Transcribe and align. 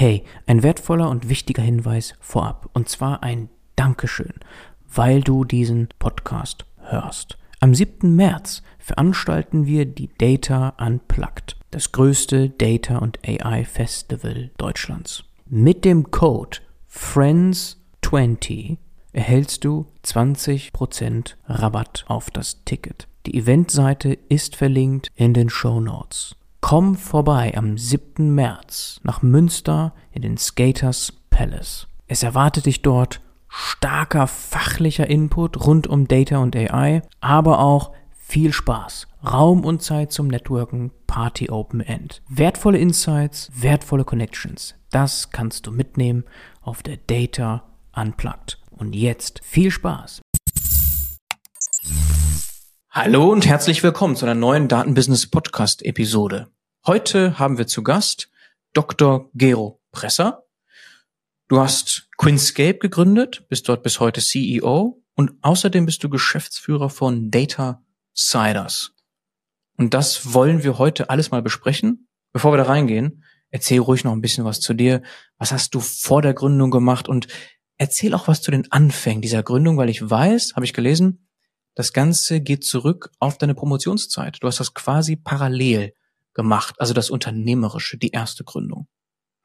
Hey, 0.00 0.22
ein 0.46 0.62
wertvoller 0.62 1.10
und 1.10 1.28
wichtiger 1.28 1.64
Hinweis 1.64 2.14
vorab. 2.20 2.70
Und 2.72 2.88
zwar 2.88 3.24
ein 3.24 3.48
Dankeschön, 3.74 4.34
weil 4.86 5.22
du 5.22 5.44
diesen 5.44 5.88
Podcast 5.98 6.66
hörst. 6.82 7.36
Am 7.58 7.74
7. 7.74 8.14
März 8.14 8.62
veranstalten 8.78 9.66
wir 9.66 9.86
die 9.86 10.08
Data 10.16 10.76
Unplugged, 10.78 11.56
das 11.72 11.90
größte 11.90 12.48
Data 12.48 12.98
und 12.98 13.18
AI 13.26 13.64
Festival 13.64 14.52
Deutschlands. 14.56 15.24
Mit 15.46 15.84
dem 15.84 16.12
Code 16.12 16.58
FRIENDS20 16.88 18.76
erhältst 19.12 19.64
du 19.64 19.86
20% 20.04 21.34
Rabatt 21.48 22.04
auf 22.06 22.30
das 22.30 22.62
Ticket. 22.64 23.08
Die 23.26 23.36
Eventseite 23.36 24.16
ist 24.28 24.54
verlinkt 24.54 25.10
in 25.16 25.34
den 25.34 25.50
Show 25.50 25.80
Notes. 25.80 26.36
Komm 26.68 26.96
vorbei 26.96 27.54
am 27.56 27.78
7. 27.78 28.34
März 28.34 29.00
nach 29.02 29.22
Münster 29.22 29.94
in 30.12 30.20
den 30.20 30.36
Skaters 30.36 31.14
Palace. 31.30 31.86
Es 32.06 32.22
erwartet 32.22 32.66
dich 32.66 32.82
dort 32.82 33.22
starker 33.48 34.26
fachlicher 34.26 35.08
Input 35.08 35.66
rund 35.66 35.86
um 35.86 36.08
Data 36.08 36.36
und 36.36 36.54
AI, 36.54 37.00
aber 37.22 37.60
auch 37.60 37.92
viel 38.18 38.52
Spaß, 38.52 39.08
Raum 39.24 39.64
und 39.64 39.80
Zeit 39.80 40.12
zum 40.12 40.28
Networken, 40.28 40.90
Party 41.06 41.48
Open 41.48 41.80
End. 41.80 42.20
Wertvolle 42.28 42.76
Insights, 42.76 43.50
wertvolle 43.54 44.04
Connections. 44.04 44.74
Das 44.90 45.30
kannst 45.30 45.66
du 45.66 45.70
mitnehmen 45.70 46.24
auf 46.60 46.82
der 46.82 46.98
Data 46.98 47.64
Unplugged. 47.96 48.60
Und 48.72 48.94
jetzt 48.94 49.40
viel 49.42 49.70
Spaß. 49.70 50.20
Hallo 52.90 53.32
und 53.32 53.46
herzlich 53.46 53.82
willkommen 53.82 54.16
zu 54.16 54.26
einer 54.26 54.34
neuen 54.34 54.68
Datenbusiness 54.68 55.28
Podcast 55.28 55.82
Episode. 55.82 56.48
Heute 56.88 57.38
haben 57.38 57.58
wir 57.58 57.66
zu 57.66 57.82
Gast 57.82 58.30
Dr. 58.72 59.28
Gero 59.34 59.82
Presser. 59.92 60.46
Du 61.46 61.60
hast 61.60 62.08
Quinscape 62.16 62.78
gegründet, 62.78 63.46
bist 63.50 63.68
dort 63.68 63.82
bis 63.82 64.00
heute 64.00 64.22
CEO 64.22 65.04
und 65.14 65.32
außerdem 65.42 65.84
bist 65.84 66.02
du 66.02 66.08
Geschäftsführer 66.08 66.88
von 66.88 67.30
Data 67.30 67.84
Siders. 68.14 68.94
Und 69.76 69.92
das 69.92 70.32
wollen 70.32 70.62
wir 70.64 70.78
heute 70.78 71.10
alles 71.10 71.30
mal 71.30 71.42
besprechen. 71.42 72.08
Bevor 72.32 72.54
wir 72.54 72.56
da 72.56 72.62
reingehen, 72.62 73.22
erzähl 73.50 73.80
ruhig 73.80 74.02
noch 74.04 74.12
ein 74.12 74.22
bisschen 74.22 74.46
was 74.46 74.60
zu 74.60 74.72
dir. 74.72 75.02
Was 75.36 75.52
hast 75.52 75.74
du 75.74 75.80
vor 75.80 76.22
der 76.22 76.32
Gründung 76.32 76.70
gemacht 76.70 77.06
und 77.06 77.28
erzähl 77.76 78.14
auch 78.14 78.28
was 78.28 78.40
zu 78.40 78.50
den 78.50 78.72
Anfängen 78.72 79.20
dieser 79.20 79.42
Gründung, 79.42 79.76
weil 79.76 79.90
ich 79.90 80.08
weiß, 80.08 80.54
habe 80.56 80.64
ich 80.64 80.72
gelesen, 80.72 81.28
das 81.74 81.92
Ganze 81.92 82.40
geht 82.40 82.64
zurück 82.64 83.10
auf 83.18 83.36
deine 83.36 83.54
Promotionszeit. 83.54 84.38
Du 84.42 84.46
hast 84.46 84.58
das 84.58 84.72
quasi 84.72 85.16
parallel 85.16 85.92
gemacht, 86.38 86.76
also 86.78 86.94
das 86.94 87.10
Unternehmerische, 87.10 87.98
die 87.98 88.12
erste 88.12 88.44
Gründung. 88.44 88.86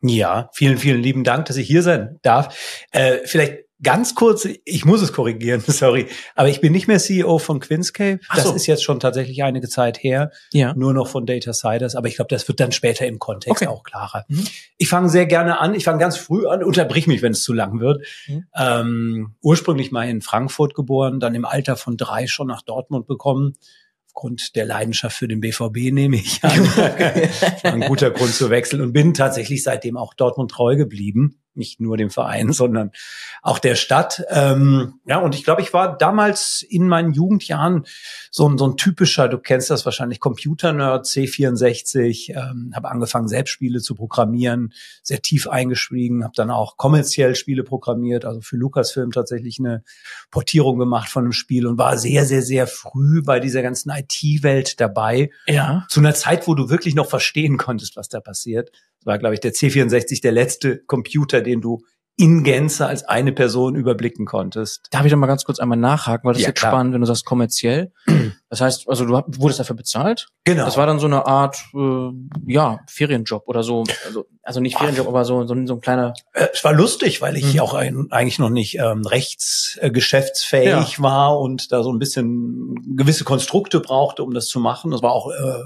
Ja, 0.01 0.49
vielen, 0.53 0.77
vielen 0.77 1.01
lieben 1.01 1.23
Dank, 1.23 1.45
dass 1.45 1.57
ich 1.57 1.65
hier 1.65 1.81
sein 1.81 2.19
darf. 2.21 2.55
Äh, 2.91 3.19
vielleicht 3.25 3.63
ganz 3.81 4.13
kurz, 4.13 4.47
ich 4.63 4.85
muss 4.85 5.01
es 5.01 5.11
korrigieren, 5.11 5.61
sorry, 5.67 6.05
aber 6.35 6.49
ich 6.49 6.61
bin 6.61 6.71
nicht 6.71 6.87
mehr 6.87 6.99
CEO 6.99 7.39
von 7.39 7.59
Quinscape. 7.59 8.19
Das 8.35 8.43
so. 8.43 8.53
ist 8.53 8.67
jetzt 8.67 8.83
schon 8.83 8.99
tatsächlich 8.99 9.43
einige 9.43 9.67
Zeit 9.67 10.03
her. 10.03 10.31
Ja. 10.51 10.75
Nur 10.75 10.93
noch 10.93 11.07
von 11.07 11.25
Data 11.25 11.51
Siders, 11.51 11.95
aber 11.95 12.09
ich 12.09 12.17
glaube, 12.17 12.29
das 12.29 12.47
wird 12.47 12.59
dann 12.59 12.71
später 12.71 13.07
im 13.07 13.17
Kontext 13.17 13.63
okay. 13.63 13.67
auch 13.67 13.83
klarer. 13.83 14.25
Mhm. 14.27 14.45
Ich 14.77 14.87
fange 14.87 15.09
sehr 15.09 15.25
gerne 15.25 15.59
an, 15.59 15.73
ich 15.73 15.83
fange 15.83 15.97
ganz 15.97 16.15
früh 16.15 16.45
an, 16.45 16.63
unterbrich 16.63 17.07
mich, 17.07 17.23
wenn 17.23 17.31
es 17.31 17.41
zu 17.41 17.53
lang 17.53 17.79
wird. 17.79 18.05
Mhm. 18.27 18.45
Ähm, 18.55 19.35
ursprünglich 19.41 19.91
mal 19.91 20.07
in 20.07 20.21
Frankfurt 20.21 20.75
geboren, 20.75 21.19
dann 21.19 21.33
im 21.33 21.45
Alter 21.45 21.75
von 21.75 21.97
drei 21.97 22.27
schon 22.27 22.47
nach 22.47 22.61
Dortmund 22.61 23.07
bekommen 23.07 23.55
aufgrund 24.13 24.55
der 24.55 24.65
Leidenschaft 24.65 25.17
für 25.17 25.27
den 25.27 25.41
BVB 25.41 25.91
nehme 25.91 26.17
ich 26.17 26.43
an. 26.43 26.69
ein 27.63 27.81
guter 27.81 28.11
Grund 28.11 28.31
zu 28.31 28.51
wechseln 28.51 28.81
und 28.81 28.93
bin 28.93 29.15
tatsächlich 29.15 29.63
seitdem 29.63 29.97
auch 29.97 30.13
Dortmund 30.13 30.51
treu 30.51 30.75
geblieben 30.75 31.42
nicht 31.55 31.79
nur 31.79 31.97
dem 31.97 32.09
Verein, 32.09 32.51
sondern 32.53 32.91
auch 33.41 33.59
der 33.59 33.75
Stadt. 33.75 34.23
Ähm, 34.29 34.99
ja, 35.05 35.19
und 35.19 35.35
ich 35.35 35.43
glaube, 35.43 35.61
ich 35.61 35.73
war 35.73 35.97
damals 35.97 36.65
in 36.67 36.87
meinen 36.87 37.13
Jugendjahren 37.13 37.85
so 38.31 38.47
ein, 38.47 38.57
so 38.57 38.67
ein 38.67 38.77
typischer, 38.77 39.27
du 39.27 39.37
kennst 39.37 39.69
das 39.69 39.85
wahrscheinlich, 39.85 40.19
Computer-Nerd, 40.19 41.05
C64, 41.05 42.31
ähm, 42.31 42.71
habe 42.75 42.89
angefangen, 42.89 43.27
selbst 43.27 43.51
Spiele 43.51 43.81
zu 43.81 43.95
programmieren, 43.95 44.73
sehr 45.01 45.21
tief 45.21 45.47
eingestiegen, 45.47 46.23
habe 46.23 46.33
dann 46.35 46.51
auch 46.51 46.77
kommerziell 46.77 47.35
Spiele 47.35 47.63
programmiert, 47.63 48.25
also 48.25 48.41
für 48.41 48.57
Lucasfilm 48.57 49.11
tatsächlich 49.11 49.59
eine 49.59 49.83
Portierung 50.31 50.79
gemacht 50.79 51.09
von 51.09 51.23
einem 51.23 51.33
Spiel 51.33 51.67
und 51.67 51.77
war 51.77 51.97
sehr, 51.97 52.25
sehr, 52.25 52.41
sehr 52.41 52.67
früh 52.67 53.21
bei 53.21 53.39
dieser 53.39 53.61
ganzen 53.61 53.91
IT-Welt 53.91 54.79
dabei. 54.79 55.29
Ja. 55.47 55.85
Zu 55.89 55.99
einer 55.99 56.13
Zeit, 56.13 56.47
wo 56.47 56.55
du 56.55 56.69
wirklich 56.69 56.95
noch 56.95 57.09
verstehen 57.09 57.57
konntest, 57.57 57.95
was 57.95 58.09
da 58.09 58.19
passiert. 58.19 58.71
Das 59.03 59.07
war, 59.07 59.19
glaube 59.19 59.35
ich, 59.35 59.41
der 59.41 59.53
C64 59.53 60.21
der 60.21 60.31
letzte 60.31 60.79
Computer, 60.85 61.41
den 61.41 61.59
du 61.59 61.81
in 62.15 62.43
Gänze 62.43 62.85
als 62.85 63.03
eine 63.03 63.33
Person 63.33 63.75
überblicken 63.75 64.25
konntest. 64.25 64.87
Darf 64.91 65.03
ich 65.03 65.11
doch 65.11 65.17
mal 65.17 65.27
ganz 65.27 65.43
kurz 65.43 65.59
einmal 65.59 65.79
nachhaken, 65.79 66.25
weil 66.25 66.33
das 66.33 66.43
ja, 66.43 66.49
ist 66.49 66.59
spannend, 66.59 66.93
wenn 66.93 67.01
du 67.01 67.07
sagst 67.07 67.25
kommerziell. 67.25 67.91
Das 68.49 68.61
heißt, 68.61 68.87
also 68.87 69.05
du 69.05 69.13
wurdest 69.39 69.59
dafür 69.59 69.75
bezahlt? 69.75 70.27
Genau. 70.43 70.65
Das 70.65 70.77
war 70.77 70.85
dann 70.85 70.99
so 70.99 71.07
eine 71.07 71.25
Art, 71.25 71.57
äh, 71.73 72.09
ja, 72.45 72.81
Ferienjob 72.87 73.47
oder 73.47 73.63
so. 73.63 73.83
Also, 74.05 74.27
also 74.43 74.59
nicht 74.59 74.77
Ferienjob, 74.77 75.07
Ach. 75.07 75.09
aber 75.09 75.25
so, 75.25 75.47
so, 75.47 75.55
so 75.65 75.73
ein 75.73 75.81
kleiner. 75.81 76.13
Äh, 76.33 76.49
es 76.53 76.63
war 76.63 76.71
lustig, 76.71 77.19
weil 77.19 77.35
ich 77.35 77.55
mhm. 77.55 77.61
auch 77.61 77.73
ein, 77.73 78.11
eigentlich 78.11 78.37
noch 78.37 78.51
nicht 78.51 78.77
ähm, 78.77 79.07
rechtsgeschäftsfähig 79.07 80.97
ja. 80.97 81.03
war 81.03 81.39
und 81.39 81.71
da 81.71 81.81
so 81.81 81.91
ein 81.91 81.97
bisschen 81.97 82.75
gewisse 82.95 83.23
Konstrukte 83.23 83.79
brauchte, 83.79 84.21
um 84.21 84.35
das 84.35 84.45
zu 84.45 84.59
machen. 84.59 84.91
Das 84.91 85.01
war 85.01 85.13
auch 85.13 85.31
äh, 85.31 85.63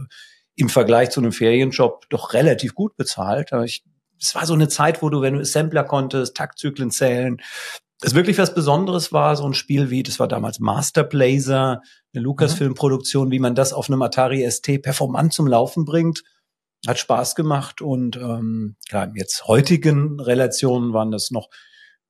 im 0.57 0.67
Vergleich 0.69 1.11
zu 1.11 1.21
einem 1.21 1.31
Ferienjob 1.31 2.09
doch 2.09 2.33
relativ 2.33 2.75
gut 2.75 2.97
bezahlt. 2.97 3.51
Ich 3.63 3.83
es 4.19 4.35
war 4.35 4.45
so 4.45 4.53
eine 4.53 4.67
Zeit, 4.67 5.01
wo 5.01 5.09
du, 5.09 5.21
wenn 5.21 5.35
du 5.35 5.41
Assembler 5.41 5.83
konntest, 5.83 6.35
Taktzyklen 6.35 6.91
zählen, 6.91 7.39
es 8.01 8.13
wirklich 8.13 8.37
was 8.37 8.53
Besonderes 8.53 9.11
war, 9.11 9.35
so 9.35 9.45
ein 9.45 9.55
Spiel 9.55 9.89
wie, 9.89 10.03
das 10.03 10.19
war 10.19 10.27
damals 10.27 10.59
Master 10.59 11.03
Blazer, 11.03 11.81
eine 12.13 12.23
Lucasfilm-Produktion, 12.23 13.31
wie 13.31 13.39
man 13.39 13.55
das 13.55 13.73
auf 13.73 13.89
einem 13.89 14.03
Atari 14.03 14.49
ST 14.49 14.83
performant 14.83 15.33
zum 15.33 15.47
Laufen 15.47 15.83
bringt. 15.83 16.23
Hat 16.85 16.99
Spaß 16.99 17.33
gemacht 17.33 17.81
und 17.81 18.15
ähm, 18.17 18.75
klar, 18.87 19.11
jetzt 19.15 19.47
heutigen 19.47 20.19
Relationen 20.19 20.93
waren 20.93 21.09
das 21.09 21.31
noch 21.31 21.49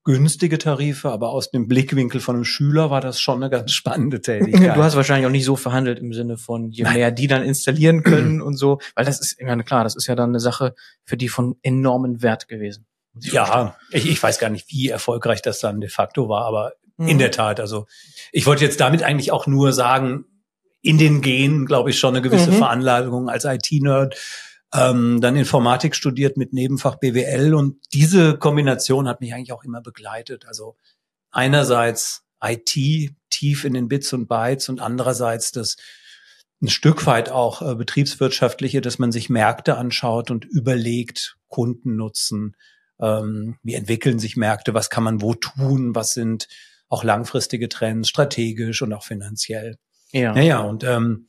günstige 0.08 0.58
Tarife, 0.58 1.12
aber 1.12 1.32
aus 1.32 1.52
dem 1.52 1.68
Blickwinkel 1.68 2.22
von 2.22 2.36
einem 2.36 2.46
Schüler 2.46 2.90
war 2.90 3.02
das 3.02 3.20
schon 3.20 3.44
eine 3.44 3.50
ganz 3.50 3.74
spannende 3.74 4.22
Tätigkeit. 4.22 4.74
Du 4.78 4.82
hast 4.82 4.96
wahrscheinlich 4.96 5.28
auch 5.28 5.32
nicht 5.32 5.44
so 5.44 5.58
verhandelt 5.58 6.00
im 6.00 6.14
Sinne 6.14 6.38
von, 6.38 6.72
je 6.72 6.86
mehr 6.86 7.12
die 7.12 7.28
dann 7.28 7.44
installieren 7.44 8.04
können 8.04 8.42
und 8.42 8.56
so, 8.56 8.80
weil 8.96 9.04
das 9.04 9.20
ist, 9.20 9.42
meine, 9.42 9.66
klar, 9.66 9.84
das 9.84 9.98
ist 9.98 10.08
ja 10.08 10.16
dann 10.16 10.30
eine 10.30 10.40
Sache 10.40 10.76
für 11.04 11.18
die 11.18 11.28
von 11.28 11.58
enormen 11.62 12.22
Wert 12.22 12.48
gewesen. 12.48 12.86
Ja, 13.20 13.76
ich, 13.92 14.10
ich 14.10 14.24
weiß 14.24 14.40
gar 14.40 14.50
nicht, 14.50 14.72
wie 14.72 14.88
erfolgreich 14.88 15.42
das 15.42 15.60
dann 15.60 15.82
de 15.82 15.90
facto 15.90 16.30
war, 16.30 16.46
aber 16.46 16.72
mhm. 16.96 17.10
in 17.10 17.18
der 17.18 17.32
Tat, 17.32 17.60
also 17.60 17.86
ich 18.32 18.46
wollte 18.46 18.64
jetzt 18.64 18.80
damit 18.80 19.04
eigentlich 19.04 19.34
auch 19.34 19.46
nur 19.46 19.74
sagen, 19.74 20.24
in 20.82 20.98
den 20.98 21.20
Genen, 21.20 21.66
glaube 21.66 21.90
ich, 21.90 22.00
schon 22.00 22.16
eine 22.16 22.22
gewisse 22.22 22.52
mhm. 22.52 22.60
Veranlagung 22.60 23.30
als 23.30 23.44
IT-Nerd 23.44 24.16
ähm, 24.78 25.22
dann 25.22 25.36
Informatik 25.36 25.96
studiert 25.96 26.38
mit 26.38 26.54
Nebenfach 26.54 26.96
BWL 26.96 27.54
und 27.54 27.78
diese 27.94 28.38
Kombination 28.38 29.08
hat 29.08 29.22
mich 29.22 29.34
eigentlich 29.34 29.52
auch 29.52 29.64
immer 29.64 29.82
begleitet. 29.82 30.46
Also 30.48 30.76
einerseits 31.32 32.24
IT 32.42 33.12
tief 33.30 33.66
in 33.66 33.74
den 33.74 33.88
Bits 33.88 34.14
und 34.14 34.28
Bytes 34.28 34.70
und 34.70 34.80
andererseits 34.80 35.52
das 35.52 35.78
ein 36.62 36.70
Stück 36.70 37.06
weit 37.06 37.30
auch 37.30 37.62
äh, 37.62 37.76
betriebswirtschaftliche, 37.76 38.82
dass 38.82 39.00
man 39.00 39.12
sich 39.12 39.30
Märkte 39.30 39.78
anschaut 39.78 40.32
und 40.32 40.46
überlegt, 40.46 41.38
Kunden 41.50 41.96
nutzen, 41.96 42.56
ähm, 43.00 43.58
wie 43.64 43.76
entwickeln 43.76 44.20
sich 44.20 44.38
Märkte, 44.38 44.74
was 44.74 44.90
kann 44.90 45.04
man 45.04 45.22
wo 45.22 45.36
tun, 45.36 45.94
was 45.94 46.14
sind 46.14 46.48
auch 46.90 47.04
langfristige 47.04 47.70
Trends, 47.70 48.10
strategisch 48.10 48.82
und 48.82 48.94
auch 48.94 49.04
finanziell. 49.04 49.78
Ja, 50.12 50.38
ja, 50.40 50.62
und 50.62 50.84
ähm, 50.84 51.28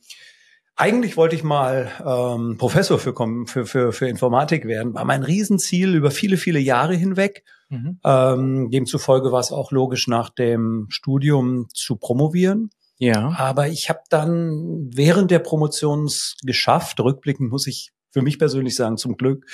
eigentlich 0.79 1.17
wollte 1.17 1.35
ich 1.35 1.43
mal 1.43 1.91
ähm, 1.99 2.57
Professor 2.57 2.97
für, 2.97 3.13
für, 3.45 3.65
für, 3.65 3.91
für 3.91 4.07
Informatik 4.07 4.65
werden, 4.65 4.93
war 4.93 5.03
mein 5.03 5.23
Riesenziel 5.23 5.93
über 5.93 6.09
viele, 6.09 6.37
viele 6.37 6.59
Jahre 6.59 6.95
hinweg. 6.95 7.43
Mhm. 7.67 7.99
Ähm, 8.05 8.71
demzufolge 8.71 9.33
war 9.33 9.41
es 9.41 9.51
auch 9.51 9.73
logisch, 9.73 10.07
nach 10.07 10.29
dem 10.29 10.87
Studium 10.89 11.67
zu 11.73 11.97
promovieren. 11.97 12.69
Ja. 12.97 13.35
Aber 13.37 13.67
ich 13.67 13.89
habe 13.89 13.99
dann 14.09 14.89
während 14.93 15.31
der 15.31 15.39
Promotions 15.39 16.37
geschafft, 16.43 17.01
rückblickend 17.01 17.51
muss 17.51 17.67
ich 17.67 17.91
für 18.11 18.21
mich 18.21 18.39
persönlich 18.39 18.75
sagen, 18.75 18.95
zum 18.95 19.17
Glück, 19.17 19.47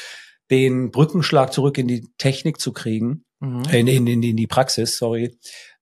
den 0.52 0.92
Brückenschlag 0.92 1.52
zurück 1.52 1.80
in 1.80 1.88
die 1.88 2.08
Technik 2.20 2.60
zu 2.60 2.72
kriegen, 2.72 3.26
mhm. 3.40 3.64
in, 3.72 3.88
in, 3.88 4.06
in, 4.06 4.22
in 4.22 4.38
die 4.38 4.48
Praxis, 4.48 5.00
sorry. 5.00 5.36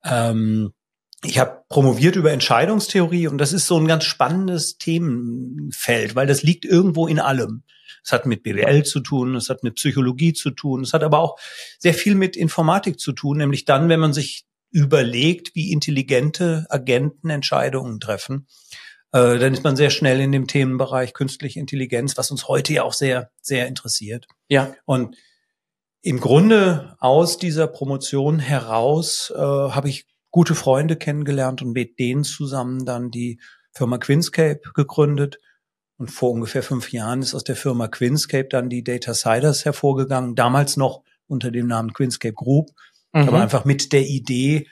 Ähm, 0.05 0.71
ich 1.23 1.39
habe 1.39 1.63
promoviert 1.69 2.15
über 2.15 2.31
Entscheidungstheorie 2.31 3.27
und 3.27 3.37
das 3.37 3.53
ist 3.53 3.67
so 3.67 3.77
ein 3.77 3.87
ganz 3.87 4.03
spannendes 4.03 4.77
Themenfeld, 4.77 6.15
weil 6.15 6.27
das 6.27 6.43
liegt 6.43 6.65
irgendwo 6.65 7.07
in 7.07 7.19
allem. 7.19 7.63
Es 8.03 8.11
hat 8.11 8.25
mit 8.25 8.43
BWL 8.43 8.83
zu 8.83 8.99
tun, 8.99 9.35
es 9.35 9.49
hat 9.49 9.63
mit 9.63 9.75
Psychologie 9.75 10.33
zu 10.33 10.51
tun, 10.51 10.81
es 10.81 10.93
hat 10.93 11.03
aber 11.03 11.19
auch 11.19 11.39
sehr 11.79 11.93
viel 11.93 12.15
mit 12.15 12.35
Informatik 12.35 12.99
zu 12.99 13.13
tun, 13.13 13.37
nämlich 13.37 13.65
dann, 13.65 13.87
wenn 13.87 13.99
man 13.99 14.13
sich 14.13 14.43
überlegt, 14.71 15.55
wie 15.55 15.71
intelligente 15.71 16.65
Agenten 16.69 17.29
Entscheidungen 17.29 17.99
treffen, 17.99 18.47
äh, 19.13 19.37
dann 19.37 19.53
ist 19.53 19.63
man 19.63 19.75
sehr 19.75 19.91
schnell 19.91 20.19
in 20.19 20.31
dem 20.31 20.47
Themenbereich 20.47 21.13
künstliche 21.13 21.59
Intelligenz, 21.59 22.17
was 22.17 22.31
uns 22.31 22.47
heute 22.47 22.73
ja 22.73 22.83
auch 22.83 22.93
sehr, 22.93 23.31
sehr 23.41 23.67
interessiert. 23.67 24.27
Ja. 24.49 24.73
Und 24.85 25.15
Im 26.05 26.19
Grunde 26.19 26.97
aus 26.99 27.37
dieser 27.37 27.65
Promotion 27.67 28.39
heraus 28.39 29.31
äh, 29.33 29.39
habe 29.39 29.87
ich 29.87 30.05
gute 30.33 30.55
Freunde 30.55 30.95
kennengelernt 30.95 31.61
und 31.61 31.73
mit 31.73 31.99
denen 31.99 32.23
zusammen 32.23 32.85
dann 32.85 33.11
die 33.11 33.39
Firma 33.71 33.99
Quinscape 33.99 34.61
gegründet. 34.73 35.37
Und 35.97 36.09
vor 36.09 36.31
ungefähr 36.31 36.63
fünf 36.63 36.91
Jahren 36.91 37.21
ist 37.21 37.35
aus 37.35 37.43
der 37.43 37.55
Firma 37.55 37.87
Quinscape 37.87 38.49
dann 38.49 38.67
die 38.67 38.83
Data 38.83 39.13
Siders 39.13 39.63
hervorgegangen, 39.63 40.35
damals 40.35 40.75
noch 40.75 41.03
unter 41.27 41.51
dem 41.51 41.67
Namen 41.67 41.93
Quinscape 41.93 42.33
Group, 42.33 42.71
mhm. 43.13 43.27
aber 43.27 43.41
einfach 43.41 43.63
mit 43.63 43.93
der 43.93 44.07
Idee, 44.07 44.67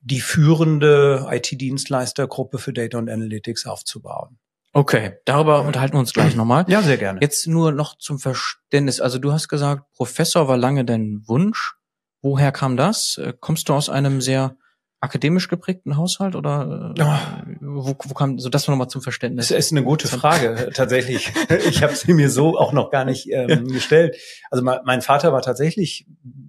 die 0.00 0.20
führende 0.20 1.26
IT-Dienstleistergruppe 1.30 2.58
für 2.58 2.74
Data 2.74 2.98
und 2.98 3.08
Analytics 3.08 3.66
aufzubauen. 3.66 4.38
Okay, 4.74 5.14
darüber 5.24 5.62
unterhalten 5.62 5.94
wir 5.94 6.00
uns 6.00 6.12
gleich 6.12 6.36
nochmal. 6.36 6.66
Ja, 6.68 6.82
sehr 6.82 6.98
gerne. 6.98 7.20
Jetzt 7.22 7.46
nur 7.46 7.72
noch 7.72 7.96
zum 7.96 8.18
Verständnis. 8.18 9.00
Also 9.00 9.18
du 9.18 9.32
hast 9.32 9.48
gesagt, 9.48 9.90
Professor 9.94 10.46
war 10.46 10.58
lange 10.58 10.84
dein 10.84 11.22
Wunsch. 11.26 11.76
Woher 12.20 12.52
kam 12.52 12.76
das? 12.76 13.16
Äh, 13.16 13.32
kommst 13.40 13.70
du 13.70 13.72
aus 13.72 13.88
einem 13.88 14.20
sehr 14.20 14.58
akademisch 15.00 15.48
geprägten 15.48 15.96
Haushalt 15.96 16.36
oder 16.36 16.94
äh, 16.96 16.98
ja. 16.98 17.44
wo, 17.60 17.94
wo 18.02 18.14
kam 18.14 18.38
so 18.38 18.48
das 18.48 18.66
nochmal 18.66 18.88
zum 18.88 19.02
Verständnis? 19.02 19.48
Das 19.48 19.58
ist 19.58 19.72
eine 19.72 19.84
gute 19.84 20.08
Frage 20.08 20.70
tatsächlich. 20.74 21.32
ich 21.68 21.82
habe 21.82 21.94
sie 21.94 22.14
mir 22.14 22.30
so 22.30 22.58
auch 22.58 22.72
noch 22.72 22.90
gar 22.90 23.04
nicht 23.04 23.30
ähm, 23.30 23.68
gestellt. 23.68 24.16
Also 24.50 24.64
mein 24.64 25.02
Vater 25.02 25.32
war 25.32 25.42
tatsächlich 25.42 26.06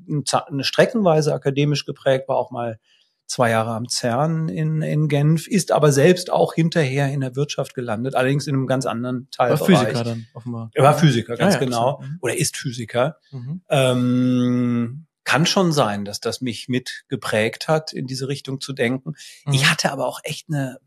eine 0.07 0.63
streckenweise 0.63 1.33
akademisch 1.33 1.85
geprägt, 1.85 2.29
war 2.29 2.37
auch 2.37 2.51
mal 2.51 2.79
zwei 3.27 3.49
Jahre 3.49 3.71
am 3.71 3.87
CERN 3.89 4.47
in, 4.47 4.81
in 4.81 5.09
Genf, 5.09 5.47
ist 5.47 5.71
aber 5.71 5.91
selbst 5.91 6.31
auch 6.31 6.53
hinterher 6.53 7.11
in 7.11 7.19
der 7.19 7.35
Wirtschaft 7.35 7.73
gelandet, 7.75 8.15
allerdings 8.15 8.47
in 8.47 8.55
einem 8.55 8.67
ganz 8.67 8.85
anderen 8.85 9.29
Teil. 9.31 9.51
War 9.51 9.57
Physiker 9.57 10.03
dann 10.03 10.27
offenbar. 10.33 10.71
Er 10.73 10.83
war 10.83 10.97
Physiker, 10.97 11.35
ganz 11.35 11.55
ja, 11.55 11.59
ja, 11.59 11.65
genau. 11.65 12.01
Mhm. 12.01 12.17
Oder 12.21 12.37
ist 12.37 12.55
Physiker. 12.55 13.17
Mhm. 13.31 13.61
Ähm, 13.69 15.06
kann 15.27 15.45
schon 15.45 15.73
sein, 15.73 16.05
dass 16.05 16.21
das 16.21 16.39
mich 16.39 16.69
mit 16.69 17.03
geprägt 17.09 17.67
hat, 17.67 17.91
in 17.91 18.07
diese 18.07 18.29
Richtung 18.29 18.61
zu 18.61 18.71
denken. 18.71 19.15
Mhm. 19.45 19.53
Ich 19.53 19.69
hatte 19.69 19.91
aber 19.91 20.07
auch 20.07 20.21
echt 20.23 20.47
eine, 20.47 20.79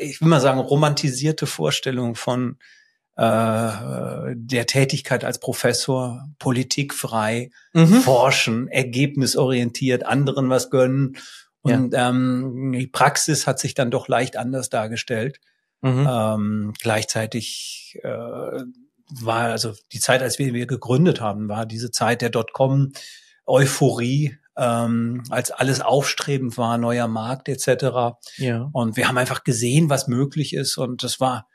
ich 0.00 0.20
will 0.20 0.26
mal 0.26 0.40
sagen, 0.40 0.58
romantisierte 0.58 1.46
Vorstellung 1.46 2.16
von 2.16 2.58
äh, 3.14 4.32
der 4.34 4.66
Tätigkeit 4.66 5.22
als 5.22 5.38
Professor, 5.38 6.28
politikfrei, 6.40 7.52
mhm. 7.72 8.00
forschen, 8.00 8.66
ergebnisorientiert, 8.66 10.04
anderen 10.04 10.50
was 10.50 10.70
gönnen. 10.70 11.16
Und 11.62 11.92
ja. 11.92 12.08
ähm, 12.08 12.72
die 12.72 12.88
Praxis 12.88 13.46
hat 13.46 13.60
sich 13.60 13.74
dann 13.74 13.92
doch 13.92 14.08
leicht 14.08 14.36
anders 14.36 14.70
dargestellt. 14.70 15.38
Mhm. 15.82 16.08
Ähm, 16.10 16.72
gleichzeitig 16.80 17.96
äh, 18.02 18.08
war 18.08 19.50
also 19.50 19.72
die 19.92 20.00
Zeit, 20.00 20.20
als 20.20 20.40
wir, 20.40 20.52
wir 20.52 20.66
gegründet 20.66 21.20
haben, 21.20 21.48
war 21.48 21.64
diese 21.64 21.92
Zeit 21.92 22.22
der 22.22 22.30
Dotcom 22.30 22.92
Euphorie, 23.48 24.36
ähm, 24.56 25.22
als 25.30 25.50
alles 25.50 25.80
aufstrebend 25.80 26.58
war, 26.58 26.78
neuer 26.78 27.08
Markt 27.08 27.48
etc. 27.48 28.18
Ja. 28.36 28.68
Und 28.72 28.96
wir 28.96 29.08
haben 29.08 29.18
einfach 29.18 29.44
gesehen, 29.44 29.88
was 29.90 30.08
möglich 30.08 30.54
ist. 30.54 30.76
Und 30.76 31.02
das 31.02 31.20
war 31.20 31.48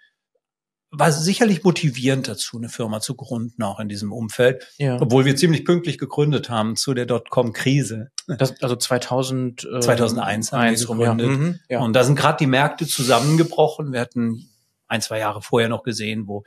war 0.95 1.12
sicherlich 1.12 1.63
motivierend 1.63 2.28
dazu, 2.28 2.57
eine 2.57 2.69
Firma 2.69 3.01
zu 3.01 3.16
gründen, 3.16 3.63
auch 3.63 3.80
in 3.80 3.90
diesem 3.90 4.12
Umfeld. 4.12 4.72
Ja. 4.78 5.01
Obwohl 5.01 5.25
wir 5.25 5.36
ziemlich 5.36 5.66
pünktlich 5.66 5.98
gegründet 5.98 6.51
haben 6.51 6.75
zu 6.75 6.94
der 6.94 7.07
Dotcom-Krise. 7.07 8.12
also 8.28 8.75
2000, 8.75 9.63
äh, 9.66 9.80
2001 9.80 10.51
haben 10.51 10.69
wir 10.69 10.78
gegründet. 10.78 11.28
Ja. 11.28 11.36
Mhm, 11.36 11.60
ja. 11.68 11.80
Und 11.80 11.94
da 11.94 12.04
sind 12.04 12.16
gerade 12.16 12.38
die 12.38 12.48
Märkte 12.48 12.86
zusammengebrochen. 12.86 13.92
Wir 13.92 14.01
hatten 14.01 14.50
ein, 14.88 15.01
zwei 15.01 15.18
Jahre 15.18 15.42
vorher 15.42 15.68
noch 15.68 15.81
gesehen, 15.81 16.28
wo 16.28 16.44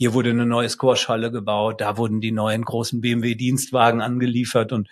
hier 0.00 0.14
wurde 0.14 0.30
eine 0.30 0.46
neue 0.46 0.70
Squash-Halle 0.70 1.30
gebaut, 1.30 1.82
da 1.82 1.98
wurden 1.98 2.22
die 2.22 2.32
neuen 2.32 2.64
großen 2.64 3.02
BMW-Dienstwagen 3.02 4.00
angeliefert 4.00 4.72
und 4.72 4.88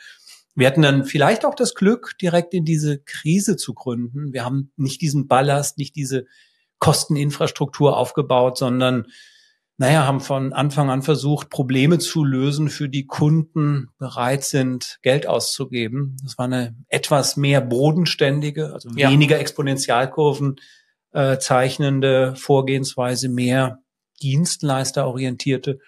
wir 0.55 0.67
hatten 0.67 0.83
dann 0.83 1.07
vielleicht 1.07 1.47
auch 1.47 1.55
das 1.55 1.75
Glück, 1.75 2.19
direkt 2.21 2.53
in 2.53 2.67
diese 2.67 2.99
Krise 2.99 3.57
zu 3.57 3.73
gründen. 3.73 4.35
Wir 4.35 4.45
haben 4.45 4.71
nicht 4.77 5.01
diesen 5.01 5.27
Ballast, 5.27 5.79
nicht 5.79 5.97
diese 5.97 6.27
Kosteninfrastruktur 6.79 7.97
aufgebaut, 7.97 8.59
sondern 8.59 9.07
naja, 9.79 10.05
haben 10.05 10.21
von 10.21 10.53
Anfang 10.53 10.91
an 10.91 11.01
versucht, 11.01 11.49
Probleme 11.49 11.99
zu 11.99 12.23
lösen, 12.23 12.69
für 12.69 12.91
die 12.91 13.07
Kunden 13.07 13.89
bereit 13.97 14.45
sind, 14.45 14.99
Geld 15.01 15.27
auszugeben. 15.27 16.19
Das 16.23 16.37
war 16.37 16.45
eine 16.45 16.77
etwas 16.89 17.39
mehr 17.39 17.63
bodenständige, 17.63 18.75
also 18.75 18.91
ja. 18.95 19.11
weniger 19.11 19.39
Exponentialkurven 19.39 20.57
äh, 21.13 21.39
zeichnende 21.39 22.37
Vorgehensweise, 22.37 23.31
mehr 23.31 23.79
Dienstleisterorientierte, 24.19 25.79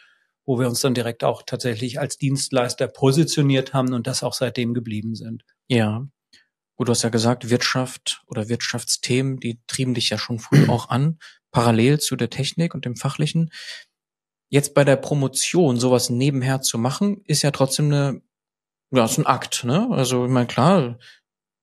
wo 0.46 0.58
wir 0.58 0.68
uns 0.68 0.80
dann 0.80 0.94
direkt 0.94 1.24
auch 1.24 1.42
tatsächlich 1.44 2.00
als 2.00 2.16
Dienstleister 2.18 2.88
positioniert 2.88 3.74
haben 3.74 3.92
und 3.92 4.06
das 4.06 4.22
auch 4.22 4.34
seitdem 4.34 4.74
geblieben 4.74 5.14
sind. 5.14 5.44
Ja. 5.68 6.06
Gut, 6.76 6.88
du 6.88 6.92
hast 6.92 7.02
ja 7.02 7.10
gesagt, 7.10 7.50
Wirtschaft 7.50 8.22
oder 8.26 8.48
Wirtschaftsthemen, 8.48 9.38
die 9.38 9.60
trieben 9.66 9.94
dich 9.94 10.08
ja 10.08 10.18
schon 10.18 10.38
früh 10.38 10.66
auch 10.68 10.88
an, 10.88 11.18
parallel 11.50 12.00
zu 12.00 12.16
der 12.16 12.30
Technik 12.30 12.74
und 12.74 12.84
dem 12.84 12.96
Fachlichen. 12.96 13.50
Jetzt 14.48 14.74
bei 14.74 14.82
der 14.82 14.96
Promotion 14.96 15.78
sowas 15.78 16.10
nebenher 16.10 16.62
zu 16.62 16.78
machen, 16.78 17.22
ist 17.26 17.42
ja 17.42 17.50
trotzdem 17.50 17.86
eine, 17.86 18.22
ja, 18.92 19.04
ist 19.04 19.18
ein 19.18 19.26
Akt, 19.26 19.64
ne? 19.64 19.88
Also, 19.90 20.24
ich 20.24 20.30
meine, 20.30 20.46
klar, 20.46 20.98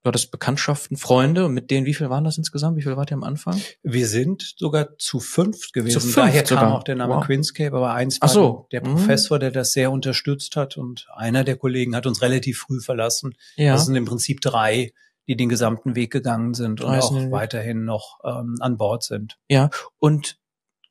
Du 0.02 0.08
hattest 0.08 0.30
Bekanntschaften, 0.30 0.96
Freunde 0.96 1.44
und 1.44 1.54
mit 1.54 1.72
denen, 1.72 1.84
wie 1.84 1.92
viel 1.92 2.08
waren 2.08 2.22
das 2.22 2.38
insgesamt? 2.38 2.76
Wie 2.76 2.82
viel 2.82 2.96
wart 2.96 3.10
ihr 3.10 3.16
am 3.16 3.24
Anfang? 3.24 3.60
Wir 3.82 4.06
sind 4.06 4.54
sogar 4.56 4.96
zu 4.96 5.18
fünft 5.18 5.72
gewesen. 5.72 6.00
Zu 6.00 6.00
fünft 6.00 6.18
Daher 6.18 6.46
sogar. 6.46 6.64
kam 6.64 6.72
auch 6.72 6.84
der 6.84 6.94
Name 6.94 7.16
wow. 7.16 7.26
Queenscape, 7.26 7.76
aber 7.76 7.94
eins 7.94 8.20
war 8.20 8.28
so. 8.28 8.68
der 8.70 8.86
mhm. 8.86 8.92
Professor, 8.92 9.40
der 9.40 9.50
das 9.50 9.72
sehr 9.72 9.90
unterstützt 9.90 10.54
hat 10.54 10.76
und 10.76 11.08
einer 11.16 11.42
der 11.42 11.56
Kollegen 11.56 11.96
hat 11.96 12.06
uns 12.06 12.22
relativ 12.22 12.60
früh 12.60 12.80
verlassen. 12.80 13.34
Ja. 13.56 13.72
Das 13.72 13.86
sind 13.86 13.96
im 13.96 14.04
Prinzip 14.04 14.40
drei, 14.40 14.92
die 15.26 15.36
den 15.36 15.48
gesamten 15.48 15.96
Weg 15.96 16.12
gegangen 16.12 16.54
sind 16.54 16.80
und 16.80 16.94
auch 16.94 17.12
weiterhin 17.32 17.84
noch 17.84 18.20
ähm, 18.24 18.56
an 18.60 18.76
Bord 18.76 19.02
sind. 19.02 19.36
Ja, 19.48 19.68
und 19.98 20.38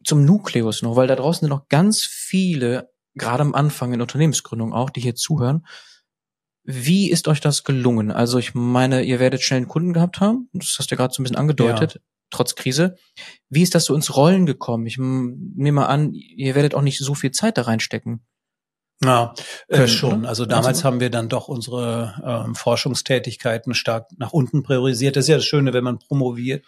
zum 0.03 0.25
Nukleus 0.25 0.81
noch, 0.81 0.95
weil 0.95 1.07
da 1.07 1.15
draußen 1.15 1.41
sind 1.41 1.49
noch 1.49 1.69
ganz 1.69 2.01
viele, 2.03 2.91
gerade 3.15 3.41
am 3.41 3.55
Anfang 3.55 3.93
in 3.93 4.01
Unternehmensgründung 4.01 4.73
auch, 4.73 4.89
die 4.89 5.01
hier 5.01 5.15
zuhören, 5.15 5.65
wie 6.69 7.09
ist 7.09 7.29
euch 7.29 7.39
das 7.39 7.63
gelungen? 7.63 8.11
Also 8.11 8.37
ich 8.39 8.53
meine, 8.53 9.01
ihr 9.03 9.21
werdet 9.21 9.41
schnell 9.41 9.57
einen 9.57 9.69
Kunden 9.69 9.93
gehabt 9.93 10.19
haben, 10.19 10.49
das 10.51 10.75
hast 10.77 10.91
du 10.91 10.95
ja 10.95 10.97
gerade 10.97 11.13
so 11.13 11.21
ein 11.21 11.23
bisschen 11.23 11.37
angedeutet, 11.37 11.93
ja. 11.95 12.01
trotz 12.29 12.55
Krise. 12.55 12.95
Wie 13.49 13.63
ist 13.63 13.73
das 13.73 13.85
so 13.85 13.95
ins 13.95 14.17
Rollen 14.17 14.45
gekommen? 14.45 14.85
Ich 14.85 14.97
nehme 14.97 15.71
mal 15.71 15.85
an, 15.85 16.13
ihr 16.13 16.55
werdet 16.55 16.75
auch 16.75 16.81
nicht 16.81 16.99
so 16.99 17.15
viel 17.15 17.31
Zeit 17.31 17.57
da 17.57 17.61
reinstecken. 17.63 18.25
Ja, 19.01 19.33
äh, 19.69 19.87
schon. 19.87 20.25
Also 20.25 20.45
damals 20.45 20.79
also, 20.79 20.83
haben 20.83 20.99
wir 20.99 21.09
dann 21.09 21.29
doch 21.29 21.47
unsere 21.47 22.15
ähm, 22.25 22.53
Forschungstätigkeiten 22.53 23.73
stark 23.73 24.07
nach 24.17 24.33
unten 24.33 24.63
priorisiert. 24.63 25.15
Das 25.15 25.25
ist 25.25 25.29
ja 25.29 25.37
das 25.37 25.45
Schöne, 25.45 25.71
wenn 25.71 25.85
man 25.85 25.99
promoviert. 25.99 26.65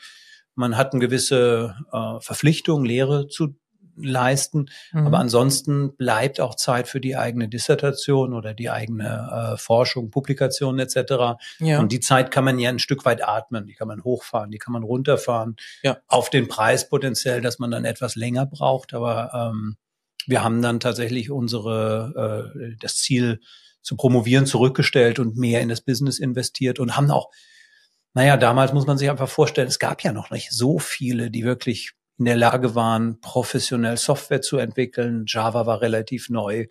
Man 0.56 0.78
hat 0.78 0.94
eine 0.94 1.02
gewisse 1.02 1.76
äh, 1.92 2.22
Verpflichtung, 2.22 2.86
Lehre 2.86 3.28
zu 3.28 3.56
leisten. 4.02 4.70
Mhm. 4.92 5.08
Aber 5.08 5.20
ansonsten 5.20 5.96
bleibt 5.96 6.40
auch 6.40 6.56
Zeit 6.56 6.88
für 6.88 7.00
die 7.00 7.16
eigene 7.16 7.48
Dissertation 7.48 8.34
oder 8.34 8.54
die 8.54 8.70
eigene 8.70 9.54
äh, 9.54 9.58
Forschung, 9.58 10.12
Publikation 10.12 10.80
etc. 10.80 11.40
Ja. 11.60 11.80
Und 11.80 11.92
die 11.92 12.00
Zeit 12.00 12.32
kann 12.32 12.46
man 12.46 12.60
ja 12.60 12.70
ein 12.70 12.80
Stück 12.80 13.06
weit 13.06 13.24
atmen. 13.24 13.66
Die 13.66 13.74
kann 13.74 13.88
man 13.88 14.04
hochfahren, 14.04 14.52
die 14.52 14.58
kann 14.58 14.74
man 14.74 14.84
runterfahren. 14.84 15.56
Ja. 15.84 15.98
Auf 16.08 16.30
den 16.30 16.48
Preis 16.48 16.90
potenziell, 16.90 17.42
dass 17.42 17.60
man 17.60 17.72
dann 17.72 17.86
etwas 17.86 18.16
länger 18.16 18.46
braucht. 18.46 18.94
Aber 18.94 19.32
ähm, 19.34 19.78
wir 20.26 20.44
haben 20.44 20.62
dann 20.62 20.80
tatsächlich 20.80 21.32
unsere 21.32 22.54
äh, 22.56 22.76
das 22.80 22.98
Ziel 22.98 23.40
zu 23.82 23.96
promovieren 23.96 24.46
zurückgestellt 24.46 25.20
und 25.20 25.38
mehr 25.38 25.62
in 25.62 25.70
das 25.70 25.82
Business 25.82 26.20
investiert 26.20 26.80
und 26.80 26.96
haben 26.96 27.10
auch 27.12 27.30
naja, 28.14 28.38
damals 28.38 28.74
muss 28.74 28.88
man 28.88 28.98
sich 28.98 29.10
einfach 29.10 29.30
vorstellen, 29.30 29.68
es 29.68 29.80
gab 29.80 30.04
ja 30.04 30.12
noch 30.12 30.32
nicht 30.32 30.52
so 30.52 30.80
viele, 30.80 31.30
die 31.30 31.44
wirklich 31.44 31.92
in 32.20 32.26
der 32.26 32.36
Lage 32.36 32.76
waren, 32.76 33.20
professionell 33.22 33.98
Software 33.98 34.42
zu 34.42 34.58
entwickeln. 34.58 35.24
Java 35.28 35.66
war 35.66 35.82
relativ 35.82 36.30
neu. 36.30 36.68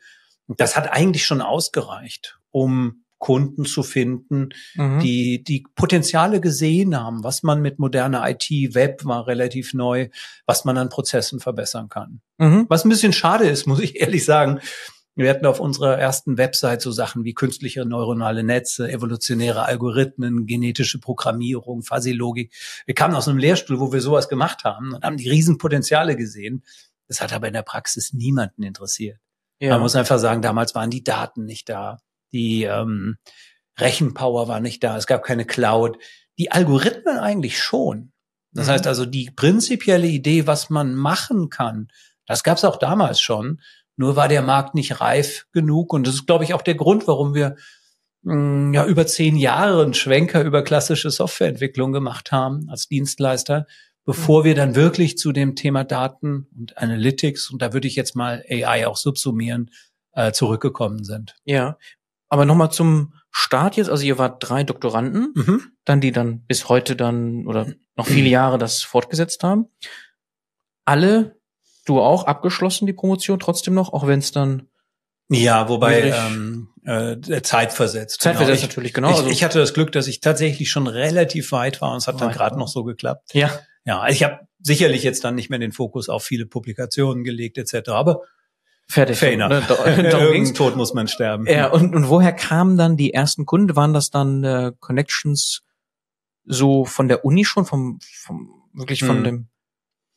Das 0.46 0.76
hat 0.76 0.92
eigentlich 0.92 1.24
schon 1.24 1.40
ausgereicht, 1.40 2.38
um 2.50 3.04
Kunden 3.18 3.64
zu 3.64 3.82
finden, 3.82 4.50
mhm. 4.74 5.00
die 5.00 5.42
die 5.42 5.66
Potenziale 5.74 6.40
gesehen 6.40 6.96
haben, 6.98 7.24
was 7.24 7.42
man 7.42 7.60
mit 7.60 7.78
moderner 7.78 8.28
IT, 8.30 8.48
Web 8.74 9.04
war 9.04 9.26
relativ 9.26 9.74
neu, 9.74 10.08
was 10.46 10.64
man 10.64 10.78
an 10.78 10.88
Prozessen 10.88 11.40
verbessern 11.40 11.88
kann. 11.88 12.20
Mhm. 12.38 12.66
Was 12.68 12.84
ein 12.84 12.90
bisschen 12.90 13.12
schade 13.12 13.48
ist, 13.48 13.66
muss 13.66 13.80
ich 13.80 14.00
ehrlich 14.00 14.24
sagen, 14.24 14.60
wir 15.24 15.30
hatten 15.30 15.46
auf 15.46 15.58
unserer 15.58 15.98
ersten 15.98 16.38
Website 16.38 16.80
so 16.80 16.92
Sachen 16.92 17.24
wie 17.24 17.34
künstliche 17.34 17.84
neuronale 17.84 18.44
Netze, 18.44 18.90
evolutionäre 18.90 19.64
Algorithmen, 19.64 20.46
genetische 20.46 21.00
Programmierung, 21.00 21.82
Fuzzy-Logik. 21.82 22.54
Wir 22.86 22.94
kamen 22.94 23.14
aus 23.14 23.26
einem 23.26 23.38
Lehrstuhl, 23.38 23.80
wo 23.80 23.92
wir 23.92 24.00
sowas 24.00 24.28
gemacht 24.28 24.64
haben 24.64 24.94
und 24.94 25.04
haben 25.04 25.16
die 25.16 25.28
Riesenpotenziale 25.28 26.16
gesehen. 26.16 26.62
Das 27.08 27.20
hat 27.20 27.32
aber 27.32 27.48
in 27.48 27.54
der 27.54 27.62
Praxis 27.62 28.12
niemanden 28.12 28.62
interessiert. 28.62 29.18
Ja. 29.58 29.70
Man 29.70 29.80
muss 29.80 29.96
einfach 29.96 30.18
sagen, 30.18 30.40
damals 30.40 30.76
waren 30.76 30.90
die 30.90 31.02
Daten 31.02 31.44
nicht 31.44 31.68
da. 31.68 31.98
Die 32.32 32.62
ähm, 32.62 33.16
Rechenpower 33.76 34.46
war 34.46 34.60
nicht 34.60 34.84
da. 34.84 34.96
Es 34.96 35.08
gab 35.08 35.24
keine 35.24 35.44
Cloud. 35.44 35.98
Die 36.38 36.52
Algorithmen 36.52 37.18
eigentlich 37.18 37.60
schon. 37.60 38.12
Das 38.52 38.66
mhm. 38.66 38.70
heißt 38.70 38.86
also, 38.86 39.04
die 39.04 39.30
prinzipielle 39.34 40.06
Idee, 40.06 40.46
was 40.46 40.70
man 40.70 40.94
machen 40.94 41.48
kann, 41.48 41.88
das 42.26 42.44
gab 42.44 42.58
es 42.58 42.64
auch 42.64 42.76
damals 42.76 43.20
schon. 43.20 43.60
Nur 43.98 44.16
war 44.16 44.28
der 44.28 44.42
Markt 44.42 44.74
nicht 44.74 45.00
reif 45.00 45.46
genug. 45.52 45.92
Und 45.92 46.06
das 46.06 46.14
ist, 46.14 46.26
glaube 46.26 46.44
ich, 46.44 46.54
auch 46.54 46.62
der 46.62 46.76
Grund, 46.76 47.06
warum 47.08 47.34
wir 47.34 47.56
mh, 48.22 48.34
mm, 48.34 48.74
ja 48.74 48.86
über 48.86 49.06
zehn 49.06 49.36
Jahre 49.36 49.82
einen 49.82 49.94
Schwenker 49.94 50.42
über 50.44 50.62
klassische 50.62 51.10
Softwareentwicklung 51.10 51.92
gemacht 51.92 52.32
haben 52.32 52.68
als 52.70 52.86
Dienstleister, 52.86 53.66
bevor 54.04 54.44
wir 54.44 54.54
dann 54.54 54.74
wirklich 54.76 55.18
zu 55.18 55.32
dem 55.32 55.56
Thema 55.56 55.84
Daten 55.84 56.46
und 56.56 56.78
Analytics, 56.78 57.50
und 57.50 57.60
da 57.60 57.72
würde 57.72 57.88
ich 57.88 57.96
jetzt 57.96 58.14
mal 58.14 58.44
AI 58.48 58.86
auch 58.86 58.96
subsumieren, 58.96 59.70
äh, 60.12 60.32
zurückgekommen 60.32 61.04
sind. 61.04 61.34
Ja, 61.44 61.76
aber 62.28 62.44
nochmal 62.44 62.70
zum 62.70 63.14
Start 63.30 63.76
jetzt. 63.76 63.90
Also 63.90 64.04
ihr 64.04 64.18
wart 64.18 64.36
drei 64.40 64.62
Doktoranden, 64.62 65.32
Mhm. 65.34 65.62
dann 65.84 66.00
die 66.00 66.12
dann 66.12 66.46
bis 66.46 66.68
heute 66.68 66.94
dann 66.94 67.46
oder 67.46 67.72
noch 67.96 68.06
viele 68.06 68.28
Jahre 68.28 68.58
das 68.58 68.82
fortgesetzt 68.82 69.42
haben. 69.42 69.66
Alle, 70.84 71.37
du 71.88 72.00
auch 72.00 72.24
abgeschlossen 72.24 72.86
die 72.86 72.92
Promotion 72.92 73.38
trotzdem 73.38 73.74
noch, 73.74 73.92
auch 73.92 74.06
wenn 74.06 74.18
es 74.20 74.32
dann 74.32 74.68
Ja, 75.30 75.68
wobei 75.68 76.10
ähm, 76.10 76.68
äh, 76.84 77.16
zeitversetzt. 77.42 78.20
Zeitversetzt 78.22 78.62
Ich- 78.62 78.68
natürlich 78.68 78.94
genau. 78.94 79.10
Ich, 79.10 79.16
also, 79.16 79.28
ich 79.30 79.44
hatte 79.44 79.58
das 79.58 79.74
Glück, 79.74 79.92
dass 79.92 80.06
ich 80.06 80.20
tatsächlich 80.20 80.70
schon 80.70 80.86
relativ 80.86 81.52
weit 81.52 81.80
war 81.80 81.90
und 81.92 81.98
es 81.98 82.06
hat 82.06 82.20
dann 82.20 82.32
gerade 82.32 82.58
noch 82.58 82.68
so 82.68 82.84
geklappt. 82.84 83.34
ja, 83.34 83.50
Ja, 83.84 84.00
also 84.00 84.14
ich 84.14 84.22
habe 84.24 84.40
sicherlich 84.60 85.02
jetzt 85.02 85.24
dann 85.24 85.34
nicht 85.34 85.50
mehr 85.50 85.58
den 85.58 85.72
Fokus 85.72 86.08
auf 86.08 86.24
viele 86.24 86.46
Publikationen 86.46 87.24
gelegt 87.24 87.58
etc. 87.58 87.88
Aber 87.90 88.22
fertig. 88.88 89.22
enough. 89.22 89.50
Ne? 89.50 89.62
Irgendein. 89.86 90.54
Tod 90.54 90.76
muss 90.76 90.94
man 90.94 91.08
sterben. 91.08 91.46
Ja, 91.46 91.68
und, 91.68 91.94
und 91.94 92.08
woher 92.08 92.32
kamen 92.32 92.76
dann 92.76 92.96
die 92.96 93.12
ersten 93.14 93.46
Kunden? 93.46 93.76
Waren 93.76 93.92
das 93.94 94.10
dann 94.10 94.42
äh, 94.44 94.72
Connections 94.80 95.62
so 96.44 96.84
von 96.86 97.08
der 97.08 97.24
Uni 97.26 97.44
schon, 97.44 97.66
vom, 97.66 97.98
vom 98.02 98.50
wirklich 98.72 99.04
von 99.04 99.18
Hm. 99.18 99.24
dem, 99.24 99.48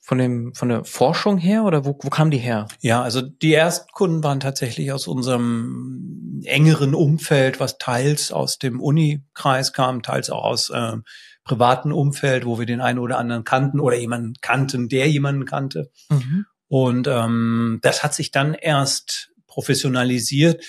von 0.04 0.18
dem, 0.18 0.54
von 0.56 0.70
der 0.70 0.84
Forschung 0.84 1.38
her 1.38 1.64
oder 1.64 1.86
wo, 1.86 1.98
wo 2.02 2.10
kamen 2.10 2.32
die 2.32 2.40
her? 2.40 2.68
Ja, 2.80 3.04
also 3.04 3.22
die 3.22 3.54
ersten 3.54 3.92
Kunden 3.92 4.24
waren 4.24 4.40
tatsächlich 4.40 4.92
aus 4.92 5.08
unserem 5.08 6.42
engeren 6.44 6.96
Umfeld, 6.96 7.60
was 7.60 7.78
teils 7.78 8.32
aus 8.32 8.58
dem 8.58 8.82
Uni-Kreis 8.82 9.74
kam, 9.74 10.02
teils 10.02 10.32
auch 10.32 10.44
aus 10.44 10.72
ähm, 10.74 11.04
privaten 11.44 11.92
Umfeld, 11.92 12.46
wo 12.46 12.58
wir 12.58 12.66
den 12.66 12.82
einen 12.82 12.98
oder 12.98 13.20
anderen 13.20 13.44
kannten 13.44 13.80
oder 13.80 13.96
jemanden 13.96 14.34
kannten, 14.42 14.90
der 14.90 15.08
jemanden 15.08 15.46
kannte. 15.46 15.92
Mhm. 16.10 16.46
Und 16.68 17.08
ähm, 17.08 17.80
das 17.84 18.04
hat 18.04 18.16
sich 18.16 18.32
dann 18.32 18.56
erst 18.56 19.32
professionalisiert, 19.46 20.64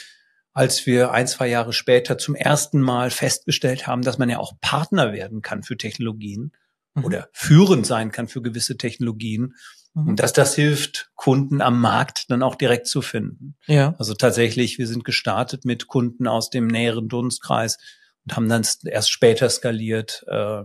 als 0.52 0.84
wir 0.84 1.12
ein, 1.12 1.26
zwei 1.26 1.48
Jahre 1.48 1.72
später 1.72 2.18
zum 2.18 2.34
ersten 2.34 2.82
Mal 2.82 3.10
festgestellt 3.10 3.86
haben, 3.86 4.02
dass 4.02 4.18
man 4.18 4.28
ja 4.28 4.38
auch 4.38 4.52
Partner 4.60 5.12
werden 5.14 5.40
kann 5.40 5.62
für 5.62 5.78
Technologien 5.78 6.52
Mhm. 6.94 7.04
oder 7.04 7.28
führend 7.32 7.86
sein 7.86 8.12
kann 8.12 8.28
für 8.28 8.42
gewisse 8.42 8.76
Technologien. 8.76 9.54
Mhm. 9.94 10.08
Und 10.08 10.20
dass 10.20 10.32
das 10.32 10.54
hilft, 10.54 11.10
Kunden 11.14 11.60
am 11.60 11.80
Markt 11.80 12.30
dann 12.30 12.42
auch 12.42 12.54
direkt 12.54 12.86
zu 12.86 13.02
finden. 13.02 13.56
Ja. 13.66 13.94
Also 13.98 14.14
tatsächlich, 14.14 14.78
wir 14.78 14.86
sind 14.86 15.04
gestartet 15.04 15.64
mit 15.64 15.86
Kunden 15.86 16.26
aus 16.26 16.50
dem 16.50 16.66
näheren 16.66 17.08
Dunstkreis 17.08 17.78
und 18.24 18.36
haben 18.36 18.48
dann 18.48 18.64
erst 18.84 19.10
später 19.10 19.48
skaliert. 19.48 20.24
Äh, 20.28 20.64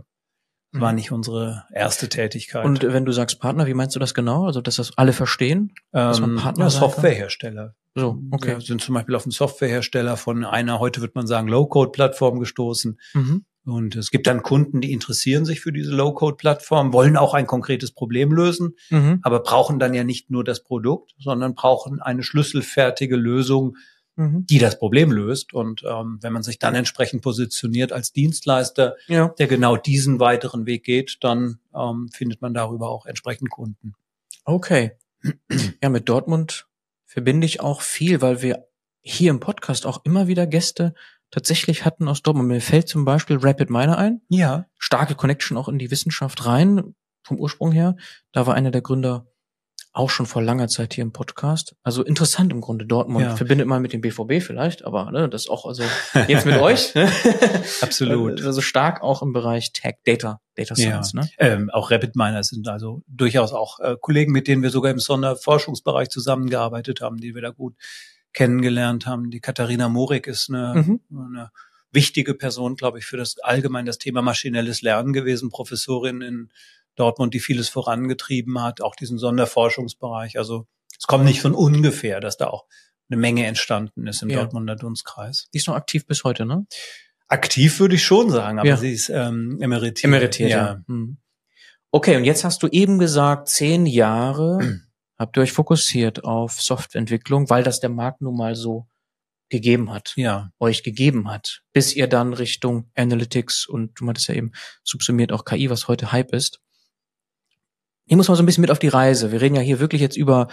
war 0.73 0.93
nicht 0.93 1.11
unsere 1.11 1.63
erste 1.73 2.09
Tätigkeit. 2.09 2.63
Mhm. 2.63 2.69
Und 2.69 2.83
wenn 2.83 3.05
du 3.05 3.11
sagst 3.11 3.39
Partner, 3.39 3.67
wie 3.67 3.73
meinst 3.73 3.95
du 3.95 3.99
das 3.99 4.13
genau? 4.13 4.45
Also, 4.45 4.61
dass 4.61 4.75
das 4.75 4.97
alle 4.97 5.13
verstehen? 5.13 5.73
dass 5.91 6.19
man 6.19 6.31
ähm, 6.31 6.35
Partner 6.37 6.65
kann? 6.65 6.71
Softwarehersteller. 6.71 7.75
So, 7.95 8.21
okay. 8.31 8.55
Wir 8.55 8.61
sind 8.61 8.81
zum 8.81 8.93
Beispiel 8.93 9.15
auf 9.15 9.23
einen 9.23 9.31
Softwarehersteller 9.31 10.17
von 10.17 10.45
einer, 10.45 10.79
heute 10.79 11.01
wird 11.01 11.15
man 11.15 11.25
sagen, 11.25 11.47
Low-Code-Plattform 11.47 12.39
gestoßen. 12.39 12.99
Mhm. 13.13 13.45
Und 13.67 13.95
es 13.97 14.11
gibt 14.11 14.27
dann 14.27 14.43
Kunden, 14.43 14.79
die 14.81 14.93
interessieren 14.93 15.43
sich 15.43 15.59
für 15.59 15.73
diese 15.73 15.91
Low-Code-Plattform, 15.91 16.93
wollen 16.93 17.17
auch 17.17 17.33
ein 17.33 17.45
konkretes 17.47 17.91
Problem 17.91 18.31
lösen, 18.31 18.75
Mhm. 18.89 19.19
aber 19.23 19.41
brauchen 19.41 19.77
dann 19.77 19.93
ja 19.93 20.03
nicht 20.05 20.31
nur 20.31 20.43
das 20.45 20.63
Produkt, 20.63 21.13
sondern 21.19 21.53
brauchen 21.53 22.01
eine 22.01 22.23
schlüsselfertige 22.23 23.17
Lösung, 23.17 23.75
Mhm. 24.15 24.45
die 24.49 24.57
das 24.57 24.79
Problem 24.79 25.11
löst. 25.11 25.53
Und 25.53 25.83
ähm, 25.85 26.17
wenn 26.21 26.33
man 26.33 26.43
sich 26.43 26.57
dann 26.59 26.73
entsprechend 26.75 27.21
positioniert 27.21 27.91
als 27.91 28.13
Dienstleister, 28.13 28.95
Ja. 29.07 29.27
der 29.37 29.47
genau 29.47 29.75
diesen 29.77 30.19
weiteren 30.19 30.65
Weg 30.65 30.83
geht, 30.85 31.17
dann 31.21 31.59
ähm, 31.75 32.09
findet 32.13 32.41
man 32.41 32.53
darüber 32.53 32.89
auch 32.89 33.05
entsprechend 33.05 33.49
Kunden. 33.51 33.93
Okay. 34.45 34.93
Ja, 35.83 35.89
mit 35.89 36.07
Dortmund 36.09 36.67
verbinde 37.05 37.45
ich 37.45 37.59
auch 37.59 37.81
viel, 37.81 38.21
weil 38.21 38.41
wir 38.41 38.67
hier 39.01 39.29
im 39.31 39.39
Podcast 39.39 39.85
auch 39.85 40.03
immer 40.05 40.27
wieder 40.27 40.47
Gäste 40.47 40.93
tatsächlich 41.31 41.85
hatten 41.85 42.07
aus 42.07 42.21
Dortmund. 42.21 42.47
Mir 42.47 42.61
fällt 42.61 42.87
zum 42.87 43.05
Beispiel 43.05 43.37
Rapid 43.37 43.69
Miner 43.69 43.97
ein. 43.97 44.21
Ja. 44.29 44.65
Starke 44.77 45.15
Connection 45.15 45.57
auch 45.57 45.67
in 45.67 45.79
die 45.79 45.91
Wissenschaft 45.91 46.45
rein, 46.45 46.95
vom 47.23 47.39
Ursprung 47.39 47.71
her. 47.71 47.95
Da 48.31 48.47
war 48.47 48.55
einer 48.55 48.71
der 48.71 48.81
Gründer 48.81 49.27
auch 49.97 50.09
schon 50.11 50.27
vor 50.27 50.43
langer 50.43 50.67
Zeit 50.67 50.93
hier 50.93 51.01
im 51.01 51.11
Podcast. 51.11 51.75
Also 51.81 52.03
interessant 52.03 52.51
im 52.51 52.61
Grunde 52.61 52.85
Dortmund. 52.85 53.25
Ja. 53.25 53.35
Verbindet 53.35 53.67
man 53.67 53.81
mit 53.81 53.93
dem 53.93 54.01
BVB 54.01 54.43
vielleicht, 54.43 54.85
aber 54.85 55.11
ne, 55.11 55.27
das 55.27 55.49
auch 55.49 55.65
also 55.65 55.83
jetzt 56.27 56.45
mit 56.45 56.57
euch. 56.57 56.93
Ne? 56.93 57.11
Absolut. 57.81 58.43
Also 58.43 58.61
stark 58.61 59.01
auch 59.01 59.23
im 59.23 59.33
Bereich 59.33 59.73
Tech, 59.73 59.95
Data, 60.05 60.39
Data 60.55 60.75
Science. 60.75 61.15
Ne? 61.15 61.27
Ähm, 61.39 61.71
auch 61.71 61.89
Rapid 61.89 62.15
Miner 62.15 62.43
sind 62.43 62.67
also 62.67 63.01
durchaus 63.07 63.53
auch 63.53 63.79
äh, 63.79 63.95
Kollegen, 63.99 64.31
mit 64.31 64.47
denen 64.47 64.61
wir 64.61 64.69
sogar 64.69 64.91
im 64.91 64.99
Sonderforschungsbereich 64.99 66.09
zusammengearbeitet 66.09 67.01
haben, 67.01 67.17
die 67.17 67.33
wir 67.33 67.41
da 67.41 67.49
gut 67.49 67.73
kennengelernt 68.33 69.05
haben. 69.05 69.29
Die 69.31 69.39
Katharina 69.39 69.89
Morik 69.89 70.27
ist 70.27 70.49
eine, 70.49 70.73
Mhm. 70.83 70.99
eine 71.11 71.51
wichtige 71.91 72.33
Person, 72.33 72.75
glaube 72.75 72.99
ich, 72.99 73.05
für 73.05 73.17
das 73.17 73.39
allgemein 73.39 73.85
das 73.85 73.97
Thema 73.97 74.21
maschinelles 74.21 74.81
Lernen 74.81 75.13
gewesen, 75.13 75.49
Professorin 75.49 76.21
in 76.21 76.49
Dortmund, 76.95 77.33
die 77.33 77.39
vieles 77.39 77.69
vorangetrieben 77.69 78.61
hat, 78.61 78.81
auch 78.81 78.95
diesen 78.95 79.17
Sonderforschungsbereich. 79.17 80.37
Also 80.37 80.67
es 80.99 81.05
kommt 81.07 81.25
nicht 81.25 81.41
von 81.41 81.53
ungefähr, 81.53 82.19
dass 82.19 82.37
da 82.37 82.47
auch 82.47 82.65
eine 83.09 83.17
Menge 83.17 83.45
entstanden 83.45 84.05
ist 84.07 84.21
im 84.21 84.29
Ja. 84.29 84.39
Dortmunder 84.41 84.75
Dunstkreis. 84.75 85.47
Die 85.53 85.57
ist 85.59 85.67
noch 85.67 85.75
aktiv 85.75 86.05
bis 86.05 86.23
heute, 86.23 86.45
ne? 86.45 86.65
Aktiv 87.29 87.79
würde 87.79 87.95
ich 87.95 88.03
schon 88.03 88.29
sagen, 88.29 88.59
aber 88.59 88.67
Ja. 88.67 88.77
sie 88.77 88.91
ist 88.91 89.09
ähm, 89.09 89.59
emeritiert. 89.61 90.05
Emeritiert, 90.05 90.49
ja. 90.49 90.81
Mhm. 90.87 91.17
Okay, 91.91 92.17
und 92.17 92.25
jetzt 92.25 92.43
hast 92.43 92.63
du 92.63 92.67
eben 92.67 92.99
gesagt, 92.99 93.47
zehn 93.47 93.85
Jahre 93.85 94.59
habt 95.17 95.37
ihr 95.37 95.41
euch 95.43 95.51
fokussiert 95.51 96.23
auf 96.23 96.61
Softwareentwicklung, 96.61 97.49
weil 97.49 97.63
das 97.63 97.79
der 97.79 97.89
Markt 97.89 98.21
nun 98.21 98.35
mal 98.37 98.55
so 98.55 98.87
gegeben 99.49 99.91
hat, 99.93 100.13
Ja. 100.17 100.51
euch 100.59 100.83
gegeben 100.83 101.29
hat, 101.31 101.61
bis 101.73 101.95
ihr 101.95 102.07
dann 102.07 102.33
Richtung 102.33 102.91
Analytics 102.95 103.65
und 103.65 103.99
du 103.99 104.03
meintest 104.05 104.27
ja 104.27 104.35
eben 104.35 104.51
subsumiert 104.83 105.31
auch 105.31 105.45
KI, 105.45 105.69
was 105.69 105.87
heute 105.87 106.11
Hype 106.11 106.33
ist. 106.33 106.59
Hier 108.05 108.17
muss 108.17 108.27
man 108.27 108.35
so 108.37 108.43
ein 108.43 108.45
bisschen 108.45 108.61
mit 108.61 108.71
auf 108.71 108.79
die 108.79 108.87
Reise. 108.89 109.31
Wir 109.31 109.41
reden 109.41 109.55
ja 109.55 109.61
hier 109.61 109.79
wirklich 109.79 110.01
jetzt 110.01 110.17
über 110.17 110.47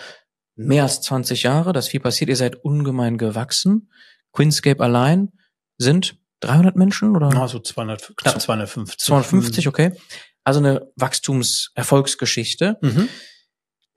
mehr 0.56 0.84
als 0.84 1.00
20 1.02 1.42
Jahre, 1.42 1.72
dass 1.72 1.88
viel 1.88 2.00
passiert. 2.00 2.28
Ihr 2.30 2.36
seid 2.36 2.56
ungemein 2.64 3.18
gewachsen. 3.18 3.90
Queenscape 4.32 4.82
allein 4.82 5.32
sind 5.78 6.16
300 6.40 6.76
Menschen 6.76 7.14
oder? 7.16 7.28
Also 7.40 7.58
200, 7.58 8.16
knapp 8.16 8.40
250. 8.40 8.98
250, 8.98 9.68
okay. 9.68 9.92
Also 10.44 10.60
eine 10.60 10.90
Wachstumserfolgsgeschichte. 10.96 12.78
Mhm. 12.80 13.08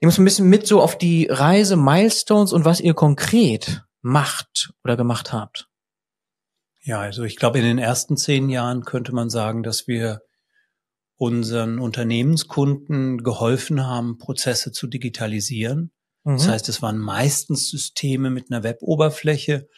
Ich 0.00 0.06
muss 0.06 0.18
ein 0.18 0.24
bisschen 0.24 0.48
mit 0.48 0.66
so 0.66 0.80
auf 0.80 0.96
die 0.96 1.26
Reise, 1.28 1.76
Milestones 1.76 2.52
und 2.52 2.64
was 2.64 2.80
ihr 2.80 2.94
konkret 2.94 3.82
macht 4.00 4.72
oder 4.84 4.96
gemacht 4.96 5.32
habt. 5.32 5.68
Ja, 6.82 7.00
also 7.00 7.24
ich 7.24 7.36
glaube, 7.36 7.58
in 7.58 7.64
den 7.64 7.78
ersten 7.78 8.16
zehn 8.16 8.48
Jahren 8.48 8.84
könnte 8.84 9.12
man 9.12 9.28
sagen, 9.28 9.62
dass 9.62 9.88
wir 9.88 10.20
unseren 11.16 11.80
Unternehmenskunden 11.80 13.24
geholfen 13.24 13.84
haben, 13.84 14.18
Prozesse 14.18 14.70
zu 14.70 14.86
digitalisieren. 14.86 15.90
Das 16.24 16.46
Mhm. 16.46 16.50
heißt, 16.50 16.68
es 16.68 16.80
waren 16.80 16.98
meistens 16.98 17.68
Systeme 17.70 18.30
mit 18.30 18.50
einer 18.50 18.62
Web-Oberfläche, 18.62 19.68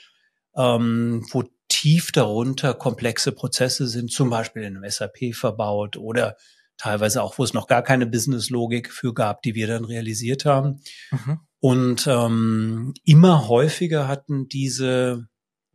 ähm, 0.54 1.26
wo 1.30 1.44
tief 1.68 2.12
darunter 2.12 2.74
komplexe 2.74 3.32
Prozesse 3.32 3.86
sind, 3.86 4.12
zum 4.12 4.28
Beispiel 4.28 4.62
in 4.64 4.76
einem 4.76 4.84
SAP 4.90 5.32
verbaut 5.32 5.96
oder 5.96 6.36
teilweise 6.80 7.22
auch, 7.22 7.38
wo 7.38 7.44
es 7.44 7.52
noch 7.52 7.66
gar 7.66 7.82
keine 7.82 8.06
Business-Logik 8.06 8.90
für 8.90 9.12
gab, 9.12 9.42
die 9.42 9.54
wir 9.54 9.66
dann 9.66 9.84
realisiert 9.84 10.46
haben. 10.46 10.80
Mhm. 11.10 11.40
Und 11.60 12.06
ähm, 12.06 12.94
immer 13.04 13.48
häufiger 13.48 14.08
hatten 14.08 14.48
diese 14.48 15.26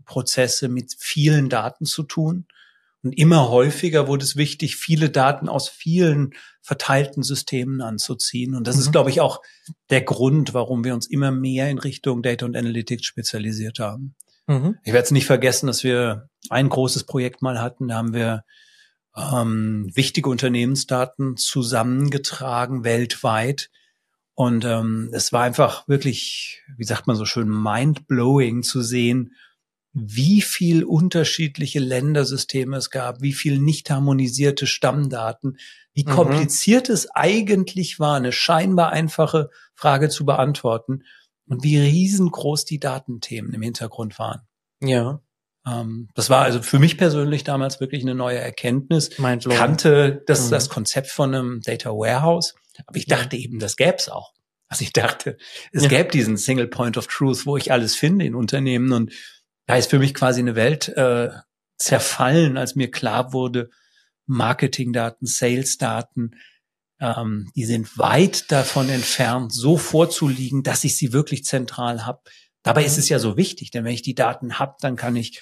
Prozesse 0.05 0.67
mit 0.67 0.95
vielen 0.97 1.47
Daten 1.49 1.85
zu 1.85 2.03
tun. 2.03 2.47
Und 3.03 3.13
immer 3.13 3.49
häufiger 3.49 4.07
wurde 4.07 4.23
es 4.23 4.35
wichtig, 4.35 4.77
viele 4.77 5.11
Daten 5.11 5.47
aus 5.47 5.69
vielen 5.69 6.31
verteilten 6.63 7.21
Systemen 7.21 7.81
anzuziehen. 7.81 8.55
Und 8.55 8.65
das 8.65 8.77
Mhm. 8.77 8.81
ist, 8.81 8.91
glaube 8.91 9.11
ich, 9.11 9.21
auch 9.21 9.41
der 9.91 10.01
Grund, 10.01 10.55
warum 10.55 10.83
wir 10.83 10.95
uns 10.95 11.05
immer 11.05 11.29
mehr 11.29 11.69
in 11.69 11.77
Richtung 11.77 12.23
Data 12.23 12.47
und 12.47 12.57
Analytics 12.57 13.05
spezialisiert 13.05 13.77
haben. 13.77 14.15
Mhm. 14.47 14.77
Ich 14.83 14.91
werde 14.91 15.05
es 15.05 15.11
nicht 15.11 15.27
vergessen, 15.27 15.67
dass 15.67 15.83
wir 15.83 16.29
ein 16.49 16.67
großes 16.67 17.03
Projekt 17.03 17.43
mal 17.43 17.61
hatten. 17.61 17.89
Da 17.89 17.95
haben 17.97 18.13
wir 18.13 18.43
ähm, 19.17 19.89
wichtige 19.93 20.29
Unternehmensdaten 20.29 21.37
zusammengetragen 21.37 22.83
weltweit. 22.83 23.69
Und 24.33 24.65
ähm, 24.65 25.09
es 25.13 25.31
war 25.31 25.43
einfach 25.43 25.87
wirklich, 25.87 26.61
wie 26.77 26.83
sagt 26.83 27.07
man 27.07 27.15
so 27.15 27.25
schön, 27.25 27.47
mind-blowing 27.47 28.63
zu 28.63 28.81
sehen, 28.81 29.33
wie 29.93 30.41
viel 30.41 30.83
unterschiedliche 30.83 31.79
Ländersysteme 31.79 32.75
es 32.75 32.89
gab, 32.89 33.21
wie 33.21 33.31
viel 33.31 33.59
nicht 33.59 33.89
harmonisierte 33.89 34.67
Stammdaten, 34.67 35.57
wie 35.93 36.03
Mhm. 36.03 36.09
kompliziert 36.09 36.89
es 36.89 37.09
eigentlich 37.15 37.97
war, 37.97 38.17
eine 38.17 38.33
scheinbar 38.33 38.91
einfache 38.91 39.49
Frage 39.73 40.09
zu 40.09 40.25
beantworten. 40.25 41.03
und 41.47 41.63
wie 41.63 41.77
riesengroß 41.77 42.65
die 42.65 42.79
Datenthemen 42.79 43.53
im 43.53 43.61
Hintergrund 43.61 44.17
waren. 44.17 44.41
Ja. 44.81 45.21
Ähm, 45.65 46.09
das 46.15 46.29
war 46.29 46.43
also 46.43 46.61
für 46.61 46.79
mich 46.79 46.97
persönlich 46.97 47.43
damals 47.43 47.79
wirklich 47.79 48.03
eine 48.03 48.15
neue 48.15 48.39
Erkenntnis. 48.39 49.09
Ich 49.09 49.49
kannte 49.49 50.23
das, 50.27 50.47
mhm. 50.47 50.51
das 50.51 50.69
Konzept 50.69 51.07
von 51.07 51.33
einem 51.33 51.61
Data 51.61 51.89
Warehouse, 51.89 52.55
aber 52.85 52.97
ich 52.97 53.07
dachte 53.07 53.35
eben, 53.35 53.59
das 53.59 53.75
gäbe 53.75 53.95
es 53.97 54.09
auch. 54.09 54.33
Also 54.67 54.83
ich 54.83 54.93
dachte, 54.93 55.37
es 55.71 55.83
ja. 55.83 55.89
gäbe 55.89 56.09
diesen 56.09 56.37
Single 56.37 56.67
Point 56.67 56.97
of 56.97 57.07
Truth, 57.07 57.45
wo 57.45 57.57
ich 57.57 57.71
alles 57.71 57.95
finde 57.95 58.25
in 58.25 58.35
Unternehmen 58.35 58.91
und 58.91 59.13
da 59.67 59.77
ist 59.77 59.89
für 59.89 59.99
mich 59.99 60.13
quasi 60.13 60.41
eine 60.41 60.55
Welt 60.55 60.89
äh, 60.89 61.29
zerfallen, 61.77 62.57
als 62.57 62.75
mir 62.75 62.91
klar 62.91 63.33
wurde, 63.33 63.69
Marketingdaten, 64.27 65.27
Salesdaten, 65.27 66.35
ähm, 66.99 67.51
die 67.55 67.65
sind 67.65 67.97
weit 67.97 68.51
davon 68.51 68.89
entfernt, 68.89 69.53
so 69.53 69.77
vorzuliegen, 69.77 70.63
dass 70.63 70.83
ich 70.83 70.97
sie 70.97 71.13
wirklich 71.13 71.43
zentral 71.43 72.05
habe. 72.05 72.21
Dabei 72.63 72.85
ist 72.85 72.97
es 72.97 73.09
ja 73.09 73.19
so 73.19 73.37
wichtig, 73.37 73.71
denn 73.71 73.83
wenn 73.83 73.93
ich 73.93 74.01
die 74.01 74.15
Daten 74.15 74.57
habe, 74.57 74.75
dann 74.79 74.95
kann 74.95 75.15
ich 75.15 75.41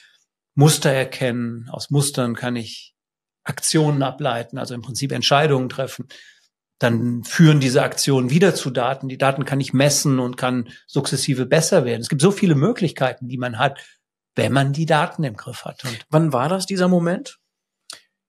Muster 0.55 0.91
erkennen. 0.91 1.67
Aus 1.69 1.89
Mustern 1.89 2.35
kann 2.35 2.55
ich 2.55 2.93
Aktionen 3.43 4.03
ableiten, 4.03 4.57
also 4.57 4.73
im 4.73 4.81
Prinzip 4.81 5.11
Entscheidungen 5.11 5.69
treffen. 5.69 6.07
Dann 6.79 7.23
führen 7.23 7.59
diese 7.59 7.83
Aktionen 7.83 8.29
wieder 8.29 8.55
zu 8.55 8.69
Daten. 8.69 9.07
Die 9.07 9.17
Daten 9.17 9.45
kann 9.45 9.61
ich 9.61 9.73
messen 9.73 10.19
und 10.19 10.37
kann 10.37 10.69
sukzessive 10.87 11.45
besser 11.45 11.85
werden. 11.85 12.01
Es 12.01 12.09
gibt 12.09 12.21
so 12.21 12.31
viele 12.31 12.55
Möglichkeiten, 12.55 13.27
die 13.27 13.37
man 13.37 13.57
hat, 13.57 13.79
wenn 14.35 14.51
man 14.51 14.73
die 14.73 14.85
Daten 14.85 15.23
im 15.23 15.35
Griff 15.35 15.65
hat. 15.65 15.83
Und 15.85 16.05
Wann 16.09 16.33
war 16.33 16.49
das, 16.49 16.65
dieser 16.65 16.87
Moment? 16.87 17.39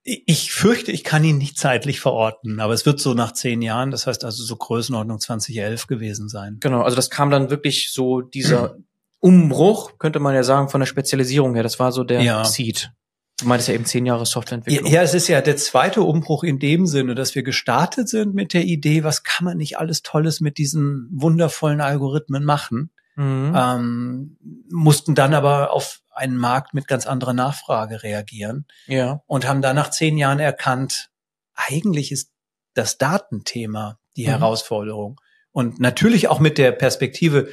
Ich 0.07 0.53
fürchte, 0.53 0.93
ich 0.93 1.03
kann 1.03 1.25
ihn 1.25 1.39
nicht 1.39 1.59
zeitlich 1.59 1.99
verorten, 1.99 2.61
aber 2.61 2.75
es 2.75 2.85
wird 2.85 3.01
so 3.01 3.15
nach 3.15 3.33
zehn 3.33 3.63
Jahren, 3.63 3.91
das 3.91 4.07
heißt 4.07 4.23
also 4.23 4.45
so 4.45 4.55
Größenordnung 4.55 5.19
2011 5.19 5.87
gewesen 5.87 6.29
sein. 6.29 6.59
Genau, 6.61 6.83
also 6.83 6.95
das 6.95 7.09
kam 7.09 7.31
dann 7.31 7.49
wirklich 7.49 7.91
so 7.91 8.21
dieser 8.21 8.77
Umbruch, 9.25 9.99
könnte 9.99 10.21
man 10.21 10.35
ja 10.35 10.43
sagen, 10.43 10.69
von 10.69 10.83
der 10.83 10.87
Spezialisierung 10.87 11.55
her. 11.55 11.63
Das 11.63 11.79
war 11.79 11.93
so 11.93 12.05
der 12.05 12.21
ja. 12.21 12.45
Seed. 12.45 12.93
Du 13.41 13.47
meintest 13.47 13.69
ja 13.69 13.75
eben 13.75 13.87
zehn 13.87 14.05
Jahre 14.05 14.27
Softwareentwicklung. 14.27 14.87
Ja, 14.87 15.01
es 15.01 15.15
ist 15.15 15.29
ja 15.29 15.41
der 15.41 15.57
zweite 15.57 16.03
Umbruch 16.03 16.45
in 16.45 16.59
dem 16.59 16.87
Sinne, 16.87 17.15
dass 17.15 17.35
wir 17.35 17.43
gestartet 17.43 18.07
sind 18.11 18.35
mit 18.35 18.53
der 18.53 18.65
Idee, 18.65 19.03
was 19.03 19.23
kann 19.23 19.47
man 19.47 19.57
nicht 19.57 19.79
alles 19.79 20.03
Tolles 20.03 20.41
mit 20.41 20.59
diesen 20.59 21.09
wundervollen 21.11 21.81
Algorithmen 21.81 22.45
machen. 22.45 22.91
Mhm. 23.17 23.55
Ähm, 23.57 24.37
mussten 24.71 25.15
dann 25.15 25.33
aber 25.33 25.73
auf 25.73 26.03
einen 26.11 26.37
Markt 26.37 26.75
mit 26.75 26.87
ganz 26.87 27.07
anderer 27.07 27.33
Nachfrage 27.33 28.03
reagieren. 28.03 28.67
Ja. 28.87 29.23
Und 29.27 29.49
haben 29.49 29.63
dann 29.63 29.77
nach 29.77 29.89
zehn 29.89 30.19
Jahren 30.19 30.39
erkannt, 30.39 31.09
eigentlich 31.55 32.13
ist 32.13 32.31
das 32.75 32.99
Datenthema 32.99 33.99
die 34.17 34.27
mhm. 34.27 34.33
Herausforderung. 34.33 35.19
Und 35.51 35.81
natürlich 35.81 36.29
auch 36.29 36.41
mit 36.41 36.59
der 36.59 36.73
Perspektive, 36.73 37.49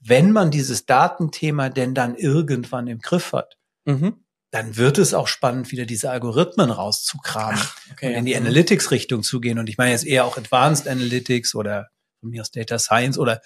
wenn 0.00 0.32
man 0.32 0.50
dieses 0.50 0.86
Datenthema 0.86 1.68
denn 1.68 1.94
dann 1.94 2.16
irgendwann 2.16 2.86
im 2.86 2.98
Griff 3.00 3.32
hat, 3.32 3.56
mhm. 3.84 4.24
dann 4.50 4.76
wird 4.76 4.98
es 4.98 5.14
auch 5.14 5.28
spannend, 5.28 5.72
wieder 5.72 5.86
diese 5.86 6.10
Algorithmen 6.10 6.70
rauszukramen 6.70 7.60
Ach, 7.60 7.76
okay, 7.92 8.08
und 8.08 8.14
in 8.14 8.24
die 8.26 8.32
ja. 8.32 8.38
Analytics-Richtung 8.38 9.22
zu 9.22 9.40
gehen. 9.40 9.58
Und 9.58 9.68
ich 9.68 9.78
meine 9.78 9.92
jetzt 9.92 10.06
eher 10.06 10.24
auch 10.24 10.36
Advanced 10.36 10.88
Analytics 10.88 11.54
oder 11.54 11.88
von 12.20 12.30
mir 12.30 12.42
aus 12.42 12.50
Data 12.50 12.78
Science 12.78 13.18
oder 13.18 13.40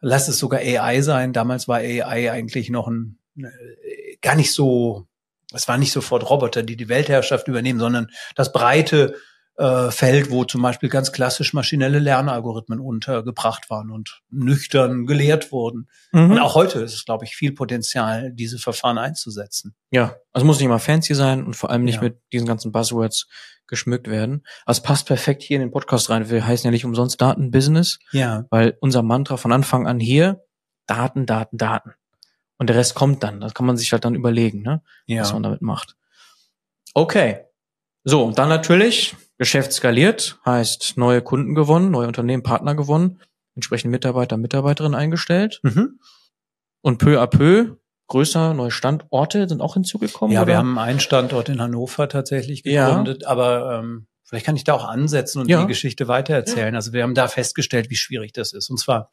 lass 0.00 0.28
es 0.28 0.38
sogar 0.38 0.60
AI 0.60 1.00
sein. 1.00 1.32
Damals 1.32 1.68
war 1.68 1.78
AI 1.78 2.30
eigentlich 2.30 2.70
noch 2.70 2.88
ein 2.88 3.18
äh, 3.36 4.16
gar 4.20 4.36
nicht 4.36 4.52
so, 4.52 5.06
es 5.52 5.68
waren 5.68 5.80
nicht 5.80 5.92
sofort 5.92 6.28
Roboter, 6.28 6.62
die 6.62 6.76
die 6.76 6.88
Weltherrschaft 6.88 7.48
übernehmen, 7.48 7.78
sondern 7.78 8.08
das 8.34 8.52
breite 8.52 9.16
äh, 9.56 9.90
Feld, 9.90 10.30
wo 10.30 10.44
zum 10.44 10.62
Beispiel 10.62 10.88
ganz 10.88 11.12
klassisch 11.12 11.52
maschinelle 11.52 12.00
Lernalgorithmen 12.00 12.80
untergebracht 12.80 13.70
waren 13.70 13.90
und 13.90 14.20
nüchtern 14.30 15.06
gelehrt 15.06 15.52
wurden. 15.52 15.88
Mhm. 16.12 16.32
Und 16.32 16.38
auch 16.40 16.54
heute 16.54 16.80
ist 16.80 16.94
es, 16.94 17.04
glaube 17.04 17.24
ich, 17.24 17.36
viel 17.36 17.52
Potenzial, 17.52 18.32
diese 18.32 18.58
Verfahren 18.58 18.98
einzusetzen. 18.98 19.74
Ja, 19.90 20.16
also 20.32 20.44
muss 20.44 20.58
nicht 20.58 20.68
mal 20.68 20.78
fancy 20.78 21.14
sein 21.14 21.44
und 21.44 21.54
vor 21.54 21.70
allem 21.70 21.84
nicht 21.84 21.96
ja. 21.96 22.02
mit 22.02 22.20
diesen 22.32 22.46
ganzen 22.46 22.72
Buzzwords 22.72 23.28
geschmückt 23.66 24.08
werden. 24.08 24.44
Also 24.66 24.80
es 24.80 24.82
passt 24.82 25.06
perfekt 25.06 25.42
hier 25.42 25.56
in 25.56 25.62
den 25.62 25.70
Podcast 25.70 26.10
rein. 26.10 26.28
Wir 26.28 26.46
heißen 26.46 26.66
ja 26.66 26.70
nicht 26.70 26.84
umsonst 26.84 27.20
Datenbusiness. 27.20 27.98
Ja. 28.12 28.44
Weil 28.50 28.76
unser 28.80 29.02
Mantra 29.02 29.36
von 29.36 29.52
Anfang 29.52 29.86
an 29.86 30.00
hier, 30.00 30.44
Daten, 30.86 31.26
Daten, 31.26 31.56
Daten. 31.56 31.92
Und 32.58 32.68
der 32.68 32.76
Rest 32.76 32.94
kommt 32.94 33.22
dann. 33.22 33.40
Das 33.40 33.54
kann 33.54 33.66
man 33.66 33.76
sich 33.76 33.92
halt 33.92 34.04
dann 34.04 34.14
überlegen, 34.14 34.62
ne? 34.62 34.82
Ja. 35.06 35.22
was 35.22 35.32
man 35.32 35.42
damit 35.42 35.62
macht. 35.62 35.96
Okay. 36.92 37.43
So, 38.04 38.22
und 38.22 38.38
dann 38.38 38.50
natürlich 38.50 39.16
Geschäft 39.38 39.72
skaliert, 39.72 40.38
heißt 40.44 40.96
neue 40.96 41.22
Kunden 41.22 41.54
gewonnen, 41.54 41.90
neue 41.90 42.06
Unternehmen, 42.06 42.42
Partner 42.42 42.74
gewonnen, 42.74 43.20
entsprechend 43.54 43.90
Mitarbeiter, 43.90 44.36
Mitarbeiterinnen 44.36 44.94
eingestellt. 44.94 45.60
Mhm. 45.62 45.98
Und 46.82 46.98
peu 46.98 47.20
à 47.20 47.26
peu 47.26 47.76
größer, 48.08 48.54
neue 48.54 48.70
Standorte 48.70 49.48
sind 49.48 49.62
auch 49.62 49.74
hinzugekommen? 49.74 50.34
Ja, 50.34 50.42
oder? 50.42 50.48
wir 50.48 50.58
haben 50.58 50.78
einen 50.78 51.00
Standort 51.00 51.48
in 51.48 51.60
Hannover 51.60 52.08
tatsächlich 52.08 52.62
gegründet, 52.62 53.22
ja. 53.22 53.28
aber 53.28 53.78
ähm, 53.78 54.06
vielleicht 54.22 54.46
kann 54.46 54.56
ich 54.56 54.64
da 54.64 54.74
auch 54.74 54.84
ansetzen 54.84 55.40
und 55.40 55.48
ja. 55.48 55.62
die 55.62 55.66
Geschichte 55.66 56.06
weitererzählen. 56.06 56.74
Ja. 56.74 56.78
Also 56.78 56.92
wir 56.92 57.02
haben 57.02 57.14
da 57.14 57.28
festgestellt, 57.28 57.90
wie 57.90 57.96
schwierig 57.96 58.32
das 58.32 58.52
ist. 58.52 58.68
Und 58.70 58.78
zwar, 58.78 59.10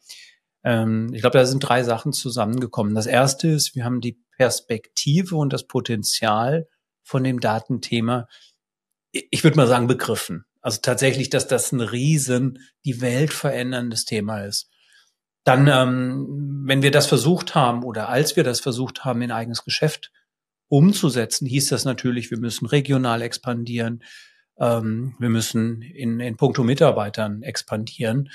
ähm, 0.63 1.11
ich 1.13 1.21
glaube, 1.21 1.37
da 1.37 1.45
sind 1.45 1.61
drei 1.61 1.83
Sachen 1.83 2.13
zusammengekommen. 2.13 2.93
Das 2.93 3.07
erste 3.07 3.47
ist, 3.47 3.75
wir 3.75 3.85
haben 3.85 4.01
die 4.01 4.19
Perspektive 4.35 5.35
und 5.35 5.53
das 5.53 5.65
Potenzial 5.65 6.67
von 7.03 7.23
dem 7.23 7.39
Datenthema, 7.39 8.27
ich 9.11 9.43
würde 9.43 9.57
mal 9.57 9.67
sagen, 9.67 9.87
begriffen. 9.87 10.45
Also 10.61 10.79
tatsächlich, 10.81 11.29
dass 11.29 11.47
das 11.47 11.71
ein 11.71 11.81
riesen, 11.81 12.59
die 12.85 13.01
Welt 13.01 13.33
veränderndes 13.33 14.05
Thema 14.05 14.45
ist 14.45 14.71
dann, 15.43 15.67
ähm, 15.67 16.63
wenn 16.65 16.83
wir 16.83 16.91
das 16.91 17.07
versucht 17.07 17.55
haben 17.55 17.83
oder 17.83 18.09
als 18.09 18.35
wir 18.35 18.43
das 18.43 18.59
versucht 18.59 19.05
haben, 19.05 19.21
in 19.21 19.31
eigenes 19.31 19.63
Geschäft 19.63 20.11
umzusetzen, 20.67 21.47
hieß 21.47 21.69
das 21.69 21.85
natürlich, 21.85 22.31
wir 22.31 22.37
müssen 22.37 22.65
regional 22.65 23.21
expandieren, 23.21 24.03
ähm, 24.59 25.15
wir 25.19 25.29
müssen 25.29 25.81
in, 25.81 26.19
in 26.19 26.37
puncto 26.37 26.63
Mitarbeitern 26.63 27.41
expandieren. 27.41 28.29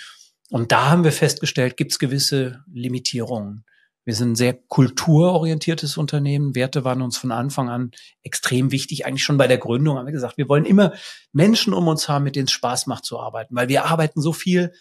Und 0.51 0.73
da 0.73 0.91
haben 0.91 1.05
wir 1.05 1.13
festgestellt, 1.13 1.77
gibt 1.77 1.93
es 1.93 1.99
gewisse 1.99 2.65
Limitierungen. 2.73 3.65
Wir 4.07 4.15
sind 4.15 4.33
ein 4.33 4.37
sehr 4.37 4.55
kulturorientiertes 4.55 5.97
Unternehmen. 5.97 6.55
Werte 6.55 6.85
waren 6.85 7.03
uns 7.03 7.19
von 7.19 7.33
Anfang 7.33 7.69
an 7.69 7.91
extrem 8.23 8.71
wichtig. 8.71 9.05
Eigentlich 9.05 9.25
schon 9.25 9.37
bei 9.37 9.49
der 9.49 9.59
Gründung 9.59 9.99
haben 9.99 10.07
wir 10.07 10.13
gesagt, 10.13 10.39
wir 10.39 10.49
wollen 10.49 10.65
immer 10.65 10.93
Menschen 11.33 11.75
um 11.75 11.89
uns 11.89 12.09
haben, 12.09 12.23
mit 12.23 12.37
denen 12.37 12.47
es 12.47 12.53
Spaß 12.53 12.87
macht 12.87 13.05
zu 13.05 13.19
arbeiten, 13.19 13.55
weil 13.57 13.69
wir 13.69 13.85
arbeiten 13.85 14.23
so 14.23 14.33
viel. 14.33 14.73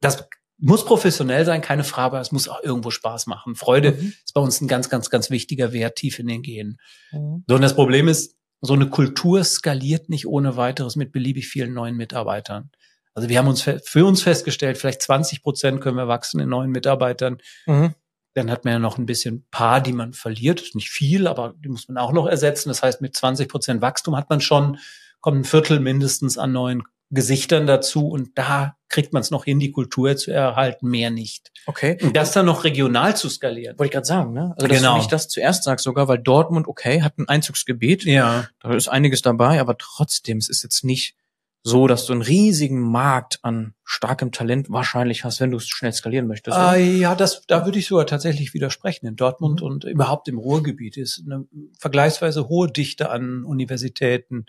Das 0.00 0.28
muss 0.58 0.84
professionell 0.84 1.44
sein, 1.44 1.62
keine 1.62 1.84
Frage, 1.84 2.16
aber 2.16 2.20
es 2.20 2.32
muss 2.32 2.48
auch 2.48 2.60
irgendwo 2.60 2.90
Spaß 2.90 3.28
machen. 3.28 3.54
Freude 3.54 3.92
mhm. 3.92 4.12
ist 4.24 4.34
bei 4.34 4.40
uns 4.40 4.60
ein 4.60 4.66
ganz, 4.66 4.90
ganz, 4.90 5.10
ganz 5.10 5.30
wichtiger 5.30 5.72
Wert 5.72 5.96
tief 5.96 6.18
in 6.18 6.26
den 6.26 6.42
Genen. 6.42 6.80
Mhm. 7.12 7.44
So, 7.46 7.54
und 7.54 7.62
das 7.62 7.76
Problem 7.76 8.08
ist, 8.08 8.36
so 8.60 8.74
eine 8.74 8.90
Kultur 8.90 9.44
skaliert 9.44 10.08
nicht 10.08 10.26
ohne 10.26 10.56
weiteres 10.56 10.96
mit 10.96 11.12
beliebig 11.12 11.46
vielen 11.46 11.72
neuen 11.72 11.96
Mitarbeitern. 11.96 12.72
Also 13.14 13.28
wir 13.28 13.38
haben 13.38 13.46
uns 13.46 13.62
für 13.62 14.04
uns 14.04 14.22
festgestellt, 14.22 14.78
vielleicht 14.78 15.02
20 15.02 15.44
Prozent 15.44 15.80
können 15.80 15.96
wir 15.96 16.08
wachsen 16.08 16.40
in 16.40 16.48
neuen 16.48 16.72
Mitarbeitern. 16.72 17.38
Mhm. 17.66 17.94
Dann 18.34 18.50
hat 18.50 18.64
man 18.64 18.72
ja 18.74 18.78
noch 18.78 18.98
ein 18.98 19.06
bisschen 19.06 19.46
paar, 19.50 19.80
die 19.80 19.92
man 19.92 20.12
verliert. 20.12 20.60
ist 20.60 20.74
nicht 20.74 20.90
viel, 20.90 21.26
aber 21.26 21.54
die 21.58 21.68
muss 21.68 21.88
man 21.88 21.98
auch 21.98 22.12
noch 22.12 22.26
ersetzen. 22.26 22.68
Das 22.68 22.82
heißt, 22.82 23.00
mit 23.00 23.16
20 23.16 23.48
Prozent 23.48 23.82
Wachstum 23.82 24.16
hat 24.16 24.30
man 24.30 24.40
schon, 24.40 24.78
kommt 25.20 25.40
ein 25.40 25.44
Viertel 25.44 25.80
mindestens 25.80 26.38
an 26.38 26.52
neuen 26.52 26.82
Gesichtern 27.10 27.66
dazu 27.66 28.08
und 28.08 28.36
da 28.36 28.76
kriegt 28.88 29.14
man 29.14 29.22
es 29.22 29.30
noch 29.30 29.44
hin, 29.44 29.58
die 29.58 29.70
Kultur 29.70 30.16
zu 30.16 30.30
erhalten, 30.30 30.88
mehr 30.88 31.10
nicht. 31.10 31.50
Okay. 31.66 31.96
Und 32.02 32.16
das 32.16 32.32
dann 32.32 32.44
noch 32.44 32.64
regional 32.64 33.16
zu 33.16 33.30
skalieren. 33.30 33.78
Wollte 33.78 33.88
ich 33.88 33.92
gerade 33.92 34.06
sagen, 34.06 34.32
ne? 34.34 34.54
Also 34.56 34.66
dass 34.66 34.76
genau. 34.78 34.92
du 34.92 34.98
nicht 34.98 35.12
das 35.12 35.28
zuerst 35.28 35.64
sagst 35.64 35.84
sogar, 35.84 36.08
weil 36.08 36.18
Dortmund, 36.18 36.68
okay, 36.68 37.02
hat 37.02 37.18
ein 37.18 37.28
Einzugsgebiet. 37.28 38.04
Ja. 38.04 38.48
Da 38.60 38.74
ist 38.74 38.88
einiges 38.88 39.22
dabei, 39.22 39.60
aber 39.60 39.76
trotzdem, 39.78 40.38
es 40.38 40.48
ist 40.50 40.62
jetzt 40.62 40.84
nicht 40.84 41.16
so, 41.62 41.86
dass 41.86 42.06
du 42.06 42.12
einen 42.12 42.22
riesigen 42.22 42.80
Markt 42.80 43.40
an 43.42 43.74
starkem 43.84 44.32
Talent 44.32 44.70
wahrscheinlich 44.70 45.24
hast, 45.24 45.40
wenn 45.40 45.50
du 45.50 45.56
es 45.56 45.68
schnell 45.68 45.92
skalieren 45.92 46.26
möchtest. 46.26 46.56
Äh, 46.56 46.96
ja, 46.96 47.14
das, 47.14 47.42
da 47.46 47.64
würde 47.64 47.78
ich 47.78 47.86
sogar 47.86 48.06
tatsächlich 48.06 48.54
widersprechen. 48.54 49.06
In 49.06 49.16
Dortmund 49.16 49.60
mhm. 49.60 49.66
und 49.66 49.84
überhaupt 49.84 50.28
im 50.28 50.38
Ruhrgebiet 50.38 50.96
ist 50.96 51.22
eine 51.24 51.46
vergleichsweise 51.78 52.48
hohe 52.48 52.70
Dichte 52.70 53.10
an 53.10 53.44
Universitäten, 53.44 54.46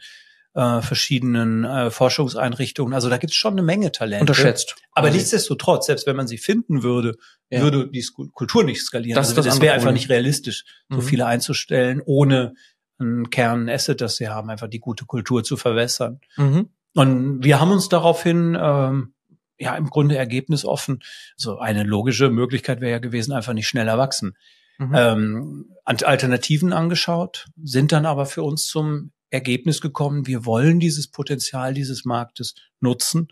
äh, 0.53 0.81
verschiedenen 0.81 1.63
äh, 1.63 1.91
Forschungseinrichtungen. 1.91 2.93
Also 2.93 3.09
da 3.09 3.17
gibt 3.17 3.31
es 3.31 3.37
schon 3.37 3.53
eine 3.53 3.63
Menge 3.63 3.91
Talente. 3.91 4.21
Unterschätzt. 4.21 4.75
Aber 4.93 5.07
also. 5.07 5.17
nichtsdestotrotz, 5.17 5.87
selbst 5.87 6.07
wenn 6.07 6.15
man 6.15 6.27
sie 6.27 6.37
finden 6.37 6.83
würde, 6.83 7.17
ja. 7.49 7.61
würde 7.61 7.89
die 7.89 8.05
Kultur 8.33 8.63
nicht 8.63 8.81
skalieren. 8.83 9.15
Das, 9.15 9.29
also, 9.29 9.41
das, 9.41 9.45
das 9.45 9.61
wäre 9.61 9.73
einfach 9.73 9.91
nicht 9.91 10.09
realistisch, 10.09 10.65
so 10.89 10.97
mhm. 10.97 11.01
viele 11.01 11.25
einzustellen, 11.25 12.01
ohne 12.05 12.55
einen 12.97 13.29
Kern-Asset, 13.29 14.01
das 14.01 14.17
sie 14.17 14.27
haben, 14.27 14.49
einfach 14.49 14.67
die 14.67 14.79
gute 14.79 15.05
Kultur 15.05 15.43
zu 15.43 15.55
verwässern. 15.55 16.19
Mhm. 16.35 16.69
Und 16.95 17.43
wir 17.43 17.59
haben 17.59 17.71
uns 17.71 17.89
daraufhin 17.89 18.57
ähm, 18.59 19.13
ja 19.57 19.75
im 19.75 19.89
Grunde 19.89 20.17
ergebnisoffen. 20.17 21.01
So 21.37 21.51
also 21.51 21.59
eine 21.61 21.83
logische 21.83 22.29
Möglichkeit 22.29 22.81
wäre 22.81 22.91
ja 22.91 22.99
gewesen, 22.99 23.33
einfach 23.33 23.53
nicht 23.53 23.67
schneller 23.67 23.97
wachsen. 23.97 24.35
Mhm. 24.79 24.95
Ähm, 24.95 25.65
Alternativen 25.85 26.73
angeschaut, 26.73 27.47
sind 27.61 27.91
dann 27.91 28.05
aber 28.05 28.25
für 28.25 28.43
uns 28.43 28.65
zum 28.65 29.11
Ergebnis 29.29 29.81
gekommen, 29.81 30.25
wir 30.25 30.45
wollen 30.45 30.79
dieses 30.79 31.09
Potenzial 31.09 31.73
dieses 31.73 32.05
Marktes 32.05 32.55
nutzen 32.79 33.27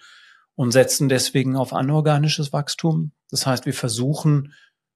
und 0.55 0.71
setzen 0.71 1.09
deswegen 1.09 1.55
auf 1.55 1.73
anorganisches 1.73 2.53
Wachstum. 2.53 3.13
Das 3.29 3.45
heißt, 3.45 3.65
wir 3.65 3.73
versuchen 3.73 4.53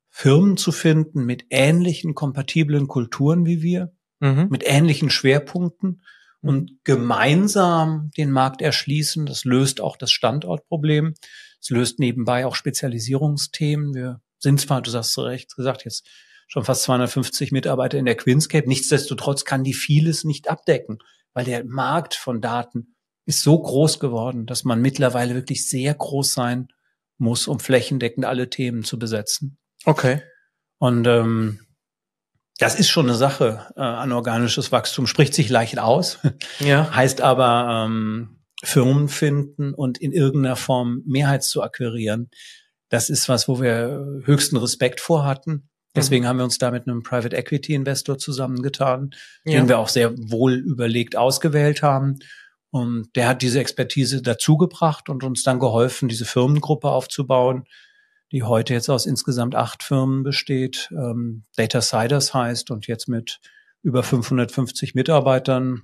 Firmen 0.09 0.57
zu 0.57 0.71
finden 0.71 1.25
mit 1.25 1.45
ähnlichen 1.49 2.13
kompatiblen 2.13 2.87
Kulturen 2.87 3.45
wie 3.45 3.61
wir, 3.61 3.93
mhm. 4.19 4.47
mit 4.49 4.63
ähnlichen 4.65 5.09
Schwerpunkten 5.09 6.03
und 6.41 6.83
gemeinsam 6.83 8.11
den 8.17 8.31
Markt 8.31 8.61
erschließen. 8.61 9.25
Das 9.25 9.45
löst 9.45 9.79
auch 9.81 9.97
das 9.97 10.11
Standortproblem. 10.11 11.13
Es 11.59 11.69
löst 11.69 11.99
nebenbei 11.99 12.45
auch 12.45 12.55
Spezialisierungsthemen. 12.55 13.93
Wir 13.93 14.21
sind 14.39 14.59
zwar, 14.59 14.81
du 14.81 14.89
sagst 14.89 15.13
zu 15.13 15.21
Recht 15.21 15.55
gesagt, 15.55 15.85
jetzt 15.85 16.07
schon 16.47 16.65
fast 16.65 16.83
250 16.83 17.51
Mitarbeiter 17.51 17.97
in 17.97 18.05
der 18.05 18.17
Quinscape. 18.17 18.67
Nichtsdestotrotz 18.67 19.45
kann 19.45 19.63
die 19.63 19.73
vieles 19.73 20.23
nicht 20.23 20.49
abdecken, 20.49 20.97
weil 21.33 21.45
der 21.45 21.63
Markt 21.63 22.15
von 22.15 22.41
Daten 22.41 22.95
ist 23.25 23.43
so 23.43 23.59
groß 23.59 23.99
geworden, 23.99 24.47
dass 24.47 24.63
man 24.63 24.81
mittlerweile 24.81 25.35
wirklich 25.35 25.67
sehr 25.67 25.93
groß 25.93 26.33
sein 26.33 26.67
muss, 27.17 27.47
um 27.47 27.59
flächendeckend 27.59 28.25
alle 28.25 28.49
Themen 28.49 28.83
zu 28.83 28.97
besetzen. 28.97 29.59
Okay. 29.85 30.23
Und 30.79 31.05
ähm, 31.07 31.59
das 32.61 32.75
ist 32.75 32.89
schon 32.89 33.07
eine 33.07 33.17
Sache. 33.17 33.65
Äh, 33.75 33.81
anorganisches 33.81 34.71
Wachstum 34.71 35.07
spricht 35.07 35.33
sich 35.33 35.49
leicht 35.49 35.79
aus, 35.79 36.19
ja. 36.59 36.93
heißt 36.93 37.19
aber 37.21 37.85
ähm, 37.87 38.37
Firmen 38.63 39.09
finden 39.09 39.73
und 39.73 39.97
in 39.97 40.11
irgendeiner 40.11 40.55
Form 40.55 41.01
Mehrheit 41.07 41.43
zu 41.43 41.63
akquirieren. 41.63 42.29
Das 42.89 43.09
ist 43.09 43.27
was, 43.29 43.47
wo 43.47 43.59
wir 43.61 44.21
höchsten 44.25 44.57
Respekt 44.57 44.99
vor 44.99 45.25
hatten. 45.25 45.69
Deswegen 45.95 46.23
mhm. 46.23 46.27
haben 46.27 46.37
wir 46.37 46.43
uns 46.43 46.59
da 46.59 46.69
mit 46.69 46.87
einem 46.87 47.01
Private 47.01 47.35
Equity 47.35 47.73
Investor 47.73 48.19
zusammengetan, 48.19 49.09
ja. 49.43 49.59
den 49.59 49.67
wir 49.67 49.79
auch 49.79 49.89
sehr 49.89 50.13
wohl 50.15 50.53
überlegt 50.53 51.15
ausgewählt 51.15 51.81
haben. 51.81 52.19
Und 52.69 53.09
der 53.15 53.27
hat 53.27 53.41
diese 53.41 53.59
Expertise 53.59 54.21
dazugebracht 54.21 55.09
und 55.09 55.23
uns 55.23 55.41
dann 55.41 55.59
geholfen, 55.59 56.09
diese 56.09 56.25
Firmengruppe 56.25 56.89
aufzubauen, 56.89 57.63
die 58.31 58.43
heute 58.43 58.73
jetzt 58.73 58.89
aus 58.89 59.05
insgesamt 59.05 59.55
acht 59.55 59.83
Firmen 59.83 60.23
besteht, 60.23 60.89
ähm, 60.91 61.43
Data 61.55 61.81
Siders 61.81 62.33
heißt 62.33 62.71
und 62.71 62.87
jetzt 62.87 63.07
mit 63.07 63.39
über 63.83 64.03
550 64.03 64.95
Mitarbeitern. 64.95 65.83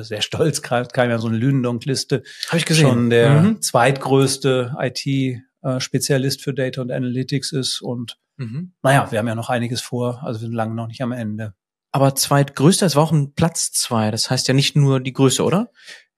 Sehr 0.00 0.20
stolz, 0.20 0.60
kam 0.60 0.86
ja 0.96 1.18
so 1.18 1.28
eine 1.28 1.38
Lünendonk-Liste. 1.38 2.22
Habe 2.48 2.58
ich 2.58 2.66
gesehen. 2.66 2.88
Schon 2.88 3.10
der 3.10 3.40
mhm. 3.40 3.62
zweitgrößte 3.62 4.76
IT-Spezialist 4.78 6.42
für 6.42 6.52
Data 6.52 6.82
und 6.82 6.92
Analytics 6.92 7.52
ist. 7.52 7.80
Und 7.80 8.18
mhm. 8.36 8.74
naja, 8.82 9.10
wir 9.10 9.18
haben 9.18 9.28
ja 9.28 9.34
noch 9.34 9.48
einiges 9.48 9.80
vor, 9.80 10.22
also 10.22 10.40
wir 10.40 10.48
sind 10.48 10.54
lange 10.54 10.74
noch 10.74 10.88
nicht 10.88 11.00
am 11.00 11.12
Ende. 11.12 11.54
Aber 11.90 12.14
zweitgrößter, 12.14 12.84
es 12.84 12.96
war 12.96 13.04
auch 13.04 13.12
ein 13.12 13.32
Platz 13.34 13.72
zwei. 13.72 14.10
Das 14.10 14.30
heißt 14.30 14.46
ja 14.46 14.54
nicht 14.54 14.76
nur 14.76 15.00
die 15.00 15.12
Größe, 15.14 15.42
oder? 15.42 15.70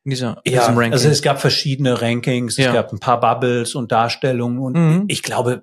In 0.05 0.11
dieser 0.11 0.41
in 0.45 0.53
ja. 0.53 0.67
Also 0.67 1.09
es 1.09 1.23
gab 1.23 1.41
verschiedene 1.41 2.01
Rankings, 2.01 2.57
ja. 2.57 2.69
es 2.69 2.75
gab 2.75 2.93
ein 2.93 3.01
paar 3.01 3.21
Bubbles 3.21 3.75
und 3.75 3.91
Darstellungen 3.91 4.59
und 4.59 4.77
mhm. 4.77 5.05
ich 5.09 5.23
glaube, 5.23 5.63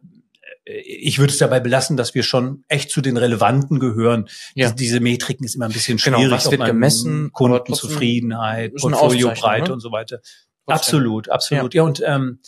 ich 0.66 1.20
würde 1.20 1.32
es 1.32 1.40
dabei 1.40 1.60
belassen, 1.60 1.98
dass 1.98 2.14
wir 2.14 2.24
schon 2.24 2.64
echt 2.68 2.92
zu 2.92 3.02
den 3.02 3.18
Relevanten 3.18 3.80
gehören. 3.80 4.28
Ja. 4.54 4.68
Diese, 4.68 4.76
diese 4.76 5.00
Metriken 5.00 5.46
ist 5.46 5.56
immer 5.56 5.66
ein 5.66 5.72
bisschen 5.72 5.98
genau, 5.98 6.18
schwierig. 6.18 6.30
Genau, 6.30 6.46
was 6.46 6.52
wird 6.52 6.66
gemessen? 6.66 7.32
Kundenzufriedenheit, 7.32 8.76
Portfoliobreite 8.76 9.70
ne? 9.70 9.74
und 9.74 9.80
so 9.80 9.92
weiter. 9.92 10.20
Trotzdem. 10.66 10.74
Absolut, 10.74 11.30
absolut. 11.30 11.74
Ja, 11.74 11.82
ja 11.82 11.88
und 11.88 12.04
ähm, 12.06 12.40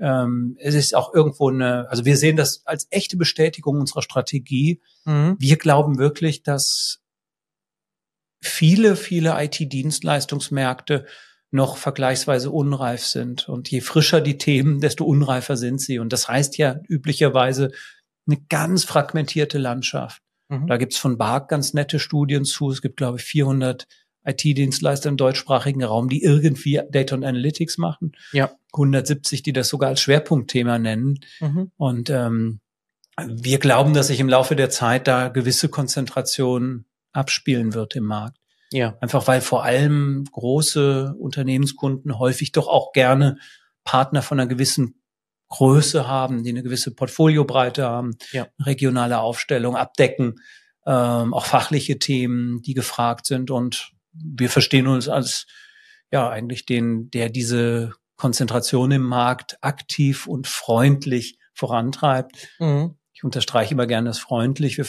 ähm, 0.00 0.56
es 0.60 0.74
ist 0.74 0.94
auch 0.94 1.12
irgendwo 1.12 1.50
eine, 1.50 1.88
also 1.90 2.04
wir 2.04 2.16
sehen 2.16 2.36
das 2.36 2.62
als 2.64 2.86
echte 2.90 3.16
Bestätigung 3.16 3.80
unserer 3.80 4.02
Strategie. 4.02 4.80
Mhm. 5.04 5.36
Wir 5.38 5.56
glauben 5.56 5.98
wirklich, 5.98 6.42
dass 6.42 7.00
viele, 8.40 8.94
viele 8.94 9.34
IT-Dienstleistungsmärkte 9.42 11.06
noch 11.50 11.76
vergleichsweise 11.76 12.50
unreif 12.50 13.04
sind. 13.04 13.48
Und 13.48 13.70
je 13.70 13.80
frischer 13.80 14.20
die 14.20 14.38
Themen, 14.38 14.80
desto 14.80 15.04
unreifer 15.04 15.56
sind 15.56 15.80
sie. 15.80 15.98
Und 15.98 16.12
das 16.12 16.28
heißt 16.28 16.58
ja 16.58 16.80
üblicherweise 16.88 17.70
eine 18.26 18.40
ganz 18.48 18.84
fragmentierte 18.84 19.58
Landschaft. 19.58 20.22
Mhm. 20.48 20.66
Da 20.66 20.76
gibt's 20.76 20.98
von 20.98 21.18
BARC 21.18 21.48
ganz 21.48 21.74
nette 21.74 21.98
Studien 21.98 22.44
zu. 22.44 22.70
Es 22.70 22.82
gibt, 22.82 22.96
glaube 22.96 23.18
ich, 23.18 23.24
400 23.24 23.86
IT-Dienstleister 24.24 25.08
im 25.08 25.16
deutschsprachigen 25.16 25.82
Raum, 25.82 26.08
die 26.08 26.22
irgendwie 26.22 26.80
Data 26.90 27.14
und 27.14 27.24
Analytics 27.24 27.78
machen. 27.78 28.12
Ja. 28.32 28.50
170, 28.74 29.42
die 29.42 29.52
das 29.52 29.68
sogar 29.68 29.88
als 29.88 30.02
Schwerpunktthema 30.02 30.78
nennen. 30.78 31.20
Mhm. 31.40 31.70
Und 31.76 32.10
ähm, 32.10 32.60
wir 33.26 33.58
glauben, 33.58 33.94
dass 33.94 34.08
sich 34.08 34.20
im 34.20 34.28
Laufe 34.28 34.54
der 34.54 34.70
Zeit 34.70 35.08
da 35.08 35.28
gewisse 35.28 35.68
Konzentration 35.68 36.84
abspielen 37.12 37.74
wird 37.74 37.96
im 37.96 38.04
Markt. 38.04 38.37
Ja. 38.70 38.96
Einfach 39.00 39.26
weil 39.26 39.40
vor 39.40 39.64
allem 39.64 40.24
große 40.30 41.14
Unternehmenskunden 41.18 42.18
häufig 42.18 42.52
doch 42.52 42.68
auch 42.68 42.92
gerne 42.92 43.38
Partner 43.84 44.22
von 44.22 44.38
einer 44.38 44.48
gewissen 44.48 45.02
Größe 45.48 46.06
haben, 46.06 46.42
die 46.44 46.50
eine 46.50 46.62
gewisse 46.62 46.94
Portfoliobreite 46.94 47.84
haben, 47.84 48.16
ja. 48.32 48.46
regionale 48.60 49.18
Aufstellung 49.20 49.76
abdecken, 49.76 50.36
ähm, 50.86 51.32
auch 51.32 51.46
fachliche 51.46 51.98
Themen, 51.98 52.60
die 52.62 52.74
gefragt 52.74 53.26
sind. 53.26 53.50
Und 53.50 53.92
wir 54.12 54.50
verstehen 54.50 54.86
uns 54.86 55.08
als 55.08 55.46
ja 56.10 56.28
eigentlich 56.28 56.66
den, 56.66 57.10
der 57.10 57.30
diese 57.30 57.92
Konzentration 58.16 58.90
im 58.90 59.02
Markt 59.02 59.56
aktiv 59.62 60.26
und 60.26 60.46
freundlich 60.46 61.38
vorantreibt. 61.54 62.48
Mhm. 62.58 62.96
Ich 63.12 63.24
unterstreiche 63.24 63.74
immer 63.74 63.86
gerne 63.86 64.10
das 64.10 64.18
freundlich. 64.18 64.76
Wir 64.76 64.84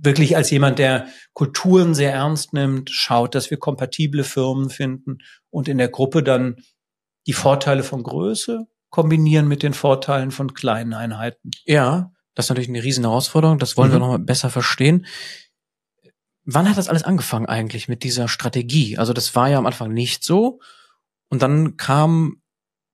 wirklich 0.00 0.36
als 0.36 0.50
jemand, 0.50 0.78
der 0.78 1.06
Kulturen 1.32 1.94
sehr 1.94 2.12
ernst 2.12 2.52
nimmt, 2.52 2.90
schaut, 2.90 3.34
dass 3.34 3.50
wir 3.50 3.58
kompatible 3.58 4.24
Firmen 4.24 4.70
finden 4.70 5.18
und 5.50 5.68
in 5.68 5.78
der 5.78 5.88
Gruppe 5.88 6.22
dann 6.22 6.56
die 7.26 7.32
Vorteile 7.32 7.82
von 7.82 8.02
Größe 8.02 8.66
kombinieren 8.90 9.48
mit 9.48 9.62
den 9.62 9.74
Vorteilen 9.74 10.30
von 10.30 10.54
kleinen 10.54 10.92
Einheiten. 10.92 11.50
Ja, 11.64 12.12
das 12.34 12.46
ist 12.46 12.50
natürlich 12.50 12.68
eine 12.68 12.82
riesen 12.82 13.04
Herausforderung. 13.04 13.58
Das 13.58 13.76
wollen 13.76 13.90
mhm. 13.90 13.94
wir 13.94 13.98
noch 14.00 14.08
mal 14.08 14.18
besser 14.18 14.50
verstehen. 14.50 15.06
Wann 16.44 16.68
hat 16.68 16.76
das 16.76 16.88
alles 16.88 17.04
angefangen 17.04 17.46
eigentlich 17.46 17.88
mit 17.88 18.02
dieser 18.02 18.28
Strategie? 18.28 18.98
Also 18.98 19.12
das 19.12 19.34
war 19.34 19.48
ja 19.48 19.58
am 19.58 19.66
Anfang 19.66 19.92
nicht 19.92 20.24
so. 20.24 20.60
Und 21.28 21.42
dann 21.42 21.76
kam 21.76 22.42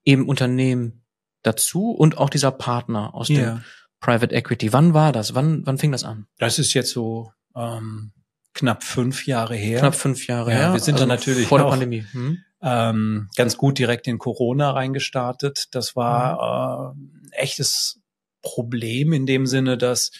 eben 0.04 0.28
Unternehmen 0.28 1.04
dazu 1.42 1.90
und 1.90 2.18
auch 2.18 2.30
dieser 2.30 2.50
Partner 2.50 3.14
aus 3.14 3.28
ja. 3.28 3.36
dem 3.36 3.64
Private 4.00 4.34
Equity. 4.34 4.72
Wann 4.72 4.94
war 4.94 5.12
das? 5.12 5.34
Wann, 5.34 5.66
wann 5.66 5.78
fing 5.78 5.92
das 5.92 6.04
an? 6.04 6.26
Das 6.38 6.58
ist 6.58 6.74
jetzt 6.74 6.90
so 6.90 7.32
ähm, 7.56 8.12
knapp 8.54 8.84
fünf 8.84 9.26
Jahre 9.26 9.56
her. 9.56 9.80
Knapp 9.80 9.94
fünf 9.94 10.26
Jahre 10.26 10.50
ja, 10.52 10.56
her. 10.56 10.72
Wir 10.72 10.80
sind 10.80 10.94
also 10.94 11.06
dann 11.06 11.16
natürlich 11.16 11.48
vor 11.48 11.58
der 11.58 11.66
Pandemie. 11.66 12.04
Hm? 12.12 12.38
Ähm, 12.60 13.28
ganz 13.36 13.56
gut 13.56 13.78
direkt 13.78 14.06
in 14.08 14.18
Corona 14.18 14.70
reingestartet. 14.70 15.68
Das 15.72 15.94
war 15.94 16.94
mhm. 16.94 17.30
äh, 17.32 17.36
echtes 17.36 18.00
Problem 18.42 19.12
in 19.12 19.26
dem 19.26 19.46
Sinne, 19.46 19.78
dass 19.78 20.10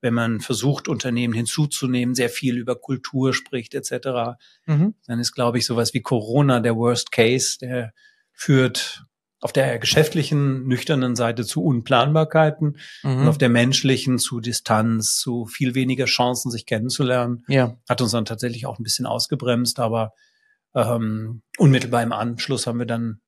wenn 0.00 0.14
man 0.14 0.40
versucht, 0.40 0.88
Unternehmen 0.88 1.34
hinzuzunehmen, 1.34 2.14
sehr 2.14 2.28
viel 2.28 2.58
über 2.58 2.76
Kultur 2.76 3.32
spricht 3.32 3.74
etc., 3.74 4.36
mhm. 4.66 4.94
dann 5.06 5.20
ist, 5.20 5.32
glaube 5.32 5.58
ich, 5.58 5.66
sowas 5.66 5.94
wie 5.94 6.02
Corona 6.02 6.60
der 6.60 6.76
Worst 6.76 7.12
Case, 7.12 7.58
der 7.58 7.92
führt 8.32 9.04
auf 9.40 9.52
der 9.52 9.78
geschäftlichen, 9.78 10.66
nüchternen 10.66 11.14
Seite 11.14 11.44
zu 11.44 11.62
Unplanbarkeiten 11.62 12.78
mhm. 13.02 13.18
und 13.18 13.28
auf 13.28 13.38
der 13.38 13.48
menschlichen 13.48 14.18
zu 14.18 14.40
Distanz, 14.40 15.16
zu 15.16 15.46
viel 15.46 15.74
weniger 15.74 16.06
Chancen, 16.06 16.50
sich 16.50 16.66
kennenzulernen. 16.66 17.44
Ja. 17.48 17.76
Hat 17.88 18.00
uns 18.00 18.12
dann 18.12 18.24
tatsächlich 18.24 18.66
auch 18.66 18.78
ein 18.78 18.82
bisschen 18.82 19.06
ausgebremst, 19.06 19.78
aber 19.78 20.14
ähm, 20.74 21.42
unmittelbar 21.58 22.02
im 22.02 22.12
Anschluss 22.12 22.66
haben 22.66 22.78
wir 22.78 22.86
dann 22.86 23.20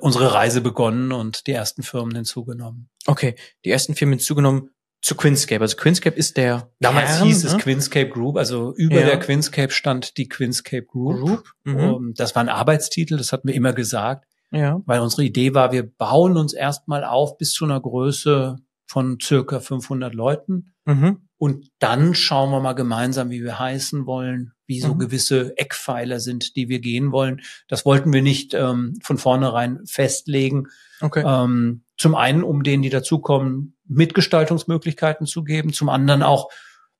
unsere 0.00 0.34
Reise 0.34 0.60
begonnen 0.60 1.12
und 1.12 1.46
die 1.46 1.52
ersten 1.52 1.82
Firmen 1.82 2.14
hinzugenommen. 2.14 2.90
Okay, 3.06 3.34
die 3.64 3.70
ersten 3.70 3.94
Firmen 3.94 4.18
hinzugenommen 4.18 4.70
zu 5.00 5.14
Quinscape. 5.14 5.60
Also 5.60 5.76
Quinscape 5.76 6.16
ist 6.16 6.36
der 6.36 6.70
Damals 6.80 7.18
Kern, 7.18 7.26
hieß 7.26 7.44
es 7.44 7.52
ne? 7.54 7.58
Quinscape 7.58 8.08
Group, 8.08 8.36
also 8.36 8.74
über 8.74 9.00
ja. 9.00 9.06
der 9.06 9.18
Quinscape 9.18 9.72
stand 9.72 10.16
die 10.16 10.28
Quinscape 10.28 10.84
Group. 10.84 11.20
Group? 11.20 11.52
Mhm. 11.64 12.14
Das 12.16 12.34
war 12.34 12.42
ein 12.42 12.48
Arbeitstitel, 12.48 13.16
das 13.16 13.32
hatten 13.32 13.48
wir 13.48 13.54
immer 13.54 13.72
gesagt. 13.72 14.27
Ja. 14.50 14.80
Weil 14.86 15.00
unsere 15.00 15.24
Idee 15.24 15.54
war, 15.54 15.72
wir 15.72 15.82
bauen 15.82 16.36
uns 16.36 16.52
erstmal 16.52 17.04
auf 17.04 17.36
bis 17.38 17.52
zu 17.52 17.64
einer 17.64 17.80
Größe 17.80 18.56
von 18.86 19.18
circa 19.20 19.60
500 19.60 20.14
Leuten. 20.14 20.72
Mhm. 20.86 21.28
Und 21.36 21.70
dann 21.78 22.14
schauen 22.14 22.50
wir 22.50 22.60
mal 22.60 22.72
gemeinsam, 22.72 23.30
wie 23.30 23.44
wir 23.44 23.58
heißen 23.58 24.06
wollen, 24.06 24.52
wie 24.66 24.80
so 24.80 24.94
mhm. 24.94 24.98
gewisse 24.98 25.56
Eckpfeiler 25.56 26.18
sind, 26.18 26.56
die 26.56 26.68
wir 26.68 26.80
gehen 26.80 27.12
wollen. 27.12 27.42
Das 27.68 27.84
wollten 27.84 28.12
wir 28.12 28.22
nicht 28.22 28.54
ähm, 28.54 28.98
von 29.02 29.18
vornherein 29.18 29.80
festlegen. 29.86 30.68
Okay. 31.00 31.22
Ähm, 31.24 31.84
zum 31.96 32.14
einen, 32.14 32.42
um 32.42 32.62
denen, 32.62 32.82
die 32.82 32.90
dazukommen, 32.90 33.76
Mitgestaltungsmöglichkeiten 33.86 35.26
zu 35.26 35.44
geben. 35.44 35.72
Zum 35.72 35.90
anderen 35.90 36.22
auch, 36.22 36.50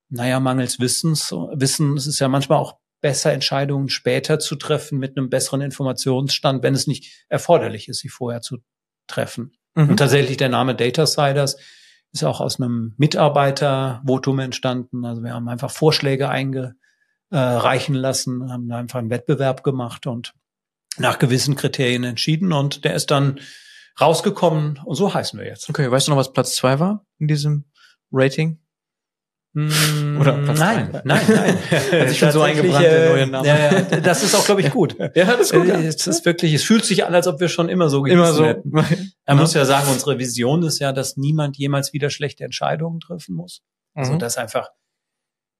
naja, 0.08 0.38
mangels 0.38 0.78
Wissens. 0.78 1.32
Wissen, 1.32 1.96
es 1.96 2.06
ist 2.06 2.20
ja 2.20 2.28
manchmal 2.28 2.58
auch 2.58 2.76
besser, 3.00 3.32
Entscheidungen 3.32 3.88
später 3.88 4.38
zu 4.38 4.56
treffen 4.56 4.98
mit 4.98 5.16
einem 5.16 5.30
besseren 5.30 5.60
Informationsstand, 5.60 6.62
wenn 6.62 6.74
es 6.74 6.86
nicht 6.86 7.24
erforderlich 7.28 7.88
ist, 7.88 8.00
sie 8.00 8.08
vorher 8.08 8.40
zu 8.40 8.58
treffen. 9.06 9.52
Mhm. 9.74 9.90
Und 9.90 9.96
tatsächlich 9.98 10.36
der 10.36 10.48
Name 10.48 10.74
Data 10.74 11.06
Siders 11.06 11.56
ist 12.12 12.24
auch 12.24 12.40
aus 12.40 12.60
einem 12.60 12.94
Mitarbeitervotum 12.96 14.38
entstanden. 14.38 15.04
Also 15.04 15.22
wir 15.22 15.34
haben 15.34 15.48
einfach 15.48 15.70
Vorschläge 15.70 16.28
eingereichen 16.28 17.94
lassen, 17.94 18.50
haben 18.50 18.72
einfach 18.72 18.98
einen 18.98 19.10
Wettbewerb 19.10 19.62
gemacht 19.62 20.06
und 20.06 20.34
nach 20.96 21.18
gewissen 21.18 21.54
Kriterien 21.54 22.04
entschieden 22.04 22.52
und 22.52 22.84
der 22.84 22.94
ist 22.94 23.10
dann 23.10 23.38
rausgekommen 24.00 24.80
und 24.84 24.94
so 24.94 25.12
heißen 25.12 25.38
wir 25.38 25.46
jetzt. 25.46 25.68
Okay, 25.68 25.90
weißt 25.90 26.06
du 26.06 26.12
noch, 26.12 26.18
was 26.18 26.32
Platz 26.32 26.56
zwei 26.56 26.78
war 26.80 27.06
in 27.18 27.28
diesem 27.28 27.64
Rating? 28.10 28.58
Oder 29.54 30.34
Platz 30.44 30.58
nein, 30.58 30.92
drei? 30.92 31.02
nein, 31.04 31.22
nein. 31.28 31.58
Hat 32.00 32.08
sich 32.10 32.18
schon 32.18 32.30
so 32.32 32.42
eingebrannt, 32.42 32.84
der 32.84 33.06
äh, 33.06 33.08
neue 33.12 33.26
Name. 33.26 33.48
Ja, 33.48 33.72
ja, 33.72 33.82
das 34.00 34.22
ist 34.22 34.34
auch, 34.34 34.44
glaube 34.44 34.60
ich, 34.60 34.70
gut. 34.70 34.96
Ja, 35.14 35.24
das 35.24 35.40
ist 35.40 35.52
gut, 35.52 35.66
ja. 35.66 35.78
Äh, 35.78 35.86
Es 35.86 36.06
ist 36.06 36.24
wirklich, 36.26 36.52
es 36.54 36.64
fühlt 36.64 36.84
sich 36.84 37.04
an, 37.04 37.14
als 37.14 37.26
ob 37.26 37.40
wir 37.40 37.48
schon 37.48 37.68
immer 37.68 37.88
so 37.88 38.04
Immer 38.04 38.22
gehießen 38.24 38.36
so. 38.36 38.44
hätten. 38.44 38.70
Man 39.26 39.36
muss 39.38 39.54
ja 39.54 39.64
sagen, 39.64 39.88
unsere 39.90 40.18
Vision 40.18 40.62
ist 40.62 40.78
ja, 40.78 40.92
dass 40.92 41.16
niemand 41.16 41.56
jemals 41.56 41.92
wieder 41.92 42.10
schlechte 42.10 42.44
Entscheidungen 42.44 43.00
treffen 43.00 43.34
muss. 43.34 43.62
Also 43.94 44.12
Mhm. 44.12 44.18
dass 44.20 44.36
einfach 44.36 44.68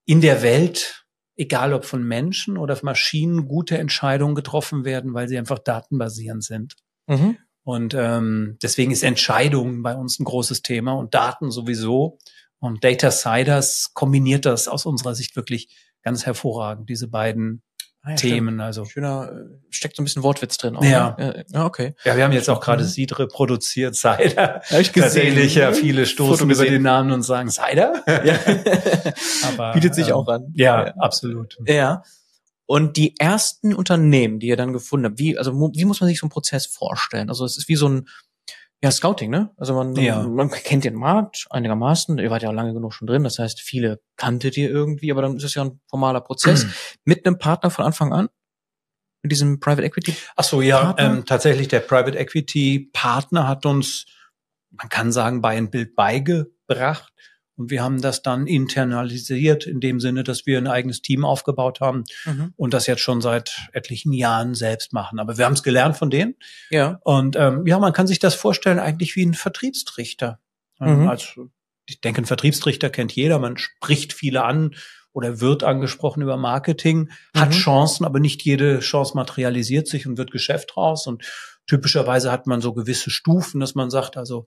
in 0.06 0.20
der 0.20 0.42
Welt, 0.42 1.06
egal 1.36 1.72
ob 1.72 1.84
von 1.84 2.02
Menschen 2.02 2.56
oder 2.56 2.76
von 2.76 2.86
Maschinen, 2.86 3.48
gute 3.48 3.78
Entscheidungen 3.78 4.34
getroffen 4.34 4.84
werden, 4.84 5.14
weil 5.14 5.28
sie 5.28 5.38
einfach 5.38 5.58
datenbasierend 5.58 6.44
sind. 6.44 6.76
Mhm. 7.08 7.36
Und 7.64 7.94
ähm, 7.94 8.58
deswegen 8.62 8.92
ist 8.92 9.02
Entscheidung 9.02 9.82
bei 9.82 9.94
uns 9.94 10.18
ein 10.18 10.24
großes 10.24 10.62
Thema 10.62 10.92
und 10.92 11.14
Daten 11.14 11.50
sowieso. 11.50 12.18
Und 12.60 12.82
Data 12.84 13.10
Siders 13.10 13.90
kombiniert 13.94 14.44
das 14.44 14.68
aus 14.68 14.84
unserer 14.86 15.14
Sicht 15.14 15.36
wirklich 15.36 15.68
ganz 16.02 16.26
hervorragend, 16.26 16.88
diese 16.88 17.08
beiden 17.08 17.62
Ah, 18.02 18.10
ja, 18.12 18.16
stimmt. 18.18 18.32
Themen. 18.32 18.60
Also 18.60 18.84
Schöner, 18.84 19.28
äh, 19.32 19.56
steckt 19.70 19.96
so 19.96 20.02
ein 20.02 20.04
bisschen 20.04 20.22
Wortwitz 20.22 20.56
drin. 20.56 20.76
Auch, 20.76 20.84
Ja. 20.84 21.16
ne? 21.18 21.44
ja. 21.52 21.64
Okay. 21.66 21.94
ja, 22.04 22.16
wir 22.16 22.22
haben 22.24 22.32
jetzt 22.32 22.48
auch 22.48 22.60
gerade 22.60 22.84
Mhm. 22.84 22.88
Cider 22.88 23.26
produziert, 23.26 23.96
Cider. 23.96 24.62
Hab 24.70 24.80
ich 24.80 24.92
Tatsächlich, 24.92 25.56
ja, 25.56 25.72
viele 25.72 26.06
stoßen 26.06 26.44
über 26.48 26.62
gesehen. 26.62 26.74
den 26.74 26.82
Namen 26.82 27.10
und 27.10 27.22
sagen 27.22 27.50
Cider. 27.50 28.02
Ja. 28.06 28.38
Aber, 29.48 29.72
Bietet 29.72 29.96
sich 29.96 30.08
ähm, 30.08 30.14
auch 30.14 30.28
an. 30.28 30.52
Ja, 30.54 30.86
Ja. 30.86 30.94
absolut. 30.98 31.58
Ja. 31.66 32.02
Und 32.66 32.96
die 32.96 33.18
ersten 33.18 33.74
Unternehmen, 33.74 34.38
die 34.38 34.46
ihr 34.46 34.56
dann 34.56 34.72
gefunden 34.72 35.06
habt, 35.06 35.18
wie, 35.18 35.36
also 35.36 35.52
wie 35.74 35.84
muss 35.84 36.00
man 36.00 36.08
sich 36.08 36.20
so 36.20 36.24
einen 36.26 36.30
Prozess 36.30 36.66
vorstellen? 36.66 37.28
Also 37.30 37.44
es 37.44 37.58
ist 37.58 37.68
wie 37.68 37.76
so 37.76 37.88
ein 37.88 38.08
ja, 38.82 38.90
Scouting, 38.90 39.30
ne? 39.30 39.50
Also 39.56 39.74
man, 39.74 39.94
Ja. 39.96 40.22
man 40.22 40.50
kennt 40.50 40.84
den 40.84 40.94
Markt 40.94 41.46
einigermaßen, 41.50 42.18
ihr 42.18 42.30
wart 42.30 42.42
ja 42.42 42.50
auch 42.50 42.54
lange 42.54 42.74
genug 42.74 42.94
schon 42.94 43.06
drin, 43.06 43.24
das 43.24 43.38
heißt, 43.38 43.60
viele 43.60 44.00
kanntet 44.16 44.56
ihr 44.56 44.70
irgendwie, 44.70 45.10
aber 45.10 45.22
dann 45.22 45.36
ist 45.36 45.44
es 45.44 45.54
ja 45.54 45.64
ein 45.64 45.80
formaler 45.88 46.20
Prozess 46.20 46.64
mit 47.04 47.26
einem 47.26 47.38
Partner 47.38 47.70
von 47.70 47.84
Anfang 47.84 48.12
an, 48.12 48.28
mit 49.22 49.32
diesem 49.32 49.58
Private 49.58 49.82
Equity. 49.84 50.14
Ach 50.36 50.44
so, 50.44 50.62
ja, 50.62 50.94
ähm, 50.98 51.24
tatsächlich 51.24 51.68
der 51.68 51.80
Private 51.80 52.16
Equity 52.16 52.90
Partner 52.92 53.48
hat 53.48 53.66
uns, 53.66 54.06
man 54.70 54.88
kann 54.88 55.10
sagen, 55.10 55.40
bei 55.40 55.56
ein 55.56 55.70
Bild 55.70 55.96
beigebracht. 55.96 57.12
Und 57.58 57.70
wir 57.70 57.82
haben 57.82 58.00
das 58.00 58.22
dann 58.22 58.46
internalisiert 58.46 59.66
in 59.66 59.80
dem 59.80 59.98
Sinne, 60.00 60.22
dass 60.24 60.46
wir 60.46 60.58
ein 60.58 60.68
eigenes 60.68 61.02
Team 61.02 61.24
aufgebaut 61.24 61.80
haben 61.80 62.04
und 62.56 62.72
das 62.72 62.86
jetzt 62.86 63.00
schon 63.02 63.20
seit 63.20 63.68
etlichen 63.72 64.12
Jahren 64.12 64.54
selbst 64.54 64.92
machen. 64.92 65.18
Aber 65.18 65.36
wir 65.38 65.44
haben 65.44 65.54
es 65.54 65.62
gelernt 65.64 65.96
von 65.96 66.08
denen. 66.08 66.36
Ja. 66.70 67.00
Und 67.02 67.34
ähm, 67.36 67.66
ja, 67.66 67.78
man 67.78 67.92
kann 67.92 68.06
sich 68.06 68.20
das 68.20 68.34
vorstellen 68.36 68.78
eigentlich 68.78 69.16
wie 69.16 69.26
ein 69.26 69.34
Vertriebstrichter. 69.34 70.38
Ähm, 70.80 71.02
Mhm. 71.02 71.08
Also 71.08 71.50
ich 71.86 72.00
denke, 72.00 72.22
ein 72.22 72.26
Vertriebstrichter 72.26 72.90
kennt 72.90 73.12
jeder. 73.12 73.38
Man 73.38 73.56
spricht 73.56 74.12
viele 74.12 74.44
an 74.44 74.74
oder 75.12 75.40
wird 75.40 75.64
angesprochen 75.64 76.22
über 76.22 76.36
Marketing, 76.36 77.10
hat 77.34 77.48
Mhm. 77.48 77.54
Chancen, 77.54 78.04
aber 78.04 78.20
nicht 78.20 78.42
jede 78.42 78.78
Chance 78.80 79.16
materialisiert 79.16 79.88
sich 79.88 80.06
und 80.06 80.16
wird 80.16 80.30
Geschäft 80.30 80.76
raus. 80.76 81.06
Und 81.08 81.24
typischerweise 81.66 82.30
hat 82.30 82.46
man 82.46 82.60
so 82.60 82.72
gewisse 82.72 83.10
Stufen, 83.10 83.58
dass 83.60 83.74
man 83.74 83.90
sagt, 83.90 84.16
also 84.16 84.46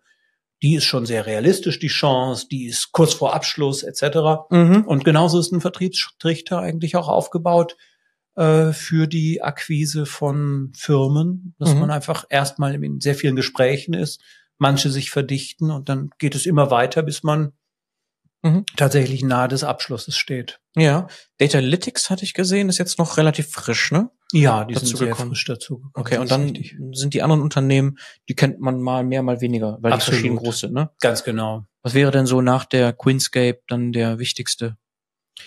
die 0.61 0.75
ist 0.75 0.85
schon 0.85 1.05
sehr 1.05 1.25
realistisch, 1.25 1.79
die 1.79 1.87
Chance, 1.87 2.47
die 2.49 2.67
ist 2.67 2.91
kurz 2.91 3.13
vor 3.13 3.33
Abschluss 3.33 3.83
etc. 3.83 4.49
Mhm. 4.49 4.83
Und 4.85 5.03
genauso 5.05 5.39
ist 5.39 5.51
ein 5.51 5.61
Vertriebstrichter 5.61 6.59
eigentlich 6.59 6.95
auch 6.95 7.07
aufgebaut 7.07 7.77
äh, 8.35 8.71
für 8.71 9.07
die 9.07 9.41
Akquise 9.41 10.05
von 10.05 10.71
Firmen, 10.75 11.55
dass 11.57 11.73
Mhm. 11.73 11.79
man 11.81 11.91
einfach 11.91 12.25
erstmal 12.29 12.75
in 12.75 12.99
sehr 13.01 13.15
vielen 13.15 13.35
Gesprächen 13.35 13.93
ist, 13.93 14.21
manche 14.57 14.89
sich 14.89 15.09
verdichten 15.09 15.71
und 15.71 15.89
dann 15.89 16.11
geht 16.19 16.35
es 16.35 16.45
immer 16.45 16.69
weiter, 16.69 17.01
bis 17.01 17.23
man 17.23 17.53
Mhm. 18.43 18.65
tatsächlich 18.75 19.23
nahe 19.23 19.47
des 19.47 19.63
Abschlusses 19.63 20.17
steht. 20.17 20.59
Ja. 20.75 21.07
Data 21.37 21.59
Analytics 21.59 22.09
hatte 22.09 22.23
ich 22.23 22.33
gesehen, 22.33 22.69
ist 22.69 22.79
jetzt 22.79 22.97
noch 22.97 23.17
relativ 23.17 23.49
frisch, 23.49 23.91
ne? 23.91 24.09
Ja, 24.31 24.63
die 24.63 24.73
Dazu 24.73 24.85
sind 24.87 24.97
sehr 24.97 25.07
gekommen. 25.09 25.29
frisch 25.31 25.45
dazu 25.45 25.75
gekommen. 25.77 25.93
Okay, 25.95 26.17
und 26.17 26.23
ist 26.23 26.31
dann 26.31 26.49
richtig. 26.49 26.75
sind 26.93 27.13
die 27.13 27.21
anderen 27.21 27.41
Unternehmen, 27.41 27.97
die 28.29 28.35
kennt 28.35 28.59
man 28.59 28.81
mal 28.81 29.03
mehr, 29.03 29.21
mal 29.21 29.41
weniger, 29.41 29.77
weil 29.81 29.91
die 29.91 29.95
Absolut. 29.95 30.19
verschieden 30.19 30.37
groß 30.37 30.59
sind, 30.59 30.73
ne? 30.73 30.89
Ganz 31.01 31.23
genau. 31.23 31.65
Was 31.83 31.93
wäre 31.93 32.11
denn 32.11 32.25
so 32.25 32.41
nach 32.41 32.65
der 32.65 32.93
Queenscape 32.93 33.61
dann 33.67 33.91
der 33.91 34.17
wichtigste 34.19 34.77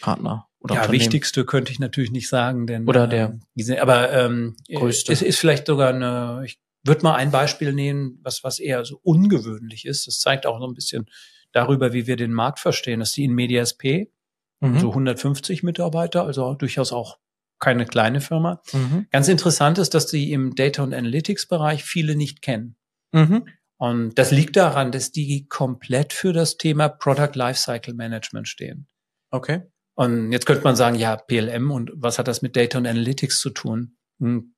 Partner 0.00 0.48
oder 0.64 0.76
ja, 0.76 0.90
wichtigste 0.90 1.44
könnte 1.44 1.72
ich 1.72 1.78
natürlich 1.78 2.10
nicht 2.10 2.28
sagen, 2.28 2.66
denn 2.66 2.88
Oder 2.88 3.06
der 3.06 3.26
ähm, 3.26 3.42
diese, 3.54 3.82
aber 3.82 4.10
ähm, 4.12 4.56
größte. 4.72 5.12
Es 5.12 5.20
ist 5.20 5.38
vielleicht 5.38 5.66
sogar 5.66 5.90
eine. 5.90 6.42
Ich 6.46 6.58
würde 6.84 7.02
mal 7.02 7.16
ein 7.16 7.30
Beispiel 7.30 7.74
nehmen, 7.74 8.18
was 8.22 8.44
was 8.44 8.58
eher 8.58 8.84
so 8.86 8.98
ungewöhnlich 9.02 9.84
ist. 9.84 10.06
Das 10.06 10.20
zeigt 10.20 10.46
auch 10.46 10.58
so 10.58 10.66
ein 10.66 10.72
bisschen 10.72 11.06
darüber, 11.54 11.92
wie 11.94 12.06
wir 12.06 12.16
den 12.16 12.32
Markt 12.32 12.58
verstehen. 12.58 13.00
Das 13.00 13.10
ist 13.10 13.16
die 13.16 13.56
SP, 13.56 14.12
Mhm. 14.60 14.78
so 14.78 14.94
150 14.94 15.62
Mitarbeiter, 15.62 16.24
also 16.24 16.54
durchaus 16.54 16.92
auch 16.92 17.18
keine 17.58 17.86
kleine 17.86 18.20
Firma. 18.20 18.62
Mhm. 18.72 19.06
Ganz 19.10 19.28
interessant 19.28 19.78
ist, 19.78 19.94
dass 19.94 20.06
die 20.06 20.32
im 20.32 20.54
Data 20.54 20.82
und 20.82 20.94
Analytics 20.94 21.46
Bereich 21.46 21.84
viele 21.84 22.16
nicht 22.16 22.40
kennen. 22.42 22.76
Mhm. 23.12 23.46
Und 23.76 24.18
das 24.18 24.30
liegt 24.30 24.56
daran, 24.56 24.92
dass 24.92 25.10
die 25.12 25.46
komplett 25.48 26.12
für 26.12 26.32
das 26.32 26.56
Thema 26.56 26.88
Product 26.88 27.32
Lifecycle 27.34 27.94
Management 27.94 28.48
stehen. 28.48 28.86
Okay. 29.30 29.62
Und 29.94 30.32
jetzt 30.32 30.46
könnte 30.46 30.64
man 30.64 30.76
sagen, 30.76 30.96
ja, 30.96 31.16
PLM 31.16 31.70
und 31.70 31.90
was 31.94 32.18
hat 32.18 32.28
das 32.28 32.40
mit 32.42 32.56
Data 32.56 32.78
und 32.78 32.86
Analytics 32.86 33.40
zu 33.40 33.50
tun? 33.50 33.96
Hm, 34.20 34.54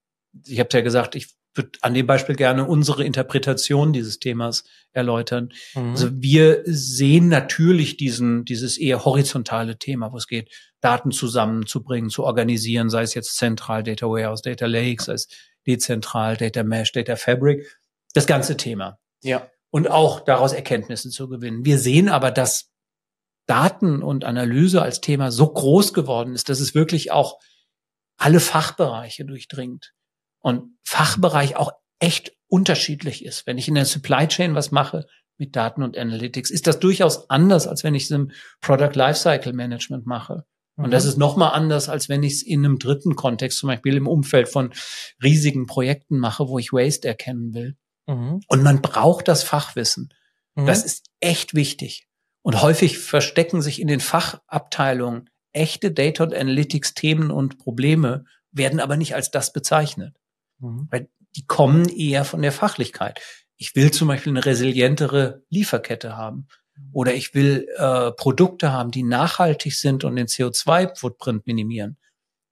Ich 0.47 0.61
habe 0.61 0.69
ja 0.73 0.83
gesagt, 0.83 1.15
ich 1.15 1.35
würde 1.57 1.79
an 1.83 1.95
dem 1.95 2.07
Beispiel 2.07 2.37
gerne 2.37 2.67
unsere 2.67 3.05
Interpretation 3.05 3.93
dieses 3.93 4.19
Themas 4.19 4.65
erläutern. 4.93 5.51
Mhm. 5.75 5.91
Also 5.91 6.09
wir 6.13 6.63
sehen 6.65 7.29
natürlich 7.29 7.97
diesen, 7.97 8.45
dieses 8.45 8.79
eher 8.79 9.05
horizontale 9.05 9.79
Thema, 9.79 10.13
wo 10.13 10.17
es 10.17 10.27
geht, 10.27 10.51
Daten 10.81 11.11
zusammenzubringen, 11.11 12.11
zu 12.11 12.25
organisieren, 12.25 12.91
sei 12.91 13.03
es 13.03 13.15
jetzt 13.15 13.37
zentral 13.37 13.83
Data 13.83 14.07
Warehouse, 14.07 14.43
Data 14.43 14.67
Lake, 14.67 15.03
sei 15.03 15.15
es 15.15 15.29
dezentral 15.67 16.37
Data 16.37 16.63
Mesh, 16.63 16.93
Data 16.93 17.17
Fabric, 17.17 17.79
das 18.15 18.27
ganze 18.27 18.57
Thema 18.57 18.99
ja. 19.23 19.51
und 19.71 19.91
auch 19.91 20.21
daraus 20.21 20.53
Erkenntnisse 20.53 21.11
zu 21.11 21.29
gewinnen. 21.29 21.65
Wir 21.65 21.79
sehen 21.79 22.09
aber, 22.09 22.31
dass 22.31 22.71
Daten 23.47 24.03
und 24.03 24.25
Analyse 24.25 24.83
als 24.83 25.01
Thema 25.01 25.31
so 25.31 25.49
groß 25.53 25.93
geworden 25.93 26.35
ist, 26.35 26.49
dass 26.49 26.61
es 26.61 26.75
wirklich 26.75 27.13
auch 27.13 27.39
alle 28.17 28.41
Fachbereiche 28.41 29.25
durchdringt 29.25 29.93
und 30.47 30.79
Fachbereich 30.85 31.57
auch 31.57 31.73
echt 31.99 32.31
unterschiedlich 32.47 33.25
ist. 33.25 33.49
Wenn 33.49 33.59
ich 33.59 33.67
in 33.67 33.75
der 33.75 33.85
Supply 33.85 34.29
Chain 34.29 34.55
was 34.55 34.71
mache 34.71 35.09
mit 35.39 35.57
Daten 35.57 35.83
und 35.83 35.99
Analytics, 35.99 36.53
ist 36.53 36.69
das 36.69 36.79
durchaus 36.79 37.29
anders, 37.31 37.67
als 37.67 37.83
wenn 37.83 37.97
ich 37.97 38.05
es 38.05 38.13
im 38.13 38.31
Product 38.61 38.93
Lifecycle 38.95 39.53
Management 39.53 40.07
mache. 40.07 40.45
Und 40.77 40.93
das 40.93 41.05
ist 41.05 41.17
nochmal 41.17 41.53
anders, 41.53 41.89
als 41.89 42.09
wenn 42.09 42.23
ich 42.23 42.35
es 42.35 42.43
in 42.45 42.65
einem 42.65 42.79
dritten 42.79 43.17
Kontext, 43.17 43.59
zum 43.59 43.69
Beispiel 43.69 43.97
im 43.97 44.07
Umfeld 44.07 44.49
von 44.49 44.73
riesigen 45.21 45.67
Projekten 45.67 46.19
mache, 46.19 46.49
wo 46.49 46.61
ich 46.61 46.73
Waste 46.73 47.09
erkennen 47.09 47.53
will. 47.53 47.77
Mhm. 48.07 48.41
Und 48.47 48.63
man 48.63 48.83
braucht 48.83 49.27
das 49.27 49.43
Fachwissen. 49.43 50.15
Mhm. 50.55 50.67
Das 50.67 50.85
ist 50.85 51.07
echt 51.19 51.55
wichtig. 51.55 52.07
Und 52.43 52.63
häufig 52.63 52.99
verstecken 53.01 53.63
sich 53.63 53.81
in 53.81 53.89
den 53.89 54.01
Fachabteilungen 54.01 55.29
echte 55.53 55.91
Data 55.91 56.23
und 56.23 56.35
Analytics 56.35 56.95
Themen 56.95 57.33
und 57.33 57.59
Probleme, 57.59 58.27
werden 58.53 58.79
aber 58.79 58.97
nicht 58.97 59.17
als 59.17 59.33
das 59.33 59.53
bezeichnet. 59.53 60.15
Mhm. 60.59 60.89
Weil 60.91 61.09
die 61.37 61.47
kommen 61.47 61.89
eher 61.89 62.25
von 62.25 62.43
der 62.43 62.53
Fachlichkeit. 62.53 63.21
Ich 63.57 63.75
will 63.75 63.91
zum 63.91 64.09
Beispiel 64.09 64.33
eine 64.33 64.45
resilientere 64.45 65.43
Lieferkette 65.51 66.17
haben. 66.17 66.49
Oder 66.93 67.15
ich 67.15 67.35
will 67.35 67.69
äh, 67.77 68.13
Produkte 68.13 68.71
haben, 68.71 68.91
die 68.91 69.03
nachhaltig 69.03 69.75
sind 69.75 70.05
und 70.05 70.17
den 70.17 70.27
CO2-Footprint 70.27 71.47
minimieren. 71.47 71.97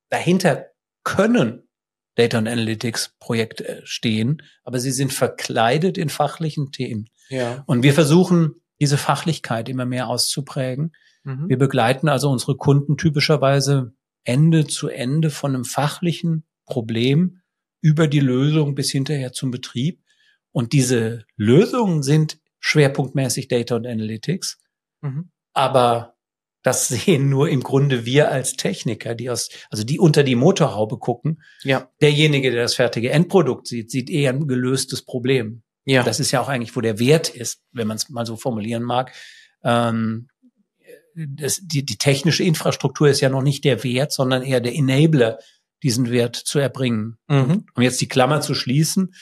Dahinter 0.08 0.66
können 1.02 1.68
Data 2.14 2.38
und 2.38 2.48
Analytics 2.48 3.16
Projekte 3.18 3.82
stehen, 3.84 4.42
aber 4.62 4.78
sie 4.78 4.92
sind 4.92 5.12
verkleidet 5.12 5.98
in 5.98 6.08
fachlichen 6.08 6.72
Themen. 6.72 7.10
Ja. 7.28 7.64
Und 7.66 7.82
wir 7.82 7.92
versuchen, 7.92 8.62
diese 8.80 8.98
Fachlichkeit 8.98 9.68
immer 9.68 9.84
mehr 9.84 10.08
auszuprägen. 10.08 10.94
Mhm. 11.24 11.48
Wir 11.48 11.58
begleiten 11.58 12.08
also 12.08 12.30
unsere 12.30 12.56
Kunden 12.56 12.96
typischerweise 12.96 13.92
Ende 14.24 14.66
zu 14.66 14.88
Ende 14.88 15.30
von 15.30 15.54
einem 15.54 15.64
fachlichen 15.64 16.44
Problem 16.66 17.40
über 17.84 18.08
die 18.08 18.20
Lösung 18.20 18.74
bis 18.74 18.90
hinterher 18.90 19.34
zum 19.34 19.50
Betrieb. 19.50 20.00
Und 20.52 20.72
diese 20.72 21.26
Lösungen 21.36 22.02
sind 22.02 22.38
schwerpunktmäßig 22.58 23.46
Data 23.48 23.76
und 23.76 23.86
Analytics. 23.86 24.58
Mhm. 25.02 25.30
Aber 25.52 26.16
das 26.62 26.88
sehen 26.88 27.28
nur 27.28 27.50
im 27.50 27.62
Grunde 27.62 28.06
wir 28.06 28.30
als 28.30 28.54
Techniker, 28.54 29.14
die 29.14 29.28
aus, 29.28 29.50
also 29.68 29.84
die 29.84 29.98
unter 29.98 30.22
die 30.22 30.34
Motorhaube 30.34 30.96
gucken. 30.96 31.42
Ja. 31.62 31.90
Derjenige, 32.00 32.50
der 32.50 32.62
das 32.62 32.74
fertige 32.74 33.10
Endprodukt 33.10 33.66
sieht, 33.66 33.90
sieht 33.90 34.08
eher 34.08 34.30
ein 34.30 34.48
gelöstes 34.48 35.02
Problem. 35.02 35.62
Ja. 35.84 36.02
Das 36.02 36.20
ist 36.20 36.30
ja 36.30 36.40
auch 36.40 36.48
eigentlich, 36.48 36.74
wo 36.74 36.80
der 36.80 36.98
Wert 36.98 37.28
ist, 37.28 37.60
wenn 37.72 37.86
man 37.86 37.98
es 37.98 38.08
mal 38.08 38.24
so 38.24 38.36
formulieren 38.36 38.82
mag. 38.82 39.12
Ähm, 39.62 40.28
das, 41.14 41.60
die, 41.62 41.84
die 41.84 41.98
technische 41.98 42.44
Infrastruktur 42.44 43.08
ist 43.08 43.20
ja 43.20 43.28
noch 43.28 43.42
nicht 43.42 43.62
der 43.64 43.84
Wert, 43.84 44.10
sondern 44.10 44.42
eher 44.42 44.60
der 44.60 44.74
Enabler, 44.74 45.38
diesen 45.84 46.10
Wert 46.10 46.34
zu 46.34 46.58
erbringen. 46.58 47.18
Mhm. 47.28 47.66
Um 47.74 47.82
jetzt 47.82 48.00
die 48.00 48.08
Klammer 48.08 48.40
zu 48.40 48.54
schließen, 48.54 49.14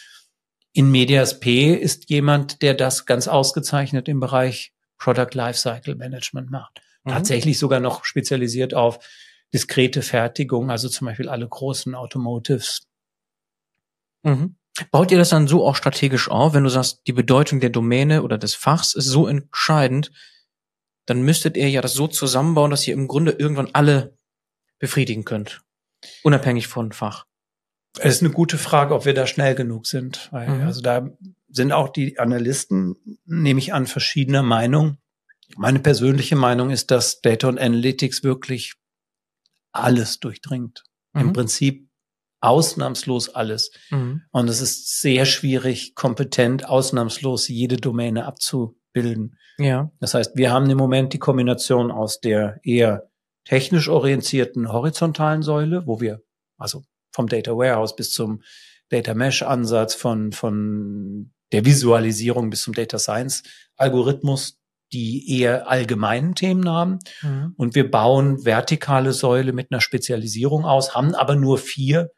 in 0.72 0.90
Medias 0.90 1.40
P 1.40 1.74
ist 1.74 2.08
jemand, 2.08 2.62
der 2.62 2.72
das 2.72 3.04
ganz 3.04 3.28
ausgezeichnet 3.28 4.08
im 4.08 4.20
Bereich 4.20 4.72
Product 4.96 5.34
Lifecycle 5.34 5.96
Management 5.96 6.50
macht. 6.50 6.80
Mhm. 7.04 7.10
Tatsächlich 7.10 7.58
sogar 7.58 7.80
noch 7.80 8.04
spezialisiert 8.04 8.72
auf 8.72 9.04
diskrete 9.52 10.00
Fertigung, 10.00 10.70
also 10.70 10.88
zum 10.88 11.08
Beispiel 11.08 11.28
alle 11.28 11.46
großen 11.46 11.94
Automotives. 11.94 12.86
Mhm. 14.22 14.56
Baut 14.90 15.10
ihr 15.10 15.18
das 15.18 15.28
dann 15.28 15.48
so 15.48 15.66
auch 15.66 15.76
strategisch 15.76 16.30
auf, 16.30 16.54
wenn 16.54 16.64
du 16.64 16.70
sagst, 16.70 17.02
die 17.06 17.12
Bedeutung 17.12 17.60
der 17.60 17.68
Domäne 17.68 18.22
oder 18.22 18.38
des 18.38 18.54
Fachs 18.54 18.94
ist 18.94 19.06
so 19.06 19.26
entscheidend, 19.26 20.10
dann 21.04 21.20
müsstet 21.22 21.56
ihr 21.56 21.68
ja 21.68 21.82
das 21.82 21.92
so 21.92 22.06
zusammenbauen, 22.06 22.70
dass 22.70 22.86
ihr 22.86 22.94
im 22.94 23.08
Grunde 23.08 23.32
irgendwann 23.32 23.68
alle 23.74 24.16
befriedigen 24.78 25.24
könnt. 25.24 25.60
Unabhängig 26.22 26.66
von 26.66 26.92
Fach. 26.92 27.26
Es 27.98 28.16
ist 28.16 28.22
eine 28.22 28.32
gute 28.32 28.58
Frage, 28.58 28.94
ob 28.94 29.04
wir 29.04 29.14
da 29.14 29.26
schnell 29.26 29.54
genug 29.54 29.86
sind. 29.86 30.28
Weil, 30.32 30.48
mhm. 30.48 30.66
Also 30.66 30.80
da 30.80 31.10
sind 31.48 31.72
auch 31.72 31.90
die 31.90 32.18
Analysten, 32.18 32.96
nehme 33.24 33.60
ich 33.60 33.74
an, 33.74 33.86
verschiedener 33.86 34.42
Meinung. 34.42 34.98
Meine 35.56 35.80
persönliche 35.80 36.36
Meinung 36.36 36.70
ist, 36.70 36.90
dass 36.90 37.20
Data 37.20 37.48
und 37.48 37.58
Analytics 37.58 38.22
wirklich 38.22 38.74
alles 39.72 40.20
durchdringt. 40.20 40.84
Mhm. 41.12 41.20
Im 41.20 41.32
Prinzip 41.32 41.88
ausnahmslos 42.40 43.28
alles. 43.34 43.70
Mhm. 43.90 44.22
Und 44.30 44.48
es 44.48 44.60
ist 44.60 45.00
sehr 45.00 45.26
schwierig, 45.26 45.94
kompetent, 45.94 46.68
ausnahmslos 46.68 47.48
jede 47.48 47.76
Domäne 47.76 48.24
abzubilden. 48.24 49.38
Ja. 49.58 49.92
Das 50.00 50.14
heißt, 50.14 50.36
wir 50.36 50.50
haben 50.50 50.68
im 50.68 50.78
Moment 50.78 51.12
die 51.12 51.18
Kombination 51.18 51.90
aus 51.90 52.20
der 52.20 52.58
eher 52.64 53.10
technisch 53.44 53.88
orientierten 53.88 54.72
horizontalen 54.72 55.42
Säule, 55.42 55.86
wo 55.86 56.00
wir 56.00 56.22
also 56.58 56.82
vom 57.12 57.28
Data 57.28 57.52
Warehouse 57.52 57.96
bis 57.96 58.12
zum 58.12 58.42
Data 58.88 59.14
Mesh 59.14 59.42
Ansatz, 59.42 59.94
von, 59.94 60.32
von 60.32 61.32
der 61.52 61.64
Visualisierung 61.64 62.50
bis 62.50 62.62
zum 62.62 62.74
Data 62.74 62.98
Science 62.98 63.42
Algorithmus, 63.76 64.58
die 64.92 65.38
eher 65.38 65.68
allgemeinen 65.68 66.34
Themen 66.34 66.68
haben. 66.68 66.98
Mhm. 67.22 67.54
Und 67.56 67.74
wir 67.74 67.90
bauen 67.90 68.44
vertikale 68.44 69.12
Säule 69.12 69.52
mit 69.52 69.70
einer 69.70 69.80
Spezialisierung 69.80 70.64
aus, 70.64 70.94
haben 70.94 71.14
aber 71.14 71.36
nur 71.36 71.58
vier 71.58 72.10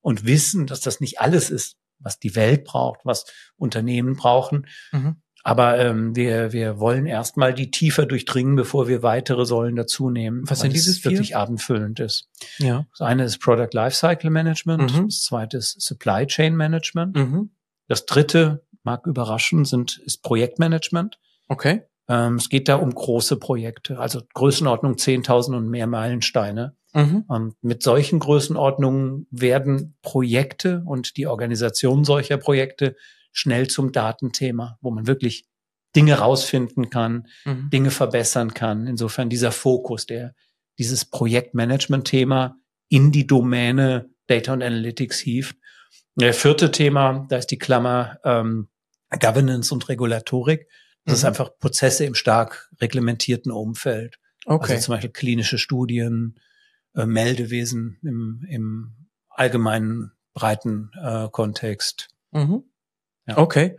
und 0.00 0.26
wissen, 0.26 0.66
dass 0.66 0.80
das 0.80 1.00
nicht 1.00 1.20
alles 1.20 1.50
ist, 1.50 1.76
was 1.98 2.18
die 2.18 2.36
Welt 2.36 2.64
braucht, 2.64 3.00
was 3.04 3.26
Unternehmen 3.56 4.14
brauchen. 4.14 4.66
Mhm. 4.92 5.22
Aber 5.44 5.78
ähm, 5.78 6.14
wir, 6.16 6.52
wir 6.52 6.78
wollen 6.80 7.06
erstmal 7.06 7.54
die 7.54 7.70
tiefer 7.70 8.06
durchdringen, 8.06 8.56
bevor 8.56 8.88
wir 8.88 9.02
weitere 9.02 9.46
Säulen 9.46 9.76
dazu 9.76 10.10
nehmen. 10.10 10.42
Was 10.46 10.60
sind 10.60 10.72
dieses 10.72 10.98
vier? 10.98 11.12
wirklich 11.12 11.36
abendfüllend 11.36 12.00
ist. 12.00 12.28
Ja. 12.58 12.86
Das 12.90 13.06
eine 13.06 13.24
ist 13.24 13.38
Product 13.38 13.70
Lifecycle 13.72 14.30
Management, 14.30 14.94
mhm. 14.94 15.06
das 15.06 15.22
zweite 15.22 15.58
ist 15.58 15.80
Supply 15.80 16.26
Chain 16.26 16.56
Management. 16.56 17.16
Mhm. 17.16 17.50
Das 17.86 18.04
dritte, 18.04 18.64
mag 18.82 19.06
überraschen, 19.06 19.64
sind, 19.64 19.98
ist 20.04 20.22
Projektmanagement. 20.22 21.18
Okay. 21.48 21.82
Ähm, 22.08 22.36
es 22.36 22.48
geht 22.48 22.68
da 22.68 22.76
um 22.76 22.94
große 22.94 23.36
Projekte, 23.36 23.98
also 23.98 24.20
Größenordnung 24.34 24.94
10.000 24.94 25.56
und 25.56 25.68
mehr 25.68 25.86
Meilensteine. 25.86 26.76
Mhm. 26.94 27.24
Und 27.28 27.54
mit 27.62 27.82
solchen 27.82 28.18
Größenordnungen 28.18 29.26
werden 29.30 29.96
Projekte 30.00 30.82
und 30.86 31.16
die 31.16 31.26
Organisation 31.26 32.04
solcher 32.04 32.38
Projekte 32.38 32.96
schnell 33.32 33.68
zum 33.68 33.92
Datenthema, 33.92 34.78
wo 34.80 34.90
man 34.90 35.06
wirklich 35.06 35.46
Dinge 35.96 36.18
rausfinden 36.18 36.90
kann, 36.90 37.26
mhm. 37.44 37.70
Dinge 37.70 37.90
verbessern 37.90 38.54
kann. 38.54 38.86
Insofern 38.86 39.30
dieser 39.30 39.52
Fokus, 39.52 40.06
der 40.06 40.34
dieses 40.78 41.04
Projektmanagement-Thema 41.04 42.56
in 42.88 43.10
die 43.10 43.26
Domäne 43.26 44.10
Data 44.26 44.52
und 44.52 44.62
Analytics 44.62 45.18
hieft. 45.18 45.56
Der 46.14 46.34
vierte 46.34 46.70
Thema, 46.70 47.26
da 47.28 47.36
ist 47.38 47.50
die 47.50 47.58
Klammer 47.58 48.18
ähm, 48.24 48.68
Governance 49.20 49.72
und 49.72 49.88
Regulatorik. 49.88 50.68
Das 51.04 51.12
mhm. 51.12 51.16
ist 51.16 51.24
einfach 51.24 51.50
Prozesse 51.58 52.04
im 52.04 52.14
stark 52.14 52.70
reglementierten 52.80 53.50
Umfeld. 53.50 54.18
Okay. 54.44 54.74
Also 54.74 54.86
zum 54.86 54.94
Beispiel 54.94 55.10
klinische 55.10 55.58
Studien, 55.58 56.38
äh, 56.94 57.06
Meldewesen 57.06 57.98
im, 58.02 58.44
im 58.48 59.08
allgemeinen 59.28 60.12
breiten 60.34 60.90
äh, 61.00 61.28
Kontext. 61.30 62.08
Mhm. 62.32 62.64
Ja. 63.28 63.38
Okay. 63.38 63.78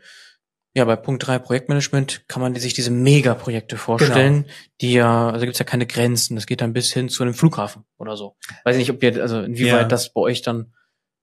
Ja, 0.75 0.85
bei 0.85 0.95
Punkt 0.95 1.25
drei 1.25 1.39
Projektmanagement 1.39 2.27
kann 2.27 2.41
man 2.41 2.55
sich 2.55 2.73
diese 2.73 2.91
Megaprojekte 2.91 3.75
vorstellen, 3.75 4.43
genau. 4.43 4.55
die 4.81 4.93
ja, 4.93 5.29
also 5.29 5.45
gibt's 5.45 5.59
ja 5.59 5.65
keine 5.65 5.87
Grenzen. 5.87 6.35
Das 6.35 6.45
geht 6.45 6.61
dann 6.61 6.73
bis 6.73 6.93
hin 6.93 7.09
zu 7.09 7.23
einem 7.23 7.33
Flughafen 7.33 7.85
oder 7.97 8.15
so. 8.15 8.37
Weiß 8.63 8.75
ich 8.75 8.79
nicht, 8.79 8.91
ob 8.91 9.01
ihr, 9.01 9.19
also 9.21 9.41
inwieweit 9.41 9.81
ja. 9.81 9.87
das 9.87 10.13
bei 10.13 10.21
euch 10.21 10.43
dann 10.43 10.73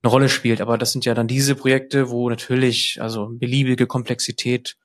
eine 0.02 0.10
Rolle 0.10 0.28
spielt, 0.28 0.60
aber 0.60 0.76
das 0.78 0.92
sind 0.92 1.04
ja 1.04 1.14
dann 1.14 1.28
diese 1.28 1.54
Projekte, 1.54 2.10
wo 2.10 2.28
natürlich, 2.28 3.00
also 3.00 3.28
beliebige 3.30 3.86
Komplexität, 3.86 4.76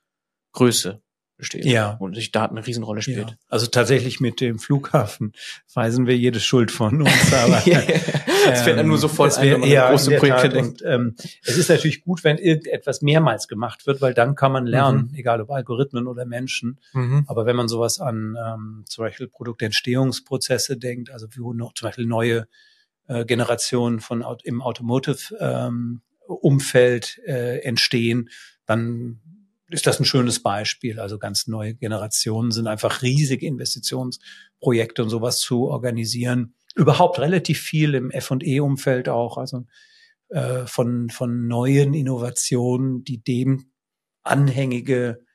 Größe 0.53 1.01
besteht. 1.41 1.65
Ja. 1.65 1.97
Und 1.99 2.15
sich 2.15 2.31
Daten 2.31 2.55
eine 2.55 2.65
Riesenrolle 2.65 3.01
spielt. 3.01 3.31
Ja. 3.31 3.35
Also 3.49 3.65
tatsächlich 3.65 4.19
mit 4.19 4.39
dem 4.39 4.59
Flughafen 4.59 5.33
weisen 5.73 6.05
wir 6.05 6.15
jede 6.15 6.39
Schuld 6.39 6.69
von 6.69 7.01
uns. 7.01 7.33
Aber 7.33 7.65
yeah. 7.65 7.81
es 8.51 8.61
fällt 8.61 8.77
dann 8.77 8.87
nur 8.87 8.99
sofort 8.99 9.35
ein, 9.39 9.51
wenn 9.51 9.59
man 9.61 9.69
ja, 9.69 9.89
große 9.89 10.17
Projekte 10.17 10.49
denkt. 10.49 10.83
Und, 10.83 10.87
ähm, 10.87 11.15
es 11.43 11.57
ist 11.57 11.69
natürlich 11.69 12.03
gut, 12.03 12.23
wenn 12.23 12.37
irgendetwas 12.37 13.01
mehrmals 13.01 13.47
gemacht 13.47 13.87
wird, 13.87 14.01
weil 14.01 14.13
dann 14.13 14.35
kann 14.35 14.51
man 14.51 14.67
lernen, 14.67 15.09
mhm. 15.11 15.15
egal 15.15 15.41
ob 15.41 15.49
Algorithmen 15.49 16.07
oder 16.07 16.25
Menschen. 16.25 16.79
Mhm. 16.93 17.25
Aber 17.27 17.47
wenn 17.47 17.55
man 17.55 17.67
sowas 17.67 17.99
an 17.99 18.37
ähm, 18.39 18.85
zum 18.87 19.03
Beispiel 19.03 19.27
Produktentstehungsprozesse 19.27 20.77
denkt, 20.77 21.09
also 21.09 21.27
wie 21.31 21.57
noch 21.57 21.73
zum 21.73 21.87
Beispiel 21.87 22.05
neue 22.05 22.47
äh, 23.07 23.25
Generationen 23.25 23.99
von 23.99 24.23
im 24.43 24.61
Automotive 24.61 25.35
ähm, 25.39 26.01
Umfeld 26.27 27.19
äh, 27.25 27.57
entstehen, 27.63 28.29
dann 28.67 29.21
ist 29.71 29.87
das 29.87 29.99
ein 29.99 30.05
schönes 30.05 30.41
Beispiel. 30.41 30.99
Also 30.99 31.17
ganz 31.17 31.47
neue 31.47 31.73
Generationen 31.75 32.51
sind 32.51 32.67
einfach 32.67 33.01
riesige 33.01 33.45
Investitionsprojekte 33.45 35.03
und 35.03 35.09
sowas 35.09 35.39
zu 35.39 35.69
organisieren. 35.69 36.55
Überhaupt 36.75 37.19
relativ 37.19 37.59
viel 37.59 37.95
im 37.95 38.11
F&E-Umfeld 38.11 39.09
auch, 39.09 39.37
also 39.37 39.65
äh, 40.29 40.65
von, 40.65 41.09
von 41.09 41.47
neuen 41.47 41.93
Innovationen, 41.93 43.03
die 43.03 43.21
dem 43.21 43.71
anhängige 44.23 45.25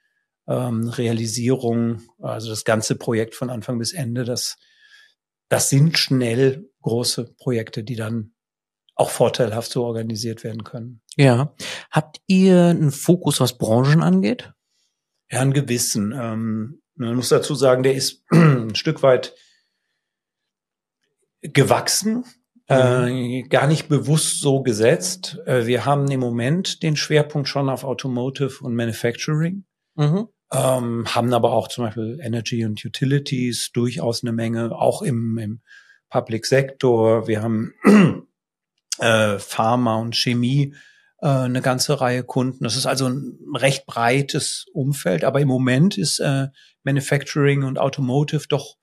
ähm, 0.46 0.88
Realisierung, 0.88 2.02
also 2.20 2.48
das 2.48 2.64
ganze 2.64 2.96
Projekt 2.96 3.34
von 3.34 3.50
Anfang 3.50 3.78
bis 3.78 3.92
Ende, 3.92 4.24
das, 4.24 4.56
das 5.48 5.68
sind 5.68 5.98
schnell 5.98 6.70
große 6.82 7.34
Projekte, 7.36 7.84
die 7.84 7.96
dann 7.96 8.35
auch 8.96 9.10
vorteilhaft 9.10 9.70
so 9.70 9.84
organisiert 9.84 10.42
werden 10.42 10.64
können. 10.64 11.02
Ja. 11.16 11.54
Habt 11.90 12.20
ihr 12.26 12.64
einen 12.64 12.90
Fokus, 12.90 13.40
was 13.40 13.58
Branchen 13.58 14.02
angeht? 14.02 14.52
Ja, 15.30 15.40
einen 15.40 15.52
gewissen. 15.52 16.12
Ähm, 16.12 16.80
man 16.94 17.14
muss 17.14 17.28
dazu 17.28 17.54
sagen, 17.54 17.82
der 17.82 17.94
ist 17.94 18.24
ein 18.30 18.74
Stück 18.74 19.02
weit 19.02 19.34
gewachsen, 21.42 22.24
mhm. 22.68 22.74
äh, 22.74 23.42
gar 23.42 23.66
nicht 23.66 23.88
bewusst 23.88 24.40
so 24.40 24.62
gesetzt. 24.62 25.38
Äh, 25.46 25.66
wir 25.66 25.84
haben 25.84 26.10
im 26.10 26.20
Moment 26.20 26.82
den 26.82 26.96
Schwerpunkt 26.96 27.48
schon 27.48 27.68
auf 27.68 27.84
Automotive 27.84 28.64
und 28.64 28.74
Manufacturing, 28.74 29.64
mhm. 29.94 30.28
ähm, 30.52 31.04
haben 31.14 31.34
aber 31.34 31.52
auch 31.52 31.68
zum 31.68 31.84
Beispiel 31.84 32.18
Energy 32.22 32.64
und 32.64 32.82
Utilities 32.82 33.72
durchaus 33.72 34.24
eine 34.24 34.32
Menge, 34.32 34.72
auch 34.72 35.02
im, 35.02 35.36
im 35.36 35.60
Public 36.08 36.46
Sektor. 36.46 37.28
Wir 37.28 37.42
haben 37.42 37.74
äh, 38.98 39.38
Pharma 39.38 39.96
und 39.96 40.16
Chemie 40.16 40.74
äh, 41.20 41.28
eine 41.28 41.62
ganze 41.62 42.00
Reihe 42.00 42.22
Kunden. 42.22 42.64
Das 42.64 42.76
ist 42.76 42.86
also 42.86 43.08
ein 43.08 43.38
recht 43.54 43.86
breites 43.86 44.66
Umfeld, 44.72 45.24
aber 45.24 45.40
im 45.40 45.48
Moment 45.48 45.98
ist 45.98 46.18
äh, 46.18 46.48
Manufacturing 46.84 47.64
und 47.64 47.78
Automotive 47.78 48.46
doch 48.48 48.76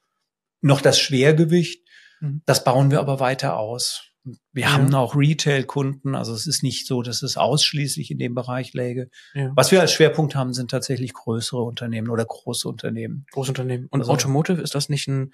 noch 0.61 0.81
das 0.81 0.99
Schwergewicht. 0.99 1.87
Mhm. 2.21 2.41
Das 2.45 2.63
bauen 2.63 2.91
wir 2.91 2.99
aber 2.99 3.19
weiter 3.19 3.57
aus. 3.57 4.09
Wir 4.53 4.63
ja. 4.63 4.71
haben 4.71 4.93
auch 4.95 5.17
Retail-Kunden, 5.17 6.15
also 6.15 6.33
es 6.33 6.47
ist 6.47 6.63
nicht 6.63 6.87
so, 6.87 7.01
dass 7.01 7.23
es 7.23 7.35
ausschließlich 7.35 8.09
in 8.09 8.19
dem 8.19 8.33
Bereich 8.33 8.73
läge. 8.73 9.09
Ja. 9.33 9.51
Was 9.55 9.71
wir 9.71 9.81
als 9.81 9.91
Schwerpunkt 9.91 10.33
haben, 10.33 10.53
sind 10.53 10.71
tatsächlich 10.71 11.13
größere 11.13 11.61
Unternehmen 11.61 12.09
oder 12.09 12.23
große 12.23 12.67
Unternehmen. 12.69 13.25
Große 13.31 13.51
Unternehmen. 13.51 13.87
Und 13.89 13.99
also, 13.99 14.13
Automotive, 14.13 14.61
ist 14.61 14.75
das 14.75 14.87
nicht 14.87 15.09
ein 15.09 15.33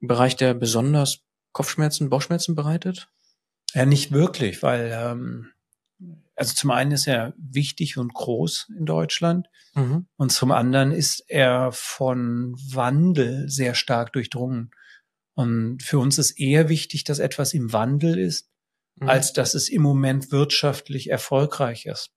Bereich, 0.00 0.36
der 0.36 0.52
besonders 0.52 1.20
Kopfschmerzen, 1.52 2.10
Bauchschmerzen 2.10 2.54
bereitet? 2.54 3.08
Ja, 3.74 3.84
nicht 3.86 4.12
wirklich, 4.12 4.62
weil 4.62 4.90
ähm, 4.94 5.52
also 6.36 6.54
zum 6.54 6.70
einen 6.70 6.92
ist 6.92 7.06
er 7.06 7.34
wichtig 7.38 7.96
und 7.96 8.12
groß 8.12 8.68
in 8.78 8.84
Deutschland 8.84 9.48
mhm. 9.74 10.06
und 10.16 10.30
zum 10.30 10.52
anderen 10.52 10.92
ist 10.92 11.24
er 11.28 11.72
von 11.72 12.54
Wandel 12.70 13.48
sehr 13.48 13.74
stark 13.74 14.12
durchdrungen. 14.12 14.70
Und 15.34 15.82
für 15.82 15.98
uns 15.98 16.18
ist 16.18 16.32
eher 16.32 16.68
wichtig, 16.68 17.04
dass 17.04 17.18
etwas 17.18 17.54
im 17.54 17.72
Wandel 17.72 18.18
ist, 18.18 18.50
mhm. 18.96 19.08
als 19.08 19.32
dass 19.32 19.54
es 19.54 19.68
im 19.68 19.82
Moment 19.82 20.30
wirtschaftlich 20.30 21.10
erfolgreich 21.10 21.86
ist. 21.86 22.10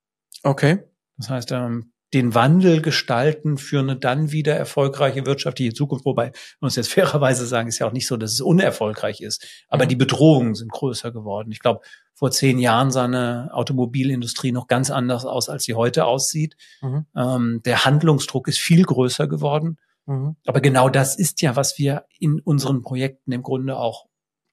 Okay. 0.44 0.84
Das 1.18 1.30
heißt, 1.30 1.52
ähm, 1.52 1.92
den 2.14 2.34
Wandel 2.34 2.82
gestalten 2.82 3.58
für 3.58 3.80
eine 3.80 3.96
dann 3.96 4.32
wieder 4.32 4.56
erfolgreiche 4.56 5.26
wirtschaftliche 5.26 5.74
Zukunft. 5.74 6.06
Wobei, 6.06 6.26
man 6.26 6.68
muss 6.68 6.76
jetzt 6.76 6.92
fairerweise 6.94 7.46
sagen, 7.46 7.68
ist 7.68 7.80
ja 7.80 7.88
auch 7.88 7.94
nicht 7.94 8.08
so, 8.08 8.18
dass 8.18 8.34
es 8.34 8.42
unerfolgreich 8.42 9.22
ist. 9.22 9.46
Aber 9.68 9.86
mhm. 9.86 9.90
die 9.90 9.96
Bedrohungen 9.96 10.56
sind 10.56 10.72
größer 10.72 11.12
geworden. 11.12 11.52
Ich 11.52 11.60
glaube, 11.60 11.82
vor 12.14 12.32
zehn 12.32 12.60
Jahren 12.60 12.92
sah 12.92 13.06
eine 13.06 13.50
Automobilindustrie 13.54 14.52
noch 14.52 14.68
ganz 14.68 14.90
anders 14.90 15.26
aus, 15.26 15.50
als 15.50 15.64
sie 15.64 15.76
heute 15.76 16.06
aussieht. 16.06 16.58
Mhm. 16.82 17.06
Ähm, 17.16 17.62
der 17.64 17.86
Handlungsdruck 17.86 18.48
ist 18.48 18.60
viel 18.60 18.84
größer 18.84 19.28
geworden. 19.28 19.78
Mhm. 20.06 20.36
Aber 20.46 20.62
genau 20.62 20.90
das 20.90 21.18
ist 21.18 21.42
ja, 21.42 21.56
was 21.56 21.78
wir 21.78 22.06
in 22.20 22.40
unseren 22.40 22.82
Projekten 22.82 23.32
im 23.32 23.44
Grunde 23.44 23.78
auch 23.78 24.08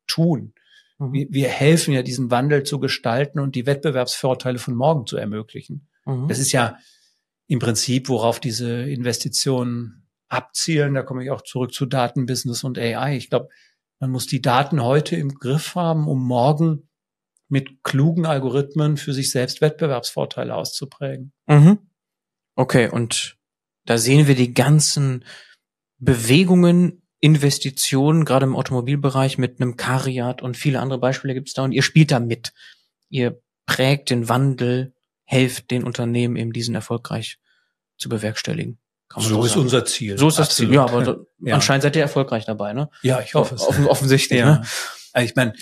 tun. 0.07 0.53
Mhm. 0.99 1.13
Wir, 1.13 1.27
wir, 1.31 1.49
helfen 1.49 1.95
ja, 1.95 2.03
diesen 2.03 2.31
Wandel 2.31 2.63
zu 2.63 2.79
gestalten 2.79 3.41
und 3.41 3.55
die 3.55 3.67
Wettbewerbsvorteile 3.67 4.59
von 4.59 4.75
morgen 4.75 5.07
zu 5.07 5.17
ermöglichen. 5.17 5.89
Mhm. 6.05 6.29
Das 6.29 6.39
ist 6.39 6.53
ja 6.53 6.77
im 7.47 7.59
Prinzip, 7.59 8.09
worauf 8.09 8.41
diese 8.41 8.83
Investitionen 8.83 10.09
abzielen. 10.29 10.95
Da 10.95 11.03
komme 11.03 11.25
ich 11.25 11.31
auch 11.31 11.43
zurück 11.43 11.73
zu 11.73 11.87
Datenbusiness 11.87 12.65
und 12.65 12.79
AI. 12.79 13.17
Ich 13.17 13.31
glaube, 13.31 13.49
man 14.01 14.11
muss 14.11 14.27
die 14.27 14.43
Daten 14.43 14.83
heute 14.83 15.17
im 15.17 15.35
Griff 15.35 15.75
haben, 15.75 16.09
um 16.09 16.27
morgen 16.27 16.89
mit 17.49 17.83
klugen 17.85 18.27
Algorithmen 18.27 18.97
für 18.97 19.13
sich 19.13 19.31
selbst 19.31 19.61
Wettbewerbsvorteile 19.61 20.55
auszuprägen. 20.55 21.33
Mhm. 21.47 21.79
Okay, 22.57 22.89
und 22.89 23.37
da 23.85 23.99
sehen 23.99 24.27
wir 24.27 24.35
die 24.35 24.53
ganzen 24.53 25.25
Bewegungen, 25.99 27.03
Investitionen, 27.21 28.25
gerade 28.25 28.45
im 28.45 28.57
Automobilbereich 28.57 29.39
mit 29.39 29.61
einem 29.61 29.77
Cariat 29.77 30.43
und 30.43 30.57
viele 30.57 30.81
andere 30.81 30.99
Beispiele 30.99 31.35
gibt 31.35 31.49
es 31.49 31.55
da 31.55 31.65
und 31.65 31.73
ihr 31.73 31.83
spielt 31.83 32.11
da 32.11 32.21
mit. 32.21 32.53
Ihr 33.09 33.41
prägt 33.65 34.11
den 34.11 34.29
Wandel 34.29 34.95
helft 35.27 35.71
den 35.71 35.85
Unternehmen 35.85 36.37
eben 36.37 36.53
diesen 36.53 36.75
erfolgreich 36.75 37.39
zu 37.99 38.09
bewerkstelligen. 38.09 38.79
so, 39.15 39.21
so 39.21 39.45
ist 39.45 39.57
unser 39.57 39.85
Ziel. 39.85 40.17
So 40.17 40.29
ist 40.29 40.39
das 40.39 40.49
Absolut. 40.49 40.71
Ziel. 40.71 40.77
Ja, 40.77 40.85
aber 40.85 41.27
ja. 41.41 41.55
anscheinend 41.55 41.83
seid 41.83 41.97
ihr 41.97 42.03
erfolgreich 42.03 42.45
dabei, 42.45 42.73
ne? 42.73 42.89
Ja, 43.03 43.21
ich 43.21 43.35
hoffe 43.35 43.57
es. 43.57 43.63
Offen, 43.63 43.87
offensichtlich. 43.87 44.41
Ja. 44.41 44.57
Ne? 44.57 44.63
Also 45.13 45.29
ich 45.29 45.37
meine, 45.37 45.53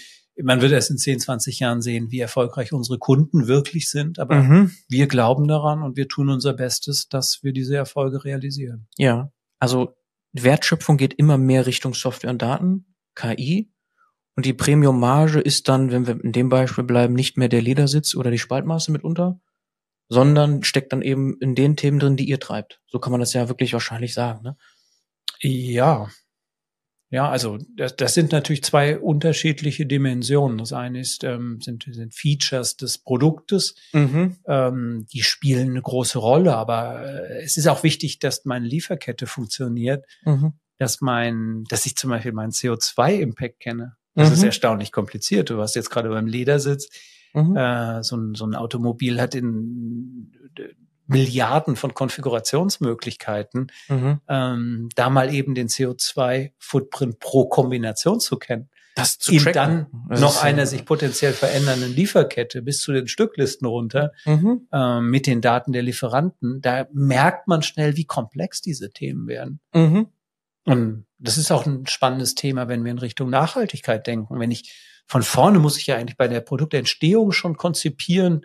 man 0.43 0.61
wird 0.61 0.73
erst 0.73 0.91
in 0.91 0.99
10, 0.99 1.21
20 1.21 1.61
Jahren 1.61 1.81
sehen, 1.81 2.11
wie 2.11 2.21
erfolgreich 2.21 2.73
unsere 2.73 2.99
Kunden 2.99 3.47
wirklich 3.47 3.89
sind. 3.89 4.19
Aber 4.19 4.37
mhm. 4.37 4.73
wir 4.89 5.07
glauben 5.07 5.47
daran 5.49 5.83
und 5.83 5.97
wir 5.97 6.09
tun 6.09 6.29
unser 6.29 6.53
Bestes, 6.53 7.09
dass 7.09 7.41
wir 7.43 7.53
diese 7.53 7.77
Erfolge 7.77 8.25
realisieren. 8.25 8.89
Ja, 8.97 9.31
also 9.59 9.95
Wertschöpfung 10.33 10.97
geht 10.97 11.15
immer 11.15 11.39
mehr 11.39 11.67
Richtung 11.67 11.95
Software 11.95 12.31
und 12.31 12.43
Daten, 12.43 12.95
KI. 13.15 13.71
Und 14.37 14.47
die 14.47 14.53
Premium-Marge 14.53 15.41
ist 15.41 15.69
dann, 15.69 15.93
wenn 15.93 16.09
wir 16.09 16.23
in 16.23 16.33
dem 16.33 16.49
Beispiel 16.49 16.83
bleiben, 16.83 17.15
nicht 17.15 17.37
mehr 17.39 17.49
der 17.49 17.63
Ledersitz 17.63 18.17
oder 18.17 18.33
die 18.33 18.39
Spaltmaße 18.39 18.91
mitunter, 18.91 19.41
sondern 20.09 20.63
steckt 20.63 20.93
dann 20.93 21.03
eben 21.03 21.39
in 21.41 21.55
den 21.55 21.77
Themen 21.77 21.99
drin, 21.99 22.17
die 22.17 22.29
ihr 22.29 22.41
treibt. 22.41 22.81
So 22.87 22.99
kann 22.99 23.11
man 23.11 23.21
das 23.21 23.33
ja 23.33 23.49
wirklich 23.49 23.73
wahrscheinlich 23.73 24.15
sagen, 24.15 24.43
ne? 24.43 24.57
Ja. 25.41 26.09
Ja, 27.11 27.31
also 27.31 27.59
das, 27.77 27.95
das 27.95 28.15
sind 28.15 28.33
natürlich 28.33 28.65
zwei 28.65 28.99
unterschiedliche 28.99 29.87
Dimensionen. 29.87 30.59
Das 30.59 30.73
eine 30.73 30.99
ist, 30.99 31.23
ähm, 31.23 31.61
sind, 31.61 31.87
sind 31.89 32.13
Features 32.13 32.77
des 32.77 32.99
Produktes, 32.99 33.77
mhm. 33.93 34.37
ähm, 34.49 35.07
die 35.13 35.23
spielen 35.23 35.71
eine 35.71 35.83
große 35.83 36.19
Rolle, 36.19 36.57
aber 36.57 37.05
äh, 37.07 37.43
es 37.45 37.57
ist 37.57 37.69
auch 37.69 37.85
wichtig, 37.85 38.19
dass 38.19 38.45
meine 38.45 38.67
Lieferkette 38.67 39.29
funktioniert, 39.29 40.05
mhm. 40.25 40.55
dass 40.79 41.01
mein, 41.03 41.63
dass 41.69 41.87
ich 41.87 41.95
zum 41.95 42.11
Beispiel 42.11 42.33
meinen 42.33 42.51
CO2-Impact 42.51 43.61
kenne. 43.61 43.97
Das 44.15 44.31
mhm. 44.31 44.35
ist 44.35 44.43
erstaunlich 44.43 44.91
kompliziert. 44.91 45.51
Du 45.51 45.61
hast 45.61 45.77
jetzt 45.77 45.91
gerade 45.91 46.09
beim 46.09 46.27
Ledersitz 46.27 46.89
Mhm. 47.35 47.57
Äh, 47.57 48.03
so, 48.03 48.17
ein, 48.17 48.35
so 48.35 48.47
ein 48.47 48.55
Automobil 48.55 49.21
hat 49.21 49.35
in 49.35 50.33
Milliarden 51.07 51.77
von 51.77 51.93
Konfigurationsmöglichkeiten, 51.93 53.71
mhm. 53.89 54.21
ähm, 54.27 54.89
da 54.95 55.11
mal 55.11 55.33
eben 55.35 55.55
den 55.55 55.69
CO2-Footprint 55.69 57.19
pro 57.19 57.47
Kombination 57.47 58.21
zu 58.21 58.39
kennen. 58.39 58.71
Das 58.95 59.19
zu 59.19 59.33
in 59.33 59.53
dann 59.53 59.87
das 60.09 60.21
noch 60.21 60.43
einer 60.43 60.67
sich 60.67 60.85
potenziell 60.85 61.33
verändernden 61.33 61.93
Lieferkette 61.93 62.63
bis 62.63 62.81
zu 62.81 62.93
den 62.93 63.09
Stücklisten 63.09 63.67
runter 63.67 64.13
mhm. 64.25 64.69
äh, 64.73 65.01
mit 65.01 65.27
den 65.27 65.41
Daten 65.41 65.73
der 65.73 65.83
Lieferanten, 65.83 66.61
da 66.63 66.87
merkt 66.93 67.49
man 67.49 67.63
schnell, 67.63 67.97
wie 67.97 68.05
komplex 68.05 68.61
diese 68.61 68.93
Themen 68.93 69.27
werden. 69.27 69.61
Mhm. 69.75 70.07
Und 70.65 71.07
das 71.19 71.39
ist 71.39 71.51
auch 71.51 71.67
ein 71.67 71.87
spannendes 71.87 72.35
Thema, 72.35 72.69
wenn 72.69 72.85
wir 72.85 72.91
in 72.91 72.99
Richtung 72.99 73.31
Nachhaltigkeit 73.31 74.07
denken. 74.07 74.41
Wenn 74.41 74.51
ich 74.51 74.73
von 75.07 75.23
vorne 75.23 75.59
muss 75.59 75.79
ich 75.79 75.87
ja 75.87 75.97
eigentlich 75.97 76.17
bei 76.17 76.29
der 76.29 76.41
Produktentstehung 76.41 77.33
schon 77.33 77.57
konzipieren, 77.57 78.45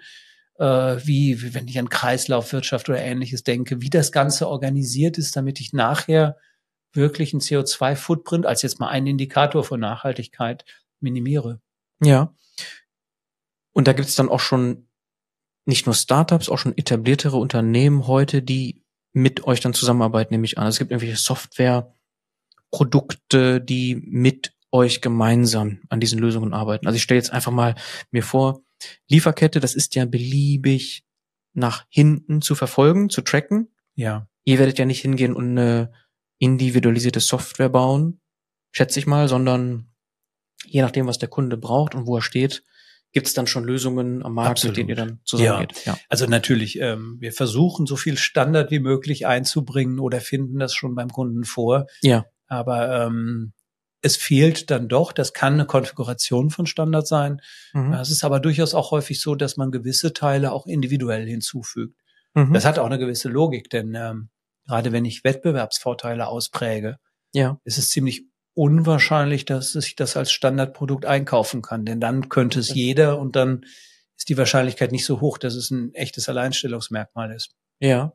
äh, 0.57 0.97
wie, 1.05 1.41
wie 1.41 1.53
wenn 1.53 1.67
ich 1.67 1.79
an 1.79 1.89
Kreislaufwirtschaft 1.89 2.89
oder 2.89 2.99
ähnliches 2.99 3.43
denke, 3.43 3.81
wie 3.81 3.89
das 3.89 4.11
Ganze 4.11 4.47
organisiert 4.47 5.17
ist, 5.17 5.35
damit 5.35 5.59
ich 5.61 5.71
nachher 5.71 6.37
wirklich 6.91 7.33
einen 7.33 7.41
CO2-Footprint 7.41 8.45
als 8.45 8.61
jetzt 8.61 8.79
mal 8.79 8.89
einen 8.89 9.07
Indikator 9.07 9.63
von 9.63 9.79
Nachhaltigkeit 9.79 10.65
minimiere. 10.99 11.61
Ja. 12.01 12.33
Und 13.71 13.87
da 13.87 13.93
gibt 13.93 14.09
es 14.09 14.15
dann 14.15 14.29
auch 14.29 14.39
schon 14.39 14.87
nicht 15.65 15.85
nur 15.85 15.95
Startups, 15.95 16.49
auch 16.49 16.57
schon 16.57 16.77
etabliertere 16.77 17.37
Unternehmen 17.37 18.07
heute, 18.07 18.41
die 18.41 18.83
mit 19.13 19.45
euch 19.45 19.59
dann 19.59 19.73
zusammenarbeiten, 19.73 20.33
nehme 20.33 20.45
ich 20.45 20.57
an. 20.57 20.65
Also 20.65 20.75
es 20.75 20.79
gibt 20.79 20.91
irgendwelche 20.91 21.17
Softwareprodukte, 22.71 23.61
die 23.61 23.95
mit 23.95 24.53
euch 24.71 25.01
gemeinsam 25.01 25.81
an 25.89 25.99
diesen 25.99 26.19
Lösungen 26.19 26.53
arbeiten. 26.53 26.85
Also 26.85 26.97
ich 26.97 27.03
stelle 27.03 27.19
jetzt 27.19 27.31
einfach 27.31 27.51
mal 27.51 27.75
mir 28.11 28.23
vor, 28.23 28.61
Lieferkette, 29.07 29.59
das 29.59 29.73
ist 29.75 29.95
ja 29.95 30.05
beliebig 30.05 31.03
nach 31.53 31.85
hinten 31.89 32.41
zu 32.41 32.55
verfolgen, 32.55 33.09
zu 33.09 33.21
tracken. 33.21 33.73
Ja. 33.95 34.27
Ihr 34.45 34.59
werdet 34.59 34.77
ja 34.77 34.85
nicht 34.85 35.01
hingehen 35.01 35.35
und 35.35 35.49
eine 35.49 35.91
individualisierte 36.37 37.19
Software 37.19 37.69
bauen, 37.69 38.21
schätze 38.71 38.99
ich 38.99 39.07
mal, 39.07 39.27
sondern 39.27 39.91
je 40.65 40.81
nachdem, 40.81 41.07
was 41.07 41.17
der 41.17 41.29
Kunde 41.29 41.57
braucht 41.57 41.95
und 41.95 42.05
wo 42.05 42.17
er 42.17 42.21
steht, 42.21 42.63
gibt 43.11 43.27
es 43.27 43.33
dann 43.33 43.47
schon 43.47 43.63
Lösungen 43.63 44.23
am 44.23 44.35
Markt, 44.35 44.51
Absolut. 44.51 44.77
mit 44.77 44.77
denen 44.77 44.89
ihr 44.89 44.95
dann 44.95 45.19
zusammengeht. 45.23 45.85
Ja. 45.85 45.93
ja. 45.93 45.99
Also 46.09 46.27
natürlich, 46.27 46.79
ähm, 46.79 47.17
wir 47.19 47.33
versuchen 47.33 47.87
so 47.87 47.95
viel 47.95 48.17
Standard 48.17 48.69
wie 48.69 48.79
möglich 48.79 49.25
einzubringen 49.25 49.99
oder 49.99 50.21
finden 50.21 50.59
das 50.59 50.75
schon 50.75 50.93
beim 50.93 51.09
Kunden 51.09 51.43
vor. 51.43 51.87
Ja. 52.01 52.25
Aber 52.49 53.05
ähm, 53.05 53.53
es 54.01 54.17
fehlt 54.17 54.71
dann 54.71 54.87
doch, 54.87 55.11
das 55.11 55.33
kann 55.33 55.53
eine 55.53 55.65
Konfiguration 55.65 56.49
von 56.49 56.65
Standard 56.65 57.07
sein. 57.07 57.41
Mhm. 57.73 57.93
Es 57.93 58.11
ist 58.11 58.23
aber 58.23 58.39
durchaus 58.39 58.73
auch 58.73 58.91
häufig 58.91 59.21
so, 59.21 59.35
dass 59.35 59.57
man 59.57 59.71
gewisse 59.71 60.13
Teile 60.13 60.51
auch 60.51 60.65
individuell 60.65 61.25
hinzufügt. 61.25 61.99
Mhm. 62.33 62.53
Das 62.53 62.65
hat 62.65 62.79
auch 62.79 62.85
eine 62.85 62.99
gewisse 62.99 63.29
Logik, 63.29 63.69
denn 63.69 63.95
ähm, 63.95 64.29
gerade 64.65 64.91
wenn 64.91 65.05
ich 65.05 65.23
Wettbewerbsvorteile 65.23 66.27
auspräge, 66.27 66.97
ja. 67.33 67.59
ist 67.63 67.77
es 67.77 67.89
ziemlich 67.89 68.25
unwahrscheinlich, 68.53 69.45
dass 69.45 69.75
ich 69.75 69.95
das 69.95 70.17
als 70.17 70.31
Standardprodukt 70.31 71.05
einkaufen 71.05 71.61
kann. 71.61 71.85
Denn 71.85 71.99
dann 71.99 72.29
könnte 72.29 72.59
es 72.59 72.73
jeder 72.73 73.19
und 73.19 73.35
dann 73.35 73.65
ist 74.17 74.29
die 74.29 74.37
Wahrscheinlichkeit 74.37 74.91
nicht 74.91 75.05
so 75.05 75.21
hoch, 75.21 75.37
dass 75.37 75.55
es 75.55 75.71
ein 75.71 75.93
echtes 75.93 76.27
Alleinstellungsmerkmal 76.27 77.31
ist. 77.33 77.55
Ja. 77.79 78.13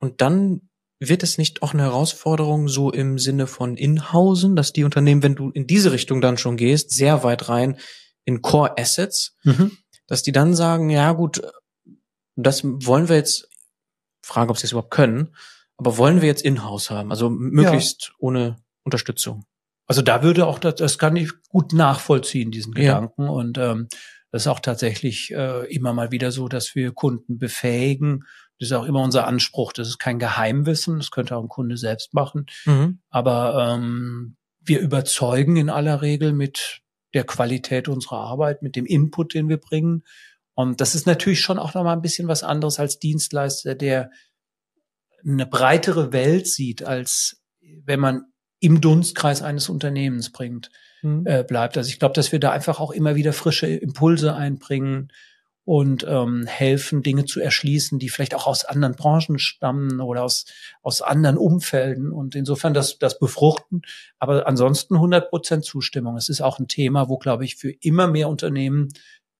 Und 0.00 0.20
dann 0.20 0.70
wird 1.08 1.22
es 1.22 1.38
nicht 1.38 1.62
auch 1.62 1.74
eine 1.74 1.82
Herausforderung 1.82 2.68
so 2.68 2.90
im 2.90 3.18
Sinne 3.18 3.46
von 3.46 3.76
Inhausen, 3.76 4.56
dass 4.56 4.72
die 4.72 4.84
Unternehmen, 4.84 5.22
wenn 5.22 5.34
du 5.34 5.50
in 5.50 5.66
diese 5.66 5.92
Richtung 5.92 6.20
dann 6.20 6.38
schon 6.38 6.56
gehst, 6.56 6.90
sehr 6.90 7.22
weit 7.24 7.48
rein 7.48 7.78
in 8.24 8.42
Core 8.42 8.76
Assets, 8.78 9.36
mhm. 9.44 9.76
dass 10.06 10.22
die 10.22 10.32
dann 10.32 10.54
sagen, 10.54 10.90
ja 10.90 11.12
gut, 11.12 11.42
das 12.36 12.64
wollen 12.64 13.08
wir 13.08 13.16
jetzt, 13.16 13.48
frage, 14.22 14.50
ob 14.50 14.58
sie 14.58 14.66
es 14.66 14.72
überhaupt 14.72 14.90
können, 14.90 15.34
aber 15.76 15.98
wollen 15.98 16.20
wir 16.20 16.28
jetzt 16.28 16.42
in-house 16.42 16.90
haben, 16.90 17.10
also 17.10 17.30
möglichst 17.30 18.08
ja. 18.08 18.14
ohne 18.18 18.56
Unterstützung. 18.84 19.44
Also 19.86 20.02
da 20.02 20.22
würde 20.22 20.46
auch 20.46 20.58
das, 20.58 20.76
das 20.76 20.98
kann 20.98 21.16
ich 21.16 21.30
gut 21.48 21.72
nachvollziehen, 21.72 22.50
diesen 22.50 22.72
Gedanken. 22.72 23.24
Ja. 23.24 23.30
Und 23.30 23.58
ähm, 23.58 23.88
das 24.30 24.42
ist 24.42 24.48
auch 24.48 24.60
tatsächlich 24.60 25.30
äh, 25.32 25.72
immer 25.72 25.92
mal 25.92 26.10
wieder 26.10 26.32
so, 26.32 26.48
dass 26.48 26.74
wir 26.74 26.92
Kunden 26.92 27.38
befähigen, 27.38 28.24
das 28.58 28.70
ist 28.70 28.72
auch 28.72 28.84
immer 28.84 29.02
unser 29.02 29.26
Anspruch. 29.26 29.72
Das 29.72 29.88
ist 29.88 29.98
kein 29.98 30.18
Geheimwissen, 30.18 30.98
das 30.98 31.10
könnte 31.10 31.36
auch 31.36 31.42
ein 31.42 31.48
Kunde 31.48 31.76
selbst 31.76 32.14
machen. 32.14 32.46
Mhm. 32.64 33.00
Aber 33.10 33.74
ähm, 33.74 34.36
wir 34.60 34.80
überzeugen 34.80 35.56
in 35.56 35.70
aller 35.70 36.02
Regel 36.02 36.32
mit 36.32 36.80
der 37.14 37.24
Qualität 37.24 37.88
unserer 37.88 38.18
Arbeit, 38.18 38.62
mit 38.62 38.76
dem 38.76 38.86
Input, 38.86 39.34
den 39.34 39.48
wir 39.48 39.58
bringen. 39.58 40.04
Und 40.54 40.80
das 40.80 40.94
ist 40.94 41.06
natürlich 41.06 41.40
schon 41.40 41.58
auch 41.58 41.74
nochmal 41.74 41.96
ein 41.96 42.02
bisschen 42.02 42.28
was 42.28 42.42
anderes 42.42 42.78
als 42.78 42.98
Dienstleister, 42.98 43.74
der 43.74 44.10
eine 45.24 45.46
breitere 45.46 46.12
Welt 46.12 46.46
sieht, 46.46 46.82
als 46.82 47.40
wenn 47.84 48.00
man 48.00 48.26
im 48.60 48.80
Dunstkreis 48.80 49.42
eines 49.42 49.68
Unternehmens 49.68 50.32
bringt, 50.32 50.70
mhm. 51.02 51.26
äh, 51.26 51.44
bleibt. 51.44 51.76
Also 51.76 51.88
ich 51.88 51.98
glaube, 51.98 52.14
dass 52.14 52.32
wir 52.32 52.40
da 52.40 52.50
einfach 52.50 52.80
auch 52.80 52.92
immer 52.92 53.14
wieder 53.14 53.32
frische 53.32 53.66
Impulse 53.66 54.34
einbringen, 54.34 55.12
und 55.64 56.04
ähm, 56.06 56.46
helfen, 56.46 57.02
Dinge 57.02 57.24
zu 57.24 57.40
erschließen, 57.40 57.98
die 57.98 58.10
vielleicht 58.10 58.34
auch 58.34 58.46
aus 58.46 58.64
anderen 58.64 58.94
Branchen 58.94 59.38
stammen 59.38 60.00
oder 60.00 60.22
aus, 60.22 60.44
aus 60.82 61.00
anderen 61.00 61.38
Umfelden 61.38 62.12
und 62.12 62.34
insofern 62.34 62.74
das, 62.74 62.98
das 62.98 63.18
befruchten. 63.18 63.82
Aber 64.18 64.46
ansonsten 64.46 64.96
100 64.96 65.30
Prozent 65.30 65.64
Zustimmung. 65.64 66.16
Es 66.16 66.28
ist 66.28 66.42
auch 66.42 66.58
ein 66.58 66.68
Thema, 66.68 67.08
wo, 67.08 67.16
glaube 67.16 67.44
ich, 67.46 67.56
für 67.56 67.70
immer 67.70 68.08
mehr 68.08 68.28
Unternehmen 68.28 68.88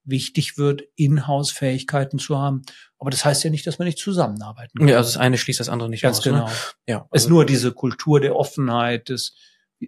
wichtig 0.04 0.56
wird, 0.56 0.82
Inhouse-Fähigkeiten 0.96 2.18
zu 2.18 2.38
haben. 2.38 2.62
Aber 2.98 3.10
das 3.10 3.24
heißt 3.24 3.44
ja 3.44 3.50
nicht, 3.50 3.66
dass 3.66 3.78
man 3.78 3.86
nicht 3.86 3.98
zusammenarbeiten 3.98 4.78
kann. 4.78 4.88
Ja, 4.88 4.96
also 4.96 5.08
das 5.08 5.16
eine 5.18 5.36
schließt 5.36 5.60
das 5.60 5.68
andere 5.68 5.90
nicht 5.90 6.02
Ganz 6.02 6.18
aus. 6.18 6.24
genau. 6.24 6.46
Ne? 6.46 6.52
Ja, 6.86 6.96
Es 6.96 7.02
also, 7.10 7.26
ist 7.26 7.30
nur 7.30 7.44
diese 7.46 7.72
Kultur 7.72 8.20
der 8.20 8.36
Offenheit, 8.36 9.08
des, 9.10 9.34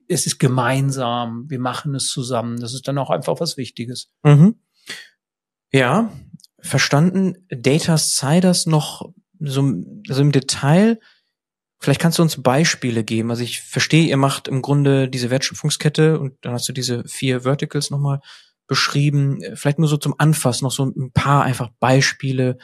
es 0.09 0.27
ist 0.27 0.39
gemeinsam, 0.39 1.49
wir 1.49 1.59
machen 1.61 1.95
es 1.95 2.09
zusammen. 2.09 2.61
Das 2.61 2.75
ist 2.75 2.89
dann 2.89 2.99
auch 2.99 3.11
einfach 3.11 3.41
was 3.41 3.57
Wichtiges. 3.57 4.11
mhm. 4.23 4.57
Ja, 5.73 6.11
verstanden. 6.67 7.47
Data 7.49 7.97
Siders 7.99 8.67
noch 8.67 9.11
so 9.39 9.73
also 10.09 10.23
im 10.23 10.33
Detail. 10.33 10.99
Vielleicht 11.79 12.01
kannst 12.01 12.19
du 12.19 12.23
uns 12.23 12.43
Beispiele 12.43 13.05
geben. 13.05 13.31
Also 13.31 13.43
ich 13.43 13.61
verstehe, 13.61 14.07
ihr 14.09 14.17
macht 14.17 14.49
im 14.49 14.63
Grunde 14.63 15.09
diese 15.09 15.31
Wertschöpfungskette 15.31 16.19
und 16.19 16.35
dann 16.41 16.53
hast 16.55 16.69
du 16.69 16.73
diese 16.73 17.05
vier 17.05 17.43
Verticals 17.43 17.91
nochmal 17.91 18.21
beschrieben. 18.67 19.41
Vielleicht 19.55 19.79
nur 19.79 19.89
so 19.89 19.97
zum 19.97 20.15
Anfassen 20.19 20.65
noch 20.65 20.73
so 20.73 20.87
ein 20.87 21.13
paar 21.13 21.45
einfach 21.45 21.71
Beispiele, 21.79 22.59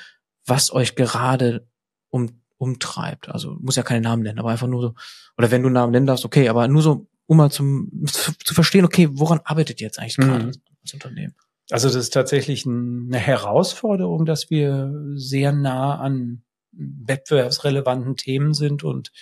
was 0.47 0.73
euch 0.73 0.95
gerade 0.97 1.69
um, 2.11 2.43
umtreibt. 2.57 3.29
Also 3.29 3.57
muss 3.61 3.77
ja 3.77 3.83
keine 3.83 4.01
Namen 4.01 4.23
nennen, 4.23 4.39
aber 4.39 4.51
einfach 4.51 4.67
nur 4.67 4.83
so, 4.83 4.95
oder 5.37 5.51
wenn 5.51 5.63
du 5.63 5.69
einen 5.69 5.75
Namen 5.75 5.93
nennen 5.93 6.07
darfst, 6.07 6.25
okay, 6.25 6.49
aber 6.49 6.67
nur 6.69 6.83
so, 6.83 7.07
um 7.27 7.37
mal 7.37 7.51
zum 7.51 7.91
zu, 8.07 8.33
zu 8.45 8.55
verstehen, 8.55 8.85
okay, 8.85 9.09
woran 9.13 9.41
arbeitet 9.45 9.81
ihr 9.81 9.87
jetzt 9.87 9.99
eigentlich 9.99 10.17
gerade 10.17 10.41
Mhm. 10.41 10.47
als, 10.49 10.61
als 10.83 10.95
Unternehmen? 10.95 11.35
Also 11.73 11.89
das 11.89 11.97
ist 11.97 12.13
tatsächlich 12.13 12.67
ein- 12.67 13.07
eine 13.09 13.19
Herausforderung, 13.19 14.25
dass 14.27 14.51
wir 14.51 14.93
sehr 15.15 15.53
nah 15.53 15.99
an 15.99 16.43
wettbewerbsrelevanten 16.73 18.17
Themen 18.17 18.55
sind 18.55 18.85
und 18.85 19.13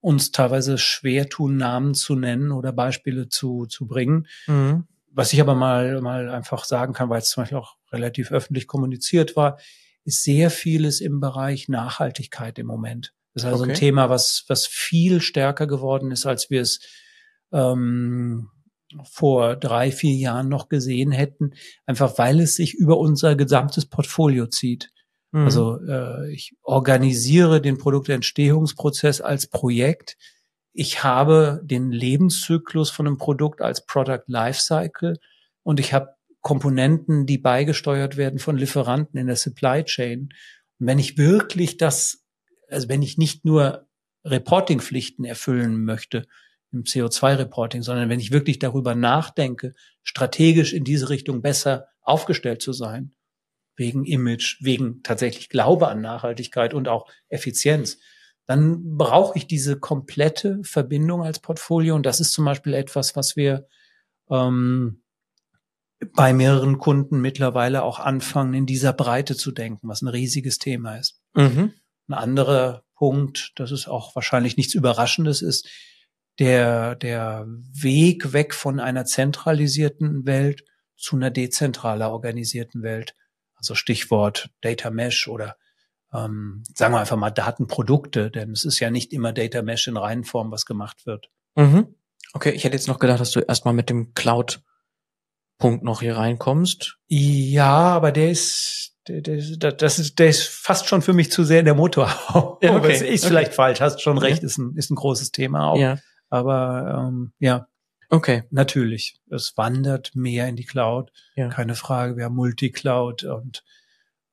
uns 0.00 0.32
teilweise 0.32 0.78
schwer 0.78 1.28
tun, 1.28 1.56
Namen 1.56 1.94
zu 1.94 2.14
nennen 2.16 2.50
oder 2.52 2.72
Beispiele 2.72 3.28
zu, 3.28 3.66
zu 3.66 3.86
bringen. 3.86 4.26
Mhm. 4.46 4.84
Was 5.14 5.32
ich 5.32 5.40
aber 5.40 5.54
mal, 5.54 6.00
mal 6.00 6.28
einfach 6.30 6.64
sagen 6.64 6.92
kann, 6.92 7.08
weil 7.10 7.20
es 7.20 7.30
zum 7.30 7.42
Beispiel 7.42 7.58
auch 7.58 7.76
relativ 7.92 8.32
öffentlich 8.32 8.66
kommuniziert 8.66 9.36
war, 9.36 9.58
ist 10.04 10.22
sehr 10.24 10.50
vieles 10.50 11.00
im 11.00 11.20
Bereich 11.20 11.68
Nachhaltigkeit 11.68 12.58
im 12.58 12.66
Moment. 12.66 13.12
Das 13.34 13.44
ist 13.44 13.50
also 13.50 13.62
Okay. 13.64 13.72
ein 13.72 13.76
Thema, 13.78 14.10
was, 14.10 14.44
was 14.48 14.66
viel 14.66 15.20
stärker 15.20 15.66
geworden 15.66 16.10
ist, 16.10 16.26
als 16.26 16.50
wir 16.50 16.62
es 16.62 16.80
ähm, 17.52 18.48
vor 19.04 19.56
drei, 19.56 19.90
vier 19.90 20.14
Jahren 20.14 20.48
noch 20.48 20.68
gesehen 20.68 21.12
hätten, 21.12 21.54
einfach 21.86 22.18
weil 22.18 22.40
es 22.40 22.56
sich 22.56 22.74
über 22.74 22.98
unser 22.98 23.36
gesamtes 23.36 23.86
Portfolio 23.86 24.46
zieht. 24.46 24.90
Mhm. 25.32 25.44
Also 25.44 25.78
äh, 25.86 26.32
ich 26.32 26.54
organisiere 26.62 27.60
den 27.60 27.78
Produktentstehungsprozess 27.78 29.20
als 29.20 29.46
Projekt. 29.48 30.16
Ich 30.72 31.02
habe 31.02 31.60
den 31.64 31.90
Lebenszyklus 31.90 32.90
von 32.90 33.06
einem 33.06 33.18
Produkt 33.18 33.60
als 33.60 33.84
Product 33.84 34.24
Lifecycle 34.26 35.18
und 35.62 35.80
ich 35.80 35.92
habe 35.92 36.14
Komponenten, 36.40 37.24
die 37.24 37.38
beigesteuert 37.38 38.16
werden 38.16 38.38
von 38.38 38.56
Lieferanten 38.56 39.18
in 39.18 39.28
der 39.28 39.36
Supply 39.36 39.84
Chain. 39.84 40.30
Und 40.78 40.86
wenn 40.86 40.98
ich 40.98 41.16
wirklich 41.16 41.76
das, 41.76 42.24
also 42.68 42.88
wenn 42.88 43.02
ich 43.02 43.16
nicht 43.16 43.44
nur 43.44 43.86
Reportingpflichten 44.24 45.24
erfüllen 45.24 45.84
möchte 45.84 46.26
im 46.72 46.84
CO2-Reporting, 46.84 47.82
sondern 47.82 48.08
wenn 48.08 48.20
ich 48.20 48.32
wirklich 48.32 48.58
darüber 48.58 48.94
nachdenke, 48.94 49.74
strategisch 50.02 50.72
in 50.72 50.84
diese 50.84 51.10
Richtung 51.10 51.42
besser 51.42 51.88
aufgestellt 52.00 52.62
zu 52.62 52.72
sein, 52.72 53.14
wegen 53.76 54.04
Image, 54.04 54.58
wegen 54.60 55.02
tatsächlich 55.02 55.48
Glaube 55.48 55.88
an 55.88 56.00
Nachhaltigkeit 56.00 56.74
und 56.74 56.88
auch 56.88 57.10
Effizienz, 57.28 57.98
dann 58.46 58.96
brauche 58.96 59.38
ich 59.38 59.46
diese 59.46 59.78
komplette 59.78 60.60
Verbindung 60.62 61.22
als 61.22 61.38
Portfolio. 61.38 61.94
Und 61.94 62.04
das 62.04 62.20
ist 62.20 62.32
zum 62.32 62.44
Beispiel 62.44 62.74
etwas, 62.74 63.16
was 63.16 63.36
wir 63.36 63.66
ähm, 64.30 65.02
bei 66.14 66.32
mehreren 66.32 66.78
Kunden 66.78 67.20
mittlerweile 67.20 67.82
auch 67.84 68.00
anfangen, 68.00 68.54
in 68.54 68.66
dieser 68.66 68.92
Breite 68.92 69.36
zu 69.36 69.52
denken, 69.52 69.88
was 69.88 70.02
ein 70.02 70.08
riesiges 70.08 70.58
Thema 70.58 70.96
ist. 70.96 71.20
Mhm. 71.34 71.72
Ein 72.08 72.14
anderer 72.14 72.84
Punkt, 72.96 73.52
das 73.56 73.70
ist 73.70 73.86
auch 73.86 74.14
wahrscheinlich 74.14 74.56
nichts 74.56 74.74
Überraschendes, 74.74 75.42
ist 75.42 75.68
der, 76.42 76.96
der 76.96 77.46
Weg 77.72 78.32
weg 78.32 78.52
von 78.52 78.80
einer 78.80 79.04
zentralisierten 79.04 80.26
Welt 80.26 80.64
zu 80.96 81.14
einer 81.14 81.30
dezentraler 81.30 82.10
organisierten 82.10 82.82
Welt. 82.82 83.14
Also 83.54 83.76
Stichwort 83.76 84.50
Data 84.60 84.90
Mesh 84.90 85.28
oder 85.28 85.56
ähm, 86.12 86.64
sagen 86.74 86.92
wir 86.94 86.98
einfach 87.00 87.16
mal 87.16 87.30
Datenprodukte, 87.30 88.30
denn 88.30 88.50
es 88.50 88.64
ist 88.64 88.80
ja 88.80 88.90
nicht 88.90 89.12
immer 89.12 89.32
Data 89.32 89.62
Mesh 89.62 89.86
in 89.86 89.96
reinen 89.96 90.24
Form, 90.24 90.50
was 90.50 90.66
gemacht 90.66 91.06
wird. 91.06 91.30
Mhm. 91.54 91.94
Okay, 92.32 92.50
ich 92.50 92.64
hätte 92.64 92.74
jetzt 92.74 92.88
noch 92.88 92.98
gedacht, 92.98 93.20
dass 93.20 93.30
du 93.30 93.38
erstmal 93.40 93.72
mit 93.74 93.88
dem 93.88 94.12
Cloud-Punkt 94.14 95.84
noch 95.84 96.00
hier 96.00 96.16
reinkommst. 96.16 96.98
Ja, 97.06 97.70
aber 97.70 98.10
der 98.10 98.30
ist, 98.32 98.96
der, 99.06 99.20
das 99.72 100.00
ist, 100.00 100.18
der 100.18 100.28
ist 100.28 100.48
fast 100.48 100.88
schon 100.88 101.02
für 101.02 101.12
mich 101.12 101.30
zu 101.30 101.44
sehr 101.44 101.62
der 101.62 101.74
Motor. 101.74 102.08
Ja, 102.62 102.74
okay, 102.74 102.92
ist 103.08 103.22
okay. 103.22 103.28
vielleicht 103.28 103.54
falsch, 103.54 103.80
hast 103.80 104.02
schon 104.02 104.16
Ja. 104.16 104.22
recht, 104.24 104.42
ist 104.42 104.58
ein, 104.58 104.74
ist 104.76 104.90
ein 104.90 104.96
großes 104.96 105.30
Thema 105.30 105.68
auch. 105.70 105.78
Ja. 105.78 105.98
Aber 106.32 107.06
ähm, 107.08 107.32
ja, 107.38 107.68
Okay. 108.08 108.44
natürlich, 108.50 109.20
es 109.30 109.56
wandert 109.56 110.14
mehr 110.14 110.48
in 110.48 110.56
die 110.56 110.64
Cloud, 110.64 111.12
Ja. 111.34 111.48
keine 111.48 111.74
Frage. 111.74 112.16
Wir 112.16 112.24
haben 112.24 112.34
Multicloud 112.34 113.24
und 113.24 113.62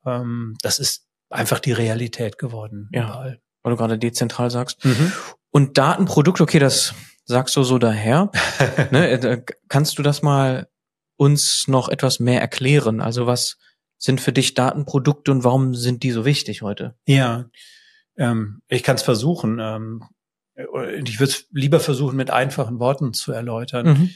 ähm, 0.06 0.56
das 0.62 0.78
ist 0.78 1.06
einfach 1.28 1.58
die 1.60 1.72
Realität 1.72 2.38
geworden 2.38 2.88
Ja. 2.92 3.04
überall. 3.04 3.40
Weil 3.62 3.72
du 3.72 3.76
gerade 3.76 3.98
dezentral 3.98 4.50
sagst. 4.50 4.86
Und 5.50 5.76
Datenprodukt, 5.78 6.40
okay, 6.40 6.58
das 6.58 6.94
sagst 7.24 7.54
du 7.56 7.62
so 7.62 7.78
daher. 7.78 8.30
ne, 8.90 9.10
äh, 9.10 9.42
kannst 9.68 9.98
du 9.98 10.02
das 10.02 10.22
mal 10.22 10.68
uns 11.16 11.68
noch 11.68 11.90
etwas 11.90 12.18
mehr 12.18 12.40
erklären? 12.40 13.00
Also 13.02 13.26
was 13.26 13.58
sind 13.98 14.22
für 14.22 14.32
dich 14.32 14.54
Datenprodukte 14.54 15.30
und 15.30 15.44
warum 15.44 15.74
sind 15.74 16.02
die 16.02 16.12
so 16.12 16.24
wichtig 16.24 16.62
heute? 16.62 16.96
Ja, 17.06 17.44
ähm, 18.16 18.62
ich 18.68 18.82
kann 18.82 18.96
es 18.96 19.02
versuchen. 19.02 19.58
Ähm, 19.60 20.02
und 20.66 21.08
ich 21.08 21.20
würde 21.20 21.32
es 21.32 21.46
lieber 21.52 21.80
versuchen, 21.80 22.16
mit 22.16 22.30
einfachen 22.30 22.78
Worten 22.78 23.12
zu 23.12 23.32
erläutern. 23.32 23.86
Mhm. 23.86 24.10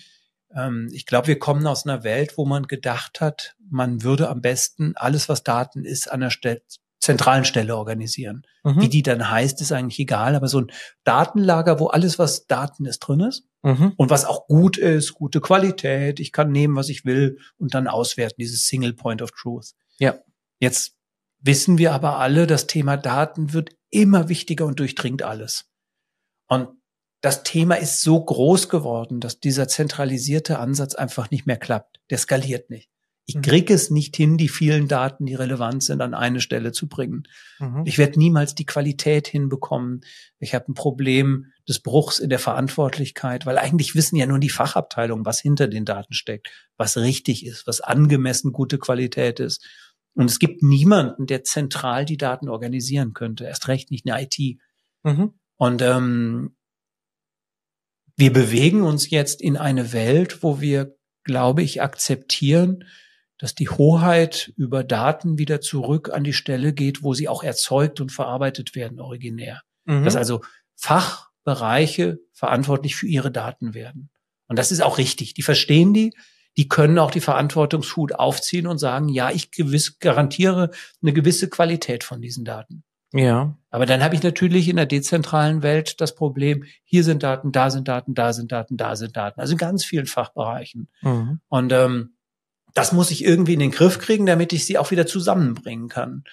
Ähm, 0.54 0.90
ich 0.92 1.06
glaube, 1.06 1.28
wir 1.28 1.38
kommen 1.38 1.66
aus 1.66 1.86
einer 1.86 2.04
Welt, 2.04 2.36
wo 2.36 2.44
man 2.44 2.64
gedacht 2.64 3.20
hat, 3.20 3.54
man 3.70 4.02
würde 4.02 4.28
am 4.28 4.40
besten 4.40 4.94
alles, 4.96 5.28
was 5.28 5.42
Daten 5.42 5.84
ist, 5.84 6.10
an 6.10 6.22
einer 6.22 6.30
Stelle, 6.30 6.62
zentralen 7.00 7.44
Stelle 7.44 7.76
organisieren. 7.76 8.42
Mhm. 8.62 8.80
Wie 8.80 8.88
die 8.88 9.02
dann 9.02 9.30
heißt, 9.30 9.60
ist 9.60 9.72
eigentlich 9.72 9.98
egal, 9.98 10.34
aber 10.34 10.48
so 10.48 10.60
ein 10.60 10.72
Datenlager, 11.04 11.78
wo 11.78 11.88
alles, 11.88 12.18
was 12.18 12.46
Daten 12.46 12.86
ist, 12.86 13.00
drin 13.00 13.20
ist 13.20 13.46
Mhm. 13.64 13.94
und 13.96 14.10
was 14.10 14.26
auch 14.26 14.46
gut 14.46 14.76
ist, 14.76 15.14
gute 15.14 15.40
Qualität, 15.40 16.20
ich 16.20 16.32
kann 16.32 16.52
nehmen, 16.52 16.76
was 16.76 16.90
ich 16.90 17.06
will 17.06 17.38
und 17.56 17.74
dann 17.74 17.88
auswerten, 17.88 18.36
dieses 18.38 18.66
Single 18.66 18.92
Point 18.92 19.22
of 19.22 19.30
Truth. 19.30 19.72
Ja. 19.98 20.18
Jetzt 20.60 20.96
wissen 21.40 21.78
wir 21.78 21.92
aber 21.92 22.18
alle, 22.18 22.46
das 22.46 22.66
Thema 22.66 22.98
Daten 22.98 23.54
wird 23.54 23.70
immer 23.90 24.28
wichtiger 24.28 24.66
und 24.66 24.80
durchdringt 24.80 25.22
alles. 25.22 25.70
Und 26.48 26.68
das 27.20 27.42
Thema 27.42 27.76
ist 27.76 28.02
so 28.02 28.22
groß 28.22 28.68
geworden, 28.68 29.20
dass 29.20 29.40
dieser 29.40 29.66
zentralisierte 29.68 30.58
Ansatz 30.58 30.94
einfach 30.94 31.30
nicht 31.30 31.46
mehr 31.46 31.56
klappt. 31.56 32.00
Der 32.10 32.18
skaliert 32.18 32.68
nicht. 32.70 32.90
Ich 33.26 33.36
Mhm. 33.36 33.42
kriege 33.42 33.72
es 33.72 33.90
nicht 33.90 34.14
hin, 34.16 34.36
die 34.36 34.50
vielen 34.50 34.86
Daten, 34.86 35.24
die 35.24 35.34
relevant 35.34 35.82
sind, 35.82 36.02
an 36.02 36.12
eine 36.12 36.42
Stelle 36.42 36.72
zu 36.72 36.86
bringen. 36.88 37.22
Mhm. 37.58 37.84
Ich 37.86 37.96
werde 37.96 38.18
niemals 38.18 38.54
die 38.54 38.66
Qualität 38.66 39.26
hinbekommen. 39.26 40.02
Ich 40.38 40.54
habe 40.54 40.70
ein 40.70 40.74
Problem 40.74 41.46
des 41.66 41.80
Bruchs 41.80 42.18
in 42.18 42.28
der 42.28 42.38
Verantwortlichkeit, 42.38 43.46
weil 43.46 43.56
eigentlich 43.56 43.94
wissen 43.94 44.16
ja 44.16 44.26
nur 44.26 44.38
die 44.38 44.50
Fachabteilungen, 44.50 45.24
was 45.24 45.40
hinter 45.40 45.68
den 45.68 45.86
Daten 45.86 46.12
steckt, 46.12 46.50
was 46.76 46.98
richtig 46.98 47.46
ist, 47.46 47.66
was 47.66 47.80
angemessen 47.80 48.52
gute 48.52 48.76
Qualität 48.78 49.40
ist. 49.40 49.64
Und 50.14 50.26
es 50.26 50.38
gibt 50.38 50.62
niemanden, 50.62 51.26
der 51.26 51.44
zentral 51.44 52.04
die 52.04 52.18
Daten 52.18 52.50
organisieren 52.50 53.14
könnte. 53.14 53.44
Erst 53.44 53.68
recht 53.68 53.90
nicht 53.90 54.06
eine 54.06 54.22
IT. 54.22 54.58
Mhm. 55.02 55.32
Und 55.56 55.82
ähm, 55.82 56.56
wir 58.16 58.32
bewegen 58.32 58.82
uns 58.82 59.10
jetzt 59.10 59.40
in 59.40 59.56
eine 59.56 59.92
Welt, 59.92 60.42
wo 60.42 60.60
wir, 60.60 60.96
glaube 61.24 61.62
ich, 61.62 61.82
akzeptieren, 61.82 62.84
dass 63.38 63.54
die 63.54 63.68
Hoheit 63.68 64.52
über 64.56 64.84
Daten 64.84 65.38
wieder 65.38 65.60
zurück 65.60 66.10
an 66.12 66.24
die 66.24 66.32
Stelle 66.32 66.72
geht, 66.72 67.02
wo 67.02 67.14
sie 67.14 67.28
auch 67.28 67.42
erzeugt 67.42 68.00
und 68.00 68.12
verarbeitet 68.12 68.74
werden, 68.74 69.00
originär. 69.00 69.62
Mhm. 69.84 70.04
Dass 70.04 70.16
also 70.16 70.42
Fachbereiche 70.76 72.20
verantwortlich 72.32 72.94
für 72.96 73.06
ihre 73.06 73.32
Daten 73.32 73.74
werden. 73.74 74.10
Und 74.46 74.58
das 74.58 74.70
ist 74.70 74.82
auch 74.82 74.98
richtig. 74.98 75.34
Die 75.34 75.42
verstehen 75.42 75.92
die, 75.92 76.12
die 76.56 76.68
können 76.68 76.98
auch 76.98 77.10
die 77.10 77.20
Verantwortungshut 77.20 78.14
aufziehen 78.14 78.66
und 78.66 78.78
sagen, 78.78 79.08
ja, 79.08 79.30
ich 79.30 79.50
gewiss 79.50 79.98
garantiere 79.98 80.70
eine 81.02 81.12
gewisse 81.12 81.48
Qualität 81.48 82.04
von 82.04 82.20
diesen 82.20 82.44
Daten. 82.44 82.84
Ja. 83.14 83.56
Aber 83.70 83.86
dann 83.86 84.02
habe 84.02 84.14
ich 84.14 84.22
natürlich 84.22 84.68
in 84.68 84.76
der 84.76 84.86
dezentralen 84.86 85.62
Welt 85.62 86.00
das 86.00 86.14
Problem, 86.14 86.64
hier 86.84 87.04
sind 87.04 87.22
Daten, 87.22 87.52
da 87.52 87.70
sind 87.70 87.88
Daten, 87.88 88.14
da 88.14 88.32
sind 88.32 88.50
Daten, 88.50 88.76
da 88.76 88.96
sind 88.96 89.16
Daten. 89.16 89.40
Also 89.40 89.52
in 89.52 89.58
ganz 89.58 89.84
vielen 89.84 90.06
Fachbereichen. 90.06 90.88
Mhm. 91.02 91.40
Und 91.48 91.72
ähm, 91.72 92.16
das 92.74 92.92
muss 92.92 93.12
ich 93.12 93.24
irgendwie 93.24 93.54
in 93.54 93.60
den 93.60 93.70
Griff 93.70 93.98
kriegen, 93.98 94.26
damit 94.26 94.52
ich 94.52 94.66
sie 94.66 94.78
auch 94.78 94.90
wieder 94.90 95.06
zusammenbringen 95.06 95.88
kann. 95.88 96.24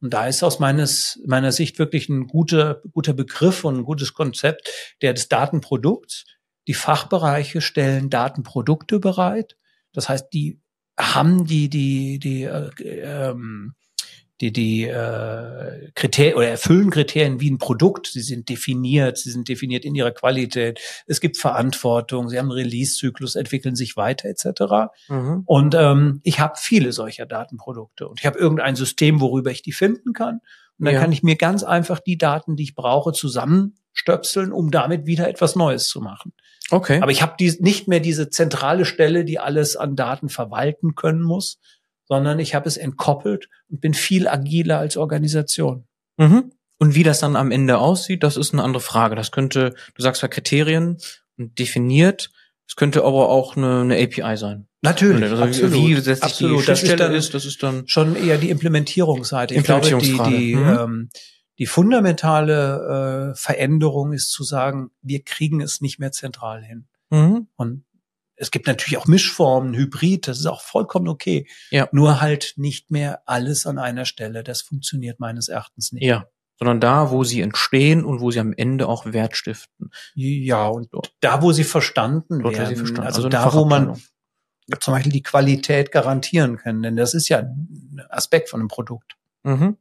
Und 0.00 0.14
da 0.14 0.26
ist 0.26 0.42
aus 0.42 0.58
meines, 0.58 1.20
meiner 1.26 1.52
Sicht 1.52 1.78
wirklich 1.78 2.08
ein 2.08 2.26
guter, 2.26 2.80
guter 2.92 3.12
Begriff 3.12 3.64
und 3.64 3.76
ein 3.76 3.84
gutes 3.84 4.14
Konzept 4.14 4.70
der 5.02 5.12
des 5.12 5.28
Datenprodukts. 5.28 6.24
Die 6.66 6.74
Fachbereiche 6.74 7.60
stellen 7.60 8.08
Datenprodukte 8.08 8.98
bereit. 8.98 9.56
Das 9.92 10.08
heißt, 10.08 10.32
die 10.32 10.60
haben 10.98 11.44
die 11.44 11.68
die 11.68 12.18
die 12.18 12.44
äh, 12.44 12.70
ähm, 12.84 13.74
die 14.40 14.52
die 14.52 14.84
äh, 14.84 15.90
Kriterien 15.94 16.36
oder 16.36 16.48
erfüllen 16.48 16.90
Kriterien 16.90 17.40
wie 17.40 17.50
ein 17.50 17.58
Produkt. 17.58 18.06
Sie 18.06 18.22
sind 18.22 18.48
definiert, 18.48 19.18
sie 19.18 19.30
sind 19.30 19.48
definiert 19.48 19.84
in 19.84 19.94
ihrer 19.94 20.12
Qualität. 20.12 20.80
Es 21.06 21.20
gibt 21.20 21.36
Verantwortung, 21.36 22.28
sie 22.28 22.38
haben 22.38 22.50
einen 22.50 22.58
Release-Zyklus, 22.58 23.34
entwickeln 23.36 23.76
sich 23.76 23.96
weiter 23.96 24.28
etc. 24.28 24.92
Mhm. 25.08 25.42
Und 25.44 25.74
ähm, 25.74 26.20
ich 26.24 26.40
habe 26.40 26.54
viele 26.56 26.92
solcher 26.92 27.26
Datenprodukte 27.26 28.08
und 28.08 28.20
ich 28.20 28.26
habe 28.26 28.38
irgendein 28.38 28.76
System, 28.76 29.20
worüber 29.20 29.50
ich 29.50 29.62
die 29.62 29.72
finden 29.72 30.12
kann. 30.12 30.40
Und 30.78 30.86
dann 30.86 30.94
ja. 30.94 31.00
kann 31.00 31.12
ich 31.12 31.22
mir 31.22 31.36
ganz 31.36 31.62
einfach 31.62 32.00
die 32.00 32.16
Daten, 32.16 32.56
die 32.56 32.62
ich 32.62 32.74
brauche, 32.74 33.12
zusammenstöpseln, 33.12 34.52
um 34.52 34.70
damit 34.70 35.04
wieder 35.04 35.28
etwas 35.28 35.54
Neues 35.54 35.88
zu 35.88 36.00
machen. 36.00 36.32
Okay. 36.70 37.00
Aber 37.02 37.10
ich 37.10 37.20
habe 37.20 37.34
nicht 37.58 37.88
mehr 37.88 38.00
diese 38.00 38.30
zentrale 38.30 38.86
Stelle, 38.86 39.26
die 39.26 39.38
alles 39.38 39.76
an 39.76 39.96
Daten 39.96 40.30
verwalten 40.30 40.94
können 40.94 41.22
muss, 41.22 41.58
sondern 42.10 42.40
ich 42.40 42.56
habe 42.56 42.68
es 42.68 42.76
entkoppelt 42.76 43.48
und 43.70 43.80
bin 43.80 43.94
viel 43.94 44.26
agiler 44.26 44.78
als 44.78 44.96
Organisation. 44.96 45.86
Mhm. 46.16 46.50
Und 46.78 46.96
wie 46.96 47.04
das 47.04 47.20
dann 47.20 47.36
am 47.36 47.52
Ende 47.52 47.78
aussieht, 47.78 48.24
das 48.24 48.36
ist 48.36 48.52
eine 48.52 48.64
andere 48.64 48.80
Frage. 48.80 49.14
Das 49.14 49.30
könnte, 49.30 49.74
du 49.94 50.02
sagst 50.02 50.20
ja 50.22 50.28
Kriterien 50.28 50.98
und 51.38 51.58
definiert, 51.60 52.32
es 52.66 52.74
könnte 52.74 53.04
aber 53.04 53.28
auch 53.28 53.56
eine, 53.56 53.82
eine 53.82 54.02
API 54.02 54.36
sein. 54.36 54.66
Natürlich, 54.82 55.30
also 55.30 55.42
absolut. 55.42 55.72
Wie 55.72 55.94
letztlich 55.94 56.22
absolut. 56.22 56.62
die 56.62 56.66
das 56.66 56.82
ist, 56.82 56.98
dann, 56.98 57.14
ist, 57.14 57.34
das 57.34 57.44
ist 57.44 57.62
dann 57.62 57.86
schon 57.86 58.16
eher 58.16 58.38
die 58.38 58.50
Implementierungsseite. 58.50 59.54
Ich 59.54 59.62
glaube, 59.62 59.86
die, 60.00 60.18
die, 60.28 60.56
mhm. 60.56 60.68
ähm, 60.68 61.10
die 61.60 61.66
fundamentale 61.66 63.34
äh, 63.34 63.38
Veränderung 63.38 64.12
ist 64.12 64.32
zu 64.32 64.42
sagen, 64.42 64.90
wir 65.00 65.22
kriegen 65.22 65.60
es 65.60 65.80
nicht 65.80 66.00
mehr 66.00 66.10
zentral 66.10 66.64
hin. 66.64 66.88
Mhm. 67.10 67.46
Und 67.54 67.84
es 68.40 68.50
gibt 68.50 68.66
natürlich 68.66 68.96
auch 68.96 69.06
Mischformen, 69.06 69.74
Hybrid, 69.74 70.26
das 70.26 70.40
ist 70.40 70.46
auch 70.46 70.62
vollkommen 70.62 71.08
okay. 71.08 71.46
Ja. 71.70 71.88
Nur 71.92 72.22
halt 72.22 72.54
nicht 72.56 72.90
mehr 72.90 73.22
alles 73.26 73.66
an 73.66 73.78
einer 73.78 74.06
Stelle. 74.06 74.42
Das 74.42 74.62
funktioniert 74.62 75.20
meines 75.20 75.48
Erachtens 75.48 75.92
nicht. 75.92 76.04
Ja. 76.04 76.26
Sondern 76.58 76.80
da, 76.80 77.10
wo 77.10 77.22
sie 77.22 77.42
entstehen 77.42 78.02
und 78.02 78.20
wo 78.20 78.30
sie 78.30 78.40
am 78.40 78.54
Ende 78.54 78.88
auch 78.88 79.04
Wert 79.04 79.36
stiften. 79.36 79.90
Ja, 80.14 80.68
und 80.68 80.92
dort. 80.92 81.14
da, 81.20 81.42
wo 81.42 81.52
sie 81.52 81.64
verstanden 81.64 82.40
Dort, 82.40 82.56
werden. 82.56 82.68
Sie 82.68 82.76
verstanden. 82.76 83.06
Also, 83.06 83.18
also 83.18 83.28
da, 83.28 83.52
wo 83.52 83.66
man 83.66 84.00
zum 84.80 84.94
Beispiel 84.94 85.12
die 85.12 85.22
Qualität 85.22 85.92
garantieren 85.92 86.56
kann. 86.56 86.82
Denn 86.82 86.96
das 86.96 87.12
ist 87.12 87.28
ja 87.28 87.40
ein 87.40 88.02
Aspekt 88.08 88.48
von 88.48 88.60
einem 88.60 88.68
Produkt. 88.68 89.16
Mhm. 89.42 89.76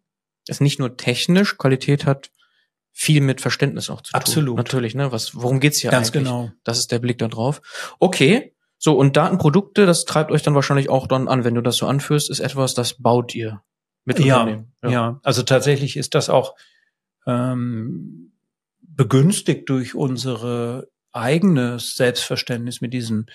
Ist 0.48 0.60
nicht 0.60 0.80
nur 0.80 0.98
technisch, 0.98 1.58
Qualität 1.58 2.06
hat 2.06 2.32
viel 3.00 3.22
mit 3.22 3.40
Verständnis 3.40 3.90
auch 3.90 4.02
zu 4.02 4.12
tun. 4.12 4.20
Absolut. 4.20 4.58
Natürlich, 4.58 4.94
ne? 4.94 5.10
Was, 5.14 5.34
worum 5.34 5.62
geht's 5.62 5.80
hier 5.80 5.90
Ganz 5.90 6.10
eigentlich? 6.10 6.26
genau. 6.26 6.52
Das 6.66 6.80
ist 6.80 6.92
der 6.92 7.00
Blick 7.00 7.18
da 7.18 7.30
drauf. 7.30 7.62
Okay. 7.98 8.54
So, 8.78 8.98
und 8.98 9.16
Datenprodukte, 9.16 9.86
das 9.86 10.04
treibt 10.04 10.32
euch 10.32 10.44
dann 10.44 10.54
wahrscheinlich 10.54 10.90
auch 10.90 11.08
dann 11.08 11.30
an, 11.30 11.46
wenn 11.46 11.56
du 11.56 11.62
das 11.62 11.78
so 11.78 11.88
anführst, 11.88 12.30
ist 12.30 12.42
etwas, 12.42 12.74
das 12.74 12.96
baut 12.96 13.34
ihr 13.36 13.62
mit 14.04 14.20
ja, 14.20 14.42
Unternehmen. 14.42 14.74
Ja, 14.84 14.90
ja. 14.90 15.20
also 15.24 15.44
tatsächlich 15.44 15.96
ist 15.96 16.14
das 16.14 16.30
auch 16.30 16.56
ähm, 17.26 18.34
begünstigt 18.82 19.70
durch 19.70 19.96
unsere 19.96 20.90
eigenes 21.14 21.96
Selbstverständnis 21.96 22.82
mit 22.82 22.94
diesen 22.94 23.28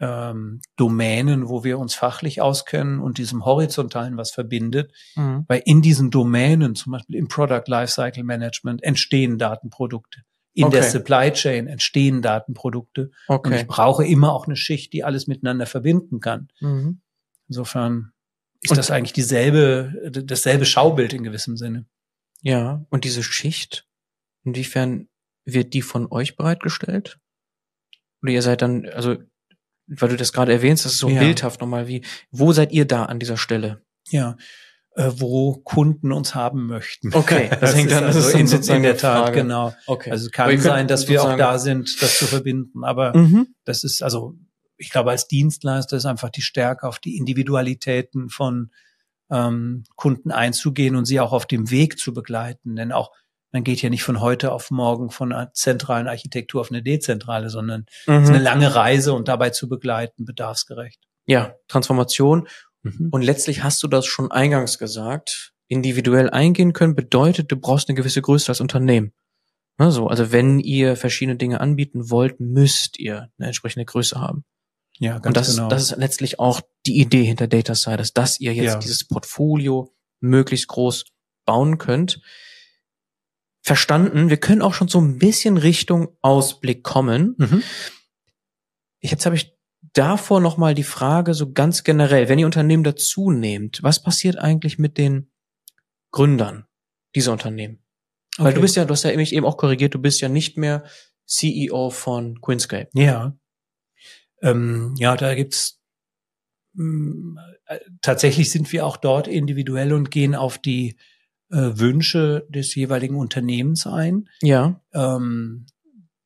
ähm, 0.00 0.60
Domänen, 0.76 1.48
wo 1.48 1.64
wir 1.64 1.78
uns 1.78 1.94
fachlich 1.94 2.40
auskennen 2.40 3.00
und 3.00 3.18
diesem 3.18 3.44
Horizontalen 3.44 4.16
was 4.16 4.30
verbindet. 4.30 4.92
Mhm. 5.16 5.44
Weil 5.48 5.62
in 5.64 5.82
diesen 5.82 6.10
Domänen, 6.10 6.74
zum 6.74 6.92
Beispiel 6.92 7.16
im 7.16 7.28
Product 7.28 7.64
Lifecycle 7.66 8.24
Management, 8.24 8.82
entstehen 8.82 9.38
Datenprodukte. 9.38 10.22
In 10.52 10.66
okay. 10.66 10.76
der 10.76 10.82
Supply 10.84 11.32
Chain 11.32 11.66
entstehen 11.66 12.22
Datenprodukte. 12.22 13.10
Okay. 13.26 13.48
Und 13.48 13.54
ich 13.54 13.66
brauche 13.66 14.06
immer 14.06 14.32
auch 14.32 14.46
eine 14.46 14.56
Schicht, 14.56 14.92
die 14.92 15.02
alles 15.02 15.26
miteinander 15.26 15.66
verbinden 15.66 16.20
kann. 16.20 16.48
Mhm. 16.60 17.00
Insofern 17.48 18.12
ist 18.62 18.70
und 18.70 18.78
das 18.78 18.90
eigentlich 18.90 19.12
dieselbe, 19.12 20.10
dasselbe 20.24 20.64
Schaubild 20.64 21.12
in 21.12 21.22
gewissem 21.22 21.56
Sinne. 21.56 21.86
Ja, 22.40 22.84
und 22.90 23.04
diese 23.04 23.22
Schicht, 23.22 23.86
inwiefern 24.44 25.08
wird 25.44 25.74
die 25.74 25.82
von 25.82 26.10
euch 26.10 26.36
bereitgestellt? 26.36 27.18
Oder 28.22 28.32
ihr 28.32 28.42
seid 28.42 28.62
dann, 28.62 28.86
also 28.88 29.16
weil 29.86 30.08
du 30.08 30.16
das 30.16 30.32
gerade 30.32 30.52
erwähnst, 30.52 30.84
das 30.84 30.92
ist 30.92 30.98
so 30.98 31.08
ja. 31.08 31.20
bildhaft 31.20 31.60
nochmal 31.60 31.88
wie, 31.88 32.04
wo 32.30 32.52
seid 32.52 32.72
ihr 32.72 32.86
da 32.86 33.04
an 33.04 33.18
dieser 33.18 33.36
Stelle? 33.36 33.82
Ja, 34.08 34.36
äh, 34.96 35.10
wo 35.16 35.54
Kunden 35.56 36.12
uns 36.12 36.34
haben 36.34 36.66
möchten. 36.66 37.14
Okay, 37.14 37.48
das, 37.50 37.60
das 37.60 37.74
hängt 37.74 37.90
dann 37.90 38.04
also 38.04 38.28
in, 38.30 38.46
in, 38.46 38.82
der 38.82 38.96
Tat, 38.96 39.24
Frage. 39.24 39.42
genau. 39.42 39.74
Okay. 39.86 40.10
Also 40.10 40.30
kann 40.30 40.58
sein, 40.60 40.88
dass 40.88 41.08
wir 41.08 41.22
auch 41.22 41.36
da 41.36 41.58
sind, 41.58 42.00
das 42.00 42.18
zu 42.18 42.26
verbinden, 42.26 42.84
aber 42.84 43.16
mhm. 43.16 43.48
das 43.64 43.84
ist 43.84 44.02
also, 44.02 44.34
ich 44.76 44.90
glaube, 44.90 45.10
als 45.10 45.26
Dienstleister 45.28 45.96
ist 45.96 46.06
einfach 46.06 46.30
die 46.30 46.42
Stärke 46.42 46.86
auf 46.86 46.98
die 46.98 47.16
Individualitäten 47.16 48.28
von 48.28 48.70
ähm, 49.30 49.84
Kunden 49.96 50.30
einzugehen 50.30 50.96
und 50.96 51.06
sie 51.06 51.20
auch 51.20 51.32
auf 51.32 51.46
dem 51.46 51.70
Weg 51.70 51.98
zu 51.98 52.12
begleiten, 52.12 52.76
denn 52.76 52.92
auch 52.92 53.10
man 53.54 53.62
geht 53.62 53.80
ja 53.82 53.88
nicht 53.88 54.02
von 54.02 54.20
heute 54.20 54.50
auf 54.50 54.72
morgen 54.72 55.10
von 55.10 55.32
einer 55.32 55.52
zentralen 55.52 56.08
Architektur 56.08 56.60
auf 56.60 56.72
eine 56.72 56.82
dezentrale, 56.82 57.50
sondern 57.50 57.86
mhm. 58.08 58.14
es 58.14 58.22
ist 58.24 58.30
eine 58.30 58.42
lange 58.42 58.74
Reise 58.74 59.12
und 59.12 59.28
dabei 59.28 59.50
zu 59.50 59.68
begleiten, 59.68 60.24
bedarfsgerecht. 60.24 61.00
Ja, 61.26 61.54
Transformation. 61.68 62.48
Mhm. 62.82 63.10
Und 63.12 63.22
letztlich 63.22 63.62
hast 63.62 63.80
du 63.84 63.86
das 63.86 64.06
schon 64.06 64.32
eingangs 64.32 64.76
gesagt. 64.76 65.52
Individuell 65.68 66.30
eingehen 66.30 66.72
können 66.72 66.96
bedeutet, 66.96 67.52
du 67.52 67.56
brauchst 67.56 67.88
eine 67.88 67.94
gewisse 67.96 68.20
Größe 68.20 68.48
als 68.48 68.60
Unternehmen. 68.60 69.12
Also, 69.76 70.08
also 70.08 70.32
wenn 70.32 70.58
ihr 70.58 70.96
verschiedene 70.96 71.36
Dinge 71.36 71.60
anbieten 71.60 72.10
wollt, 72.10 72.40
müsst 72.40 72.98
ihr 72.98 73.30
eine 73.38 73.46
entsprechende 73.46 73.84
Größe 73.84 74.20
haben. 74.20 74.44
Ja, 74.98 75.20
ganz 75.20 75.26
und 75.26 75.36
das, 75.36 75.54
genau. 75.54 75.68
das 75.68 75.82
ist 75.92 75.96
letztlich 75.96 76.40
auch 76.40 76.60
die 76.86 76.98
Idee 76.98 77.22
hinter 77.22 77.46
Data 77.46 77.76
Science, 77.76 78.12
dass 78.14 78.40
ihr 78.40 78.52
jetzt 78.52 78.72
ja. 78.72 78.78
dieses 78.80 79.06
Portfolio 79.06 79.94
möglichst 80.18 80.66
groß 80.66 81.04
bauen 81.46 81.78
könnt 81.78 82.20
verstanden. 83.64 84.28
Wir 84.28 84.36
können 84.36 84.62
auch 84.62 84.74
schon 84.74 84.88
so 84.88 85.00
ein 85.00 85.18
bisschen 85.18 85.56
Richtung 85.56 86.16
Ausblick 86.20 86.84
kommen. 86.84 87.34
Mhm. 87.38 87.62
Jetzt 89.00 89.24
habe 89.24 89.36
ich 89.36 89.56
davor 89.94 90.40
noch 90.40 90.58
mal 90.58 90.74
die 90.74 90.84
Frage 90.84 91.32
so 91.32 91.52
ganz 91.52 91.82
generell, 91.82 92.28
wenn 92.28 92.38
ihr 92.38 92.46
Unternehmen 92.46 92.84
dazu 92.84 93.30
nehmt, 93.30 93.82
was 93.82 94.02
passiert 94.02 94.38
eigentlich 94.38 94.78
mit 94.78 94.98
den 94.98 95.30
Gründern 96.10 96.66
dieser 97.14 97.32
Unternehmen? 97.32 97.82
Okay. 98.36 98.44
Weil 98.44 98.54
du 98.54 98.60
bist 98.60 98.76
ja, 98.76 98.84
du 98.84 98.92
hast 98.92 99.04
ja 99.04 99.16
mich 99.16 99.34
eben 99.34 99.46
auch 99.46 99.56
korrigiert, 99.56 99.94
du 99.94 99.98
bist 99.98 100.20
ja 100.20 100.28
nicht 100.28 100.58
mehr 100.58 100.84
CEO 101.26 101.88
von 101.88 102.40
Queenscape. 102.42 102.90
Ja. 102.92 103.36
Ähm, 104.42 104.94
ja, 104.98 105.16
da 105.16 105.34
gibt's 105.34 105.80
mh, 106.74 107.40
äh, 107.66 107.80
tatsächlich 108.02 108.50
sind 108.50 108.70
wir 108.72 108.84
auch 108.84 108.98
dort 108.98 109.26
individuell 109.26 109.94
und 109.94 110.10
gehen 110.10 110.34
auf 110.34 110.58
die 110.58 110.98
Wünsche 111.78 112.46
des 112.48 112.74
jeweiligen 112.74 113.16
Unternehmens 113.16 113.86
ein. 113.86 114.28
Ja. 114.42 114.80
Ähm, 114.92 115.66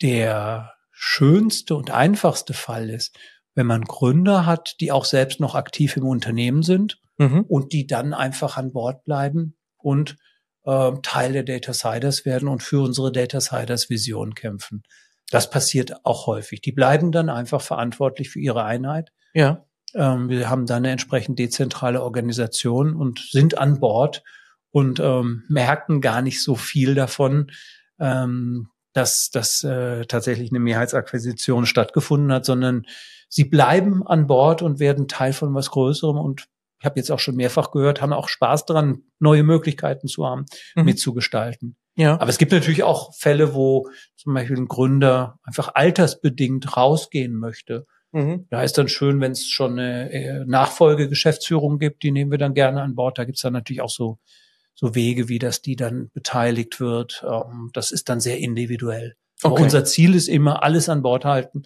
der 0.01 0.75
schönste 0.91 1.75
und 1.75 1.91
einfachste 1.91 2.55
Fall 2.55 2.91
ist, 2.91 3.17
wenn 3.55 3.67
man 3.67 3.85
Gründer 3.85 4.47
hat, 4.47 4.77
die 4.81 4.93
auch 4.93 5.05
selbst 5.05 5.41
noch 5.41 5.55
aktiv 5.55 5.97
im 5.97 6.07
Unternehmen 6.07 6.63
sind 6.63 7.01
mhm. 7.19 7.43
und 7.49 7.73
die 7.73 7.87
dann 7.87 8.15
einfach 8.15 8.57
an 8.57 8.73
Bord 8.73 9.05
bleiben 9.05 9.57
und 9.77 10.17
äh, 10.65 10.93
Teil 11.03 11.33
der 11.33 11.43
Data 11.43 11.73
Siders 11.73 12.25
werden 12.25 12.49
und 12.49 12.63
für 12.63 12.83
unsere 12.83 13.13
Data 13.13 13.41
Siders 13.41 13.91
Vision 13.91 14.35
kämpfen. 14.35 14.83
Das 15.31 15.51
passiert 15.51 16.05
auch 16.05 16.27
häufig. 16.27 16.61
Die 16.63 16.73
bleiben 16.73 17.13
dann 17.13 17.29
einfach 17.29 17.61
verantwortlich 17.61 18.31
für 18.31 18.41
ihre 18.41 18.65
Einheit. 18.65 19.13
Ja. 19.35 19.67
Ähm, 19.95 20.29
wir 20.29 20.49
haben 20.49 20.67
dann 20.67 20.79
eine 20.79 20.91
entsprechend 20.91 21.39
dezentrale 21.39 22.03
Organisation 22.03 22.95
und 22.95 23.21
sind 23.31 23.59
an 23.59 23.81
Bord 23.81 24.23
und 24.79 25.01
ähm, 25.01 25.43
merken 25.49 26.01
gar 26.01 26.23
nicht 26.23 26.41
so 26.41 26.55
viel 26.55 26.95
davon, 26.95 27.51
ähm, 27.99 28.69
dass, 28.93 29.31
dass 29.31 29.65
äh, 29.65 30.07
tatsächlich 30.07 30.53
eine 30.53 30.61
Mehrheitsakquisition 30.61 31.67
stattgefunden 31.67 32.33
hat, 32.33 32.45
sondern 32.45 32.87
sie 33.29 33.45
bleiben 33.45 34.07
an 34.07 34.29
Bord 34.29 34.63
und 34.63 34.79
werden 34.79 35.09
Teil 35.09 35.33
von 35.33 35.53
was 35.53 35.71
Größerem 35.71 36.17
und 36.17 36.47
ich 36.81 36.85
habe 36.85 37.01
jetzt 37.01 37.11
auch 37.11 37.19
schon 37.19 37.35
mehrfach 37.35 37.73
gehört, 37.73 38.01
haben 38.01 38.13
auch 38.13 38.29
Spaß 38.29 38.67
daran, 38.67 39.03
neue 39.19 39.43
Möglichkeiten 39.43 40.07
zu 40.07 40.25
haben, 40.25 40.47
mhm. 40.77 40.85
mitzugestalten. 40.85 41.77
Ja. 41.97 42.21
Aber 42.21 42.31
es 42.31 42.39
gibt 42.39 42.53
natürlich 42.53 42.85
auch 42.85 43.13
Fälle, 43.17 43.53
wo 43.53 43.89
zum 44.15 44.33
Beispiel 44.33 44.59
ein 44.59 44.69
Gründer 44.69 45.41
einfach 45.43 45.75
altersbedingt 45.75 46.77
rausgehen 46.77 47.35
möchte. 47.35 47.85
Mhm. 48.13 48.47
Da 48.51 48.63
ist 48.63 48.79
dann 48.79 48.87
schön, 48.87 49.21
wenn 49.21 49.33
es 49.33 49.49
schon 49.49 49.73
eine 49.73 50.13
äh, 50.13 50.45
Nachfolgegeschäftsführung 50.47 51.81
gibt, 51.81 52.05
die 52.05 52.13
nehmen 52.13 52.31
wir 52.31 52.39
dann 52.39 52.55
gerne 52.55 52.81
an 52.81 52.95
Bord. 52.95 53.19
Da 53.19 53.25
gibt's 53.25 53.43
dann 53.43 53.55
natürlich 53.55 53.81
auch 53.81 53.91
so 53.91 54.21
so 54.81 54.95
Wege, 54.95 55.29
wie 55.29 55.41
das 55.41 55.61
die 55.61 55.75
dann 55.75 56.09
beteiligt 56.15 56.79
wird. 56.79 57.25
Ähm, 57.29 57.71
das 57.73 57.91
ist 57.91 58.09
dann 58.09 58.21
sehr 58.21 58.39
individuell. 58.39 59.17
Okay. 59.43 59.53
Aber 59.53 59.63
unser 59.63 59.85
Ziel 59.85 60.15
ist 60.15 60.29
immer, 60.29 60.63
alles 60.63 60.89
an 60.89 61.03
Bord 61.03 61.25
halten, 61.25 61.65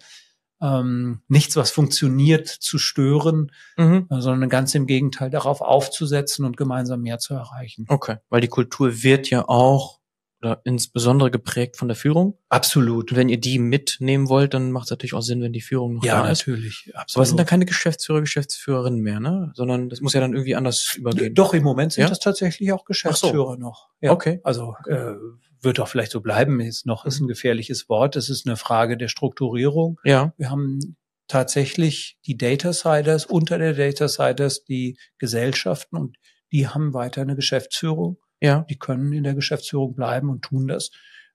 ähm, 0.61 1.21
nichts, 1.27 1.55
was 1.55 1.69
funktioniert, 1.69 2.47
zu 2.47 2.79
stören, 2.79 3.51
mhm. 3.77 4.07
Äh, 4.09 4.21
sondern 4.21 4.49
ganz 4.49 4.73
im 4.73 4.87
Gegenteil 4.87 5.29
darauf 5.29 5.61
aufzusetzen 5.61 6.43
und 6.43 6.57
gemeinsam 6.57 7.01
mehr 7.01 7.19
zu 7.19 7.35
erreichen. 7.35 7.85
Okay, 7.87 8.17
weil 8.29 8.41
die 8.41 8.47
Kultur 8.47 9.03
wird 9.03 9.29
ja 9.29 9.47
auch 9.47 9.99
oder 10.43 10.61
insbesondere 10.65 11.31
geprägt 11.31 11.77
von 11.77 11.87
der 11.87 11.95
Führung. 11.95 12.37
Absolut. 12.49 13.11
Und 13.11 13.17
wenn 13.17 13.29
ihr 13.29 13.39
die 13.39 13.59
mitnehmen 13.59 14.27
wollt, 14.27 14.53
dann 14.53 14.71
macht 14.71 14.85
es 14.85 14.91
natürlich 14.91 15.13
auch 15.13 15.21
Sinn, 15.21 15.41
wenn 15.41 15.53
die 15.53 15.61
Führung 15.61 15.95
noch 15.95 16.03
Ja, 16.03 16.21
da 16.23 16.29
ist. 16.29 16.39
natürlich. 16.45 16.91
Absolut. 16.93 17.15
Aber 17.15 17.23
es 17.23 17.29
sind 17.29 17.37
dann 17.37 17.45
keine 17.47 17.65
Geschäftsführer, 17.65 18.19
Geschäftsführerinnen 18.21 18.99
mehr, 18.99 19.19
ne? 19.21 19.51
Sondern 19.55 19.89
das 19.89 20.01
muss 20.01 20.13
ja 20.13 20.19
dann 20.19 20.33
irgendwie 20.33 20.55
anders 20.55 20.95
übergehen. 20.97 21.33
Doch, 21.33 21.53
im 21.53 21.63
Moment 21.63 21.93
sind 21.93 22.03
Ja? 22.03 22.09
das 22.09 22.19
tatsächlich 22.19 22.71
auch 22.73 22.83
Geschäftsführer 22.85 23.57
noch. 23.57 23.89
Ja. 24.01 24.11
Okay. 24.11 24.41
Also 24.43 24.75
äh, 24.87 25.13
wird 25.61 25.79
auch 25.79 25.87
vielleicht 25.87 26.11
so 26.11 26.19
bleiben. 26.19 26.59
Ist 26.59 26.85
noch 26.85 27.05
ist 27.05 27.21
ein 27.21 27.27
gefährliches 27.29 27.87
Wort. 27.87 28.17
Es 28.17 28.29
ist 28.29 28.45
eine 28.45 28.57
Frage 28.57 28.97
der 28.97 29.07
Strukturierung. 29.07 29.99
Ja. 30.03 30.33
Wir 30.37 30.49
haben 30.51 30.97
tatsächlich 31.29 32.17
die 32.27 32.37
Data 32.37 32.73
Siders 32.73 33.25
unter 33.25 33.57
der 33.57 33.73
Data 33.73 34.07
Siders 34.07 34.65
die 34.65 34.97
Gesellschaften 35.17 35.95
und 35.97 36.17
die 36.51 36.67
haben 36.67 36.93
weiter 36.93 37.21
eine 37.21 37.35
Geschäftsführung. 37.35 38.17
Ja. 38.43 38.65
Die 38.69 38.77
können 38.77 39.11
in 39.13 39.23
der 39.23 39.33
Geschäftsführung 39.33 39.95
bleiben 39.95 40.29
und 40.29 40.41
tun 40.43 40.67
das 40.67 40.91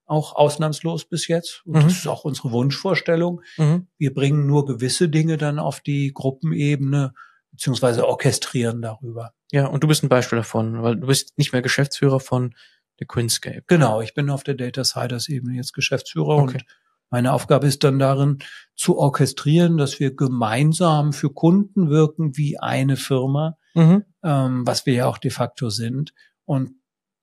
auch 0.06 0.36
ausnahmslos 0.36 1.04
bis 1.06 1.26
jetzt. 1.28 1.62
Und 1.66 1.76
Mhm. 1.76 1.82
das 1.82 1.92
ist 1.92 2.06
auch 2.06 2.24
unsere 2.24 2.50
Wunschvorstellung. 2.52 3.42
Mhm. 3.56 3.88
Wir 3.98 4.14
bringen 4.14 4.46
nur 4.46 4.64
gewisse 4.66 5.08
Dinge 5.08 5.36
dann 5.36 5.58
auf 5.58 5.80
die 5.80 6.12
Gruppenebene 6.14 7.12
beziehungsweise 7.50 8.06
orchestrieren 8.06 8.80
darüber. 8.82 9.32
Ja, 9.50 9.66
und 9.66 9.82
du 9.82 9.88
bist 9.88 10.02
ein 10.02 10.08
Beispiel 10.08 10.36
davon, 10.38 10.82
weil 10.82 10.96
du 10.96 11.06
bist 11.06 11.36
nicht 11.38 11.52
mehr 11.52 11.62
Geschäftsführer 11.62 12.20
von 12.20 12.54
The 12.98 13.06
Quinscape. 13.06 13.62
Genau, 13.66 14.00
ich 14.00 14.14
bin 14.14 14.28
auf 14.30 14.44
der 14.44 14.54
Data 14.54 14.84
Siders 14.84 15.28
Ebene 15.28 15.56
jetzt 15.56 15.72
Geschäftsführer 15.72 16.36
Okay. 16.36 16.56
und 16.58 16.64
meine 17.10 17.32
Aufgabe 17.32 17.66
ist 17.66 17.84
dann 17.84 17.98
darin 17.98 18.38
zu 18.76 18.98
orchestrieren, 18.98 19.76
dass 19.78 19.98
wir 20.00 20.14
gemeinsam 20.14 21.12
für 21.14 21.30
Kunden 21.32 21.88
wirken 21.90 22.36
wie 22.36 22.58
eine 22.58 22.96
Firma, 22.96 23.56
Mhm. 23.74 24.04
ähm, 24.22 24.66
was 24.66 24.84
wir 24.86 24.92
ja 24.94 25.06
auch 25.06 25.18
de 25.18 25.30
facto 25.30 25.70
sind 25.70 26.12
und 26.44 26.70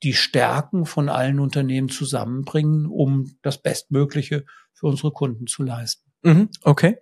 die 0.05 0.13
Stärken 0.13 0.85
von 0.85 1.09
allen 1.09 1.39
Unternehmen 1.39 1.89
zusammenbringen, 1.89 2.85
um 2.85 3.35
das 3.41 3.61
Bestmögliche 3.61 4.45
für 4.73 4.85
unsere 4.85 5.11
Kunden 5.11 5.47
zu 5.47 5.63
leisten. 5.63 6.11
Mhm. 6.21 6.49
Okay. 6.61 6.97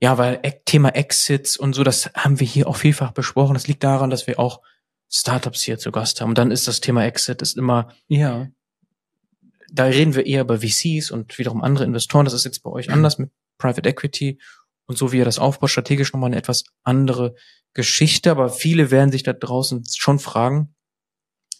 Ja, 0.00 0.18
weil 0.18 0.40
Thema 0.64 0.90
Exits 0.90 1.56
und 1.56 1.72
so, 1.72 1.82
das 1.82 2.10
haben 2.14 2.38
wir 2.38 2.46
hier 2.46 2.68
auch 2.68 2.76
vielfach 2.76 3.12
besprochen. 3.12 3.54
Das 3.54 3.66
liegt 3.66 3.82
daran, 3.82 4.10
dass 4.10 4.26
wir 4.26 4.38
auch 4.38 4.60
Startups 5.10 5.62
hier 5.62 5.78
zu 5.78 5.90
Gast 5.90 6.20
haben. 6.20 6.28
Und 6.28 6.38
dann 6.38 6.50
ist 6.50 6.68
das 6.68 6.80
Thema 6.80 7.04
Exit 7.04 7.42
ist 7.42 7.56
immer, 7.56 7.88
Ja, 8.06 8.46
da 9.70 9.84
reden 9.84 10.14
wir 10.14 10.26
eher 10.26 10.42
über 10.42 10.60
VCs 10.60 11.10
und 11.10 11.38
wiederum 11.38 11.62
andere 11.62 11.84
Investoren. 11.84 12.24
Das 12.24 12.34
ist 12.34 12.44
jetzt 12.44 12.62
bei 12.62 12.70
euch 12.70 12.90
anders 12.90 13.18
mit 13.18 13.30
Private 13.58 13.88
Equity 13.88 14.38
und 14.86 14.96
so 14.96 15.12
wie 15.12 15.18
ihr 15.18 15.24
das 15.24 15.38
aufbaut, 15.38 15.70
strategisch 15.70 16.12
nochmal 16.12 16.28
eine 16.28 16.36
etwas 16.36 16.64
andere 16.84 17.34
Geschichte. 17.74 18.30
Aber 18.30 18.50
viele 18.50 18.90
werden 18.90 19.12
sich 19.12 19.22
da 19.22 19.32
draußen 19.32 19.84
schon 19.94 20.18
fragen, 20.18 20.74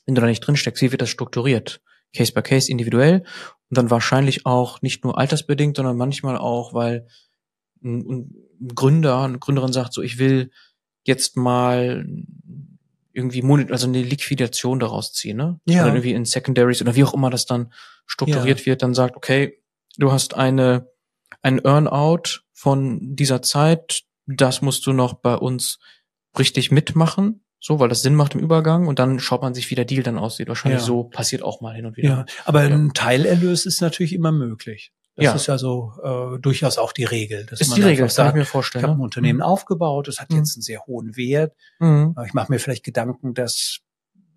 wenn 0.09 0.15
du 0.15 0.23
da 0.23 0.27
nicht 0.27 0.41
drin 0.41 0.57
steckst, 0.57 0.83
wie 0.83 0.91
wird 0.91 1.03
das 1.03 1.11
strukturiert? 1.11 1.83
Case 2.17 2.33
by 2.33 2.41
Case, 2.41 2.71
individuell 2.71 3.25
und 3.69 3.77
dann 3.77 3.91
wahrscheinlich 3.91 4.47
auch 4.47 4.81
nicht 4.81 5.05
nur 5.05 5.19
altersbedingt, 5.19 5.77
sondern 5.77 5.99
manchmal 5.99 6.39
auch, 6.39 6.73
weil 6.73 7.07
ein, 7.85 8.01
ein 8.61 8.75
Gründer, 8.75 9.21
eine 9.21 9.39
Gründerin 9.39 9.75
sagt 9.75 9.93
so, 9.93 10.01
ich 10.01 10.19
will 10.19 10.51
jetzt 11.05 11.37
mal 11.37 12.07
irgendwie 13.13 13.43
Moni- 13.43 13.71
also 13.71 13.87
eine 13.87 14.03
Liquidation 14.03 14.81
daraus 14.81 15.13
ziehen, 15.13 15.37
ne? 15.37 15.61
Ja. 15.67 15.83
Oder 15.83 15.93
irgendwie 15.93 16.13
in 16.13 16.25
Secondaries 16.25 16.81
oder 16.81 16.97
wie 16.97 17.05
auch 17.05 17.13
immer 17.13 17.29
das 17.29 17.45
dann 17.45 17.71
strukturiert 18.07 18.65
wird, 18.65 18.83
dann 18.83 18.95
sagt, 18.95 19.15
okay, 19.15 19.61
du 19.99 20.11
hast 20.11 20.35
eine 20.35 20.89
ein 21.43 21.59
Earnout 21.59 22.41
von 22.55 23.15
dieser 23.15 23.43
Zeit, 23.43 24.05
das 24.27 24.63
musst 24.63 24.87
du 24.87 24.95
noch 24.95 25.13
bei 25.13 25.35
uns 25.35 25.79
richtig 26.39 26.71
mitmachen, 26.71 27.45
so, 27.61 27.81
weil 27.81 27.89
das 27.89 28.03
Sinn 28.03 28.15
macht 28.15 28.35
im 28.35 28.41
Übergang 28.41 28.87
und 28.87 28.99
dann 28.99 29.19
schaut 29.21 29.43
man 29.43 29.53
sich, 29.55 29.71
wie 29.71 29.75
der 29.75 29.85
Deal 29.85 30.03
dann 30.03 30.19
aussieht. 30.19 30.49
Wahrscheinlich 30.49 30.81
Ja. 30.81 30.87
so 30.87 31.05
passiert 31.05 31.43
auch 31.43 31.61
mal 31.61 31.75
hin 31.75 31.87
und 31.87 31.97
wieder. 31.97 32.09
ja. 32.09 32.27
Aber 32.45 32.63
Ja. 32.65 32.75
ein 32.75 32.93
Teilerlös 32.95 33.67
ist 33.67 33.81
natürlich 33.81 34.13
immer 34.13 34.33
möglich. 34.33 34.93
Das 35.17 35.25
Ja. 35.25 35.35
ist 35.35 35.47
ja 35.49 35.59
so 35.59 35.93
äh, 36.05 36.39
durchaus 36.39 36.79
auch 36.79 36.93
die 36.93 37.03
Regel. 37.05 37.45
Dass 37.47 37.61
Ist 37.61 37.71
man 37.71 37.77
die 37.81 37.83
Regel, 37.83 38.07
das 38.07 38.15
kann 38.15 38.29
ich 38.29 38.35
mir 38.35 38.43
ich 38.43 38.49
vorstellen. 38.49 38.85
habe 38.85 38.93
ein 38.95 38.99
ne? 38.99 39.03
Unternehmen 39.05 39.43
aufgebaut, 39.43 40.07
es 40.07 40.21
hat 40.21 40.31
Mhm. 40.31 40.37
jetzt 40.37 40.57
einen 40.57 40.63
sehr 40.63 40.87
hohen 40.87 41.17
Wert. 41.17 41.55
Mhm. 41.81 42.13
Aber 42.15 42.25
Ich 42.27 42.35
mache 42.35 42.53
mir 42.53 42.61
vielleicht 42.61 42.85
Gedanken, 42.85 43.35
dass 43.35 43.79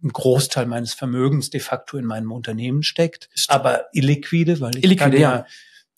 ein 0.04 0.10
Großteil 0.10 0.66
meines 0.66 0.96
Vermögens 0.96 1.52
de 1.52 1.62
facto 1.62 1.98
in 1.98 2.06
meinem 2.06 2.32
Unternehmen 2.32 2.82
steckt, 2.82 3.30
Ist- 3.36 3.52
aber 3.52 3.86
illiquide, 3.94 4.60
weil 4.60 4.72
ich 4.76 4.84
Illiquide, 4.84 5.12
kann 5.12 5.14
ja, 5.14 5.20
ja. 5.36 5.46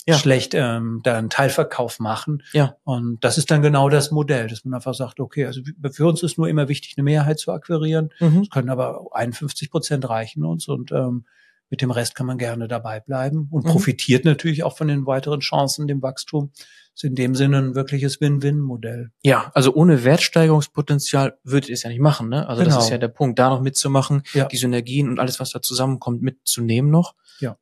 Ja. 0.06 0.16
schlecht 0.18 0.54
ähm, 0.54 1.00
da 1.04 1.18
einen 1.18 1.30
Teilverkauf 1.30 2.00
machen. 2.00 2.44
Ja. 2.54 2.76
Und 2.84 3.24
das 3.24 3.38
ist 3.38 3.50
dann 3.52 3.62
genau 3.62 3.90
das 3.90 4.12
Modell, 4.12 4.48
dass 4.48 4.66
man 4.66 4.74
einfach 4.74 4.94
sagt, 4.94 5.20
okay, 5.20 5.46
also 5.46 5.62
für 5.92 6.06
uns 6.08 6.24
ist 6.24 6.38
nur 6.38 6.50
immer 6.50 6.68
wichtig, 6.68 6.96
eine 6.98 7.04
Mehrheit 7.04 7.40
zu 7.40 7.52
akquirieren. 7.52 8.10
Mhm. 8.20 8.42
Es 8.42 8.50
können 8.50 8.70
aber 8.70 9.06
51 9.14 9.70
Prozent 9.72 10.08
reichen 10.10 10.44
uns 10.46 10.68
und 10.68 10.92
ähm, 10.92 11.26
mit 11.70 11.82
dem 11.82 11.90
Rest 11.92 12.14
kann 12.16 12.28
man 12.28 12.38
gerne 12.38 12.68
dabei 12.68 13.00
bleiben 13.00 13.48
und 13.50 13.66
Mhm. 13.66 13.70
profitiert 13.70 14.26
natürlich 14.26 14.64
auch 14.64 14.78
von 14.78 14.88
den 14.90 15.06
weiteren 15.08 15.40
Chancen, 15.40 15.88
dem 15.88 16.02
Wachstum. 16.02 16.52
Ist 16.96 17.04
in 17.06 17.16
dem 17.16 17.34
Sinne 17.34 17.58
ein 17.58 17.74
wirkliches 17.74 18.22
Win-Win-Modell. 18.22 19.10
Ja, 19.24 19.50
also 19.56 19.74
ohne 19.74 20.04
Wertsteigerungspotenzial 20.04 21.38
würdet 21.44 21.70
ihr 21.70 21.74
es 21.74 21.82
ja 21.84 21.90
nicht 21.90 22.00
machen, 22.02 22.30
ne? 22.30 22.48
Also 22.48 22.64
das 22.64 22.74
Genau. 22.74 22.84
ist 22.86 22.92
ja 22.92 22.98
der 23.00 23.08
Punkt, 23.08 23.40
da 23.40 23.50
noch 23.50 23.62
mitzumachen, 23.62 24.22
Ja. 24.34 24.46
die 24.46 24.58
Synergien 24.58 25.10
und 25.10 25.20
alles, 25.20 25.40
was 25.40 25.52
da 25.52 25.62
zusammenkommt, 25.62 26.22
mitzunehmen 26.22 26.92
noch. 26.92 27.16
Ja. 27.40 27.58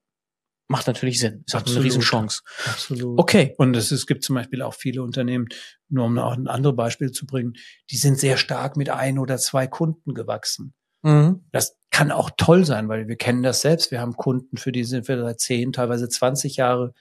Macht 0.71 0.87
natürlich 0.87 1.19
Sinn. 1.19 1.43
Ist 1.45 1.53
halt 1.53 1.67
eine. 1.67 1.83
Riesenchance. 1.83 2.43
Absolut. 2.65 3.19
Okay. 3.19 3.53
Und 3.57 3.75
es, 3.75 3.91
es 3.91 4.07
gibt 4.07 4.23
zum 4.23 4.35
Beispiel 4.35 4.61
auch 4.61 4.73
viele 4.73 5.03
Unternehmen, 5.03 5.47
nur 5.89 6.05
um 6.05 6.13
noch 6.13 6.31
ein 6.31 6.47
anderes 6.47 6.77
Beispiel 6.77 7.11
zu 7.11 7.25
bringen, 7.25 7.55
die 7.89 7.97
sind 7.97 8.17
sehr 8.17 8.37
stark 8.37 8.77
mit 8.77 8.89
ein 8.89 9.19
oder 9.19 9.37
zwei 9.37 9.67
Kunden 9.67 10.13
gewachsen. 10.13 10.73
Mhm. 11.03 11.41
Das 11.51 11.77
kann 11.89 12.11
auch 12.11 12.29
toll 12.37 12.63
sein, 12.65 12.87
weil 12.87 13.09
wir 13.09 13.17
kennen 13.17 13.43
das 13.43 13.59
selbst. 13.59 13.91
Wir 13.91 13.99
haben 13.99 14.13
Kunden, 14.13 14.55
für 14.55 14.71
die 14.71 14.85
sind 14.85 15.09
wir 15.09 15.21
seit 15.21 15.41
10, 15.41 15.73
teilweise 15.73 16.07
20 16.07 16.55
Jahre 16.55 16.93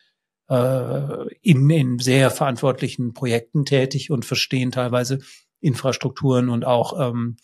äh, 0.48 1.32
in, 1.42 1.70
in 1.70 1.98
sehr 2.00 2.32
verantwortlichen 2.32 3.14
Projekten 3.14 3.64
tätig 3.64 4.10
und 4.10 4.24
verstehen 4.24 4.72
teilweise 4.72 5.20
Infrastrukturen 5.60 6.48
und 6.48 6.64
auch 6.64 6.98
ähm, 6.98 7.36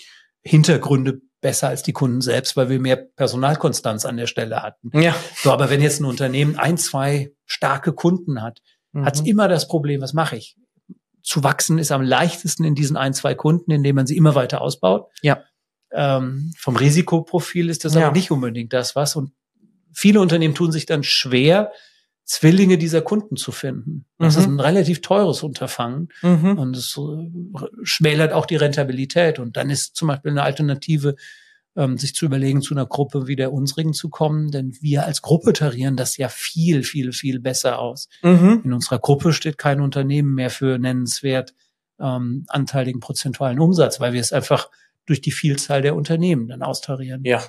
Hintergründe 0.43 1.21
besser 1.41 1.69
als 1.69 1.83
die 1.83 1.93
Kunden 1.93 2.21
selbst, 2.21 2.57
weil 2.57 2.69
wir 2.69 2.81
mehr 2.81 2.97
Personalkonstanz 2.97 4.05
an 4.05 4.17
der 4.17 4.27
Stelle 4.27 4.63
hatten. 4.63 4.91
Ja. 4.99 5.15
So, 5.37 5.53
aber 5.53 5.71
wenn 5.71 5.83
jetzt 5.83 6.01
ein 6.01 6.05
Unternehmen 6.07 6.57
ein, 6.59 6.79
zwei 6.79 7.33
starke 7.45 7.93
Kunden 7.93 8.43
hat, 8.43 8.61
hat's 8.95 9.21
Mhm. 9.21 9.27
immer 9.27 9.49
das 9.49 9.69
Problem, 9.69 10.01
was 10.01 10.13
mache 10.15 10.37
ich? 10.37 10.57
Zu 11.23 11.45
wachsen 11.45 11.79
ist 11.79 11.93
am 11.93 12.03
leichtesten 12.03 12.65
in 12.65 12.75
diesen 12.75 12.97
ein, 12.97 13.13
zwei 13.13 13.35
Kunden, 13.35 13.71
indem 13.71 13.97
man 13.97 14.07
sie 14.07 14.17
immer 14.17 14.35
weiter 14.35 14.61
ausbaut. 14.61 15.11
Ja. 15.23 15.43
Ähm, 15.93 16.53
vom 16.59 16.77
Risikoprofil 16.77 17.69
ist 17.69 17.85
das 17.85 17.95
Ja. 17.95 18.07
aber 18.07 18.17
nicht 18.17 18.31
unbedingt 18.31 18.73
das, 18.73 18.97
was. 18.97 19.17
Und 19.17 19.33
viele 19.93 20.21
Unternehmen 20.21 20.55
tun 20.55 20.73
sich 20.73 20.87
dann 20.87 21.03
schwer, 21.03 21.73
Zwillinge 22.27 22.77
dieser 22.77 23.03
Kunden 23.03 23.37
zu 23.37 23.53
finden. 23.53 24.05
Das 24.19 24.35
Mhm. 24.35 24.41
ist 24.43 24.49
ein 24.49 24.61
relativ 24.61 25.01
teures 25.01 25.43
Unterfangen 25.45 26.09
Mhm. 26.23 26.59
und 26.59 26.77
es 26.77 26.99
äh, 26.99 27.31
schmälert 27.85 28.33
auch 28.33 28.47
die 28.47 28.57
Rentabilität. 28.57 29.39
Und 29.39 29.57
dann 29.57 29.71
ist 29.71 29.95
zum 29.97 30.09
Beispiel 30.09 30.33
eine 30.33 30.43
Alternative, 30.43 31.15
ähm, 31.77 31.99
sich 31.99 32.15
zu 32.15 32.25
überlegen, 32.27 32.63
zu 32.63 32.75
einer 32.75 32.87
Gruppe 32.87 33.29
wie 33.29 33.37
der 33.37 33.53
unsrigen 33.53 33.93
zu 33.93 34.09
kommen, 34.11 34.51
denn 34.51 34.77
wir 34.81 35.07
als 35.07 35.23
Gruppe 35.23 35.53
tarieren 35.53 35.97
das 35.97 36.17
ja 36.17 36.29
viel, 36.29 36.83
viel, 36.83 37.13
viel 37.13 37.39
besser 37.39 37.79
aus. 37.79 38.09
Mhm. 38.23 38.63
In 38.65 38.73
unserer 38.73 38.99
Gruppe 38.99 39.33
steht 39.33 39.57
kein 39.57 39.81
Unternehmen 39.81 40.35
mehr 40.35 40.51
für 40.51 40.79
nennenswert 40.79 41.55
ähm, 42.01 42.45
anteiligen 42.49 43.01
prozentualen 43.01 43.61
Umsatz, 43.61 44.01
weil 44.01 44.13
wir 44.15 44.21
es 44.21 44.33
einfach 44.33 44.69
durch 45.07 45.21
die 45.21 45.31
Vielzahl 45.33 45.81
der 45.81 45.95
Unternehmen 45.95 46.49
dann 46.49 46.63
austarieren. 46.63 47.23
Ja. 47.25 47.43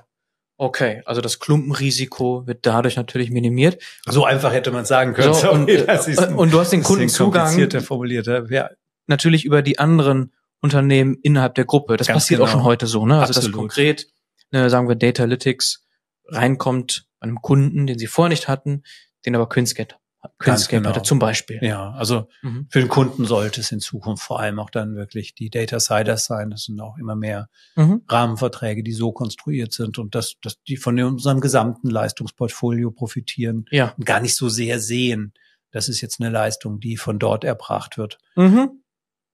Okay, 0.60 1.04
also 1.06 1.22
das 1.22 1.40
Klumpenrisiko 1.40 2.48
wird 2.48 2.66
dadurch 2.66 2.96
natürlich 2.96 3.30
minimiert. 3.30 3.82
So 4.08 4.26
einfach 4.26 4.52
hätte 4.52 4.72
man 4.72 4.86
sagen 4.86 5.14
können. 5.14 5.34
So, 5.36 5.42
Sorry, 5.42 5.56
und, 5.56 5.70
äh, 5.70 5.86
das 5.86 6.08
ist 6.08 6.20
ein 6.20 6.34
und 6.34 6.52
du 6.52 6.60
hast 6.60 6.72
den 6.72 6.82
Kundenzugang 6.82 7.70
formulierter. 7.82 8.52
Ja, 8.52 8.72
natürlich 9.06 9.46
über 9.46 9.62
die 9.62 9.78
anderen 9.78 10.34
Unternehmen 10.60 11.18
innerhalb 11.22 11.54
der 11.56 11.66
Gruppe. 11.66 11.96
Das 11.98 12.08
Ganz 12.08 12.24
passiert 12.24 12.42
auch 12.42 12.46
genau. 12.46 12.58
schon 12.58 12.64
heute 12.64 12.88
so, 12.88 13.06
ne? 13.06 13.20
Also 13.20 13.30
dass 13.30 13.38
Absolut. 13.38 13.60
konkret, 13.60 14.08
ne, 14.52 14.70
sagen 14.72 14.88
wir, 14.88 14.96
Data 14.96 15.24
Analytics 15.24 15.86
reinkommt 16.26 17.08
bei 17.20 17.28
einem 17.28 17.42
Kunden, 17.42 17.86
den 17.86 18.00
sie 18.00 18.08
vorher 18.08 18.30
nicht 18.30 18.48
hatten, 18.48 18.84
den 19.26 19.36
aber 19.36 19.48
Quinscape, 19.50 19.96
Quinscape 20.40 20.82
genau. 20.84 21.00
zum 21.02 21.20
Beispiel. 21.20 21.60
ja, 21.64 21.92
also 21.92 22.28
Mhm. 22.42 22.68
für 22.70 22.80
den 22.80 22.90
Kunden 22.90 23.26
sollte 23.26 23.62
es 23.62 23.72
in 23.72 23.80
Zukunft 23.80 24.24
vor 24.24 24.40
allem 24.40 24.60
auch 24.60 24.70
dann 24.70 24.96
wirklich 24.96 25.36
die 25.36 25.50
Data 25.50 25.80
Siders 25.80 26.26
sein. 26.26 26.50
Das 26.50 26.64
sind 26.64 26.80
auch 26.82 26.98
immer 26.98 27.16
mehr 27.16 27.50
Mhm. 27.76 28.02
Rahmenverträge, 28.10 28.84
die 28.84 28.94
so 28.94 29.12
konstruiert 29.12 29.74
sind 29.74 29.98
und 30.00 30.16
dass, 30.16 30.36
dass 30.42 30.62
die 30.64 30.78
von 30.78 31.00
unserem 31.02 31.40
gesamten 31.40 31.90
Leistungsportfolio 31.90 32.92
profitieren 32.92 33.66
Ja. 33.72 33.94
und 33.98 34.06
gar 34.06 34.20
nicht 34.20 34.36
so 34.36 34.50
sehr 34.50 34.80
sehen, 34.80 35.34
das 35.72 35.88
ist 35.90 36.02
jetzt 36.02 36.20
eine 36.20 36.30
Leistung, 36.30 36.80
die 36.80 36.98
von 36.98 37.20
dort 37.20 37.44
erbracht 37.44 37.98
wird. 37.98 38.18
Mhm. 38.36 38.84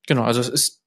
Genau, 0.05 0.23
also 0.23 0.41
es 0.41 0.49
ist, 0.49 0.81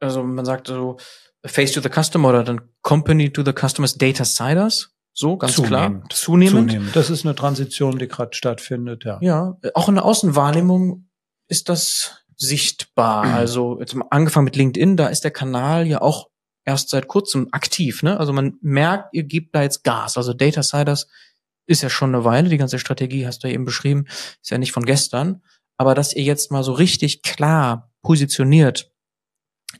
also 0.00 0.22
man 0.22 0.44
sagt 0.44 0.68
so, 0.68 0.98
Face 1.44 1.72
to 1.72 1.80
the 1.80 1.90
Customer 1.90 2.28
oder 2.30 2.44
dann 2.44 2.60
Company 2.80 3.30
to 3.32 3.42
the 3.44 3.52
Customers 3.52 3.96
Data 3.98 4.24
Siders. 4.24 4.93
So, 5.16 5.36
ganz 5.36 5.54
klar. 5.54 5.86
Zunehmend. 5.86 6.12
Zunehmend. 6.12 6.70
Zunehmend. 6.70 6.96
Das 6.96 7.08
ist 7.08 7.24
eine 7.24 7.36
Transition, 7.36 7.98
die 7.98 8.08
gerade 8.08 8.34
stattfindet, 8.34 9.04
ja. 9.04 9.18
Ja, 9.22 9.56
äh, 9.62 9.70
auch 9.74 9.88
in 9.88 9.94
der 9.94 10.04
Außenwahrnehmung 10.04 11.08
ist 11.48 11.68
das 11.68 12.24
sichtbar. 12.36 13.24
Also 13.34 13.78
jetzt 13.78 13.94
mal 13.94 14.06
angefangen 14.10 14.46
mit 14.46 14.56
LinkedIn, 14.56 14.96
da 14.96 15.06
ist 15.06 15.22
der 15.22 15.30
Kanal 15.30 15.86
ja 15.86 16.02
auch 16.02 16.30
erst 16.64 16.90
seit 16.90 17.06
kurzem 17.06 17.48
aktiv, 17.52 18.02
ne? 18.02 18.18
Also 18.18 18.32
man 18.32 18.58
merkt, 18.60 19.10
ihr 19.12 19.22
gebt 19.22 19.54
da 19.54 19.62
jetzt 19.62 19.84
Gas. 19.84 20.16
Also 20.16 20.32
Data 20.32 20.62
Siders 20.62 21.06
ist 21.66 21.82
ja 21.82 21.90
schon 21.90 22.14
eine 22.14 22.24
Weile, 22.24 22.48
die 22.48 22.58
ganze 22.58 22.78
Strategie 22.78 23.26
hast 23.26 23.44
du 23.44 23.48
ja 23.48 23.54
eben 23.54 23.64
beschrieben, 23.64 24.06
ist 24.42 24.50
ja 24.50 24.58
nicht 24.58 24.72
von 24.72 24.84
gestern. 24.84 25.42
Aber 25.76 25.94
dass 25.94 26.14
ihr 26.14 26.22
jetzt 26.24 26.50
mal 26.50 26.64
so 26.64 26.72
richtig 26.72 27.22
klar 27.22 27.92
positioniert, 28.02 28.92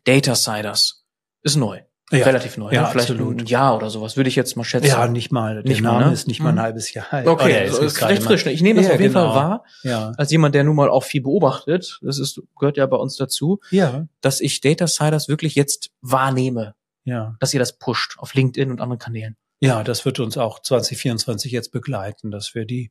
Data 0.04 0.34
Siders, 0.34 1.04
ist 1.42 1.56
neu. 1.56 1.82
Ja. 2.12 2.24
Relativ 2.26 2.58
neu. 2.58 2.70
Ja, 2.70 2.82
ne? 2.82 2.88
Vielleicht 2.88 3.10
absolut. 3.10 3.40
ein 3.42 3.46
Jahr 3.46 3.74
oder 3.76 3.88
sowas, 3.88 4.16
würde 4.16 4.28
ich 4.28 4.36
jetzt 4.36 4.56
mal 4.56 4.64
schätzen. 4.64 4.88
Ja, 4.88 5.08
nicht 5.08 5.32
mal. 5.32 5.62
Der 5.62 5.64
Nicht 5.72 5.80
mal, 5.80 5.92
Name 5.92 6.06
ne? 6.08 6.12
ist 6.12 6.28
nicht 6.28 6.40
mal 6.40 6.50
ein 6.50 6.56
Mhm. 6.56 6.60
halbes 6.60 6.92
Jahr 6.92 7.06
alt. 7.10 7.26
Okay, 7.26 7.52
er 7.52 7.60
also 7.62 7.80
ist 7.82 8.02
recht 8.02 8.20
mal- 8.22 8.26
frisch. 8.28 8.44
ne? 8.44 8.52
Ich 8.52 8.60
nehme 8.60 8.80
das 8.80 8.88
Ja, 8.88 8.94
auf 8.94 9.00
jeden 9.00 9.14
genau. 9.14 9.32
Fall 9.32 9.42
wahr, 9.42 9.64
Ja. 9.84 10.12
als 10.18 10.30
jemand, 10.30 10.54
der 10.54 10.64
nun 10.64 10.76
mal 10.76 10.90
auch 10.90 11.02
viel 11.02 11.22
beobachtet, 11.22 11.98
das 12.02 12.18
ist, 12.18 12.42
gehört 12.58 12.76
ja 12.76 12.84
bei 12.86 12.98
uns 12.98 13.16
dazu, 13.16 13.58
Ja. 13.70 14.06
dass 14.20 14.40
ich 14.42 14.60
Data 14.60 14.86
Siders 14.86 15.28
wirklich 15.28 15.54
jetzt 15.54 15.90
wahrnehme, 16.02 16.74
Ja. 17.04 17.36
dass 17.40 17.54
ihr 17.54 17.58
das 17.60 17.78
pusht 17.78 18.18
auf 18.18 18.34
LinkedIn 18.34 18.70
und 18.70 18.82
anderen 18.82 18.98
Kanälen. 18.98 19.36
Ja, 19.60 19.82
das 19.82 20.04
wird 20.04 20.20
uns 20.20 20.36
auch 20.36 20.60
2024 20.60 21.52
jetzt 21.52 21.72
begleiten, 21.72 22.30
dass 22.30 22.54
wir 22.54 22.66
die 22.66 22.90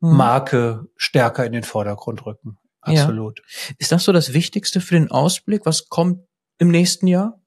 Mhm. 0.00 0.16
Marke 0.16 0.86
stärker 0.96 1.44
in 1.44 1.52
den 1.52 1.64
Vordergrund 1.64 2.24
rücken. 2.24 2.56
Ja. 2.86 3.02
Absolut. 3.02 3.42
Ist 3.78 3.92
das 3.92 4.04
so 4.04 4.12
das 4.12 4.32
Wichtigste 4.32 4.80
für 4.80 4.94
den 4.94 5.10
Ausblick? 5.10 5.66
Was 5.66 5.88
kommt 5.90 6.20
im 6.58 6.70
nächsten 6.70 7.06
Jahr? 7.06 7.40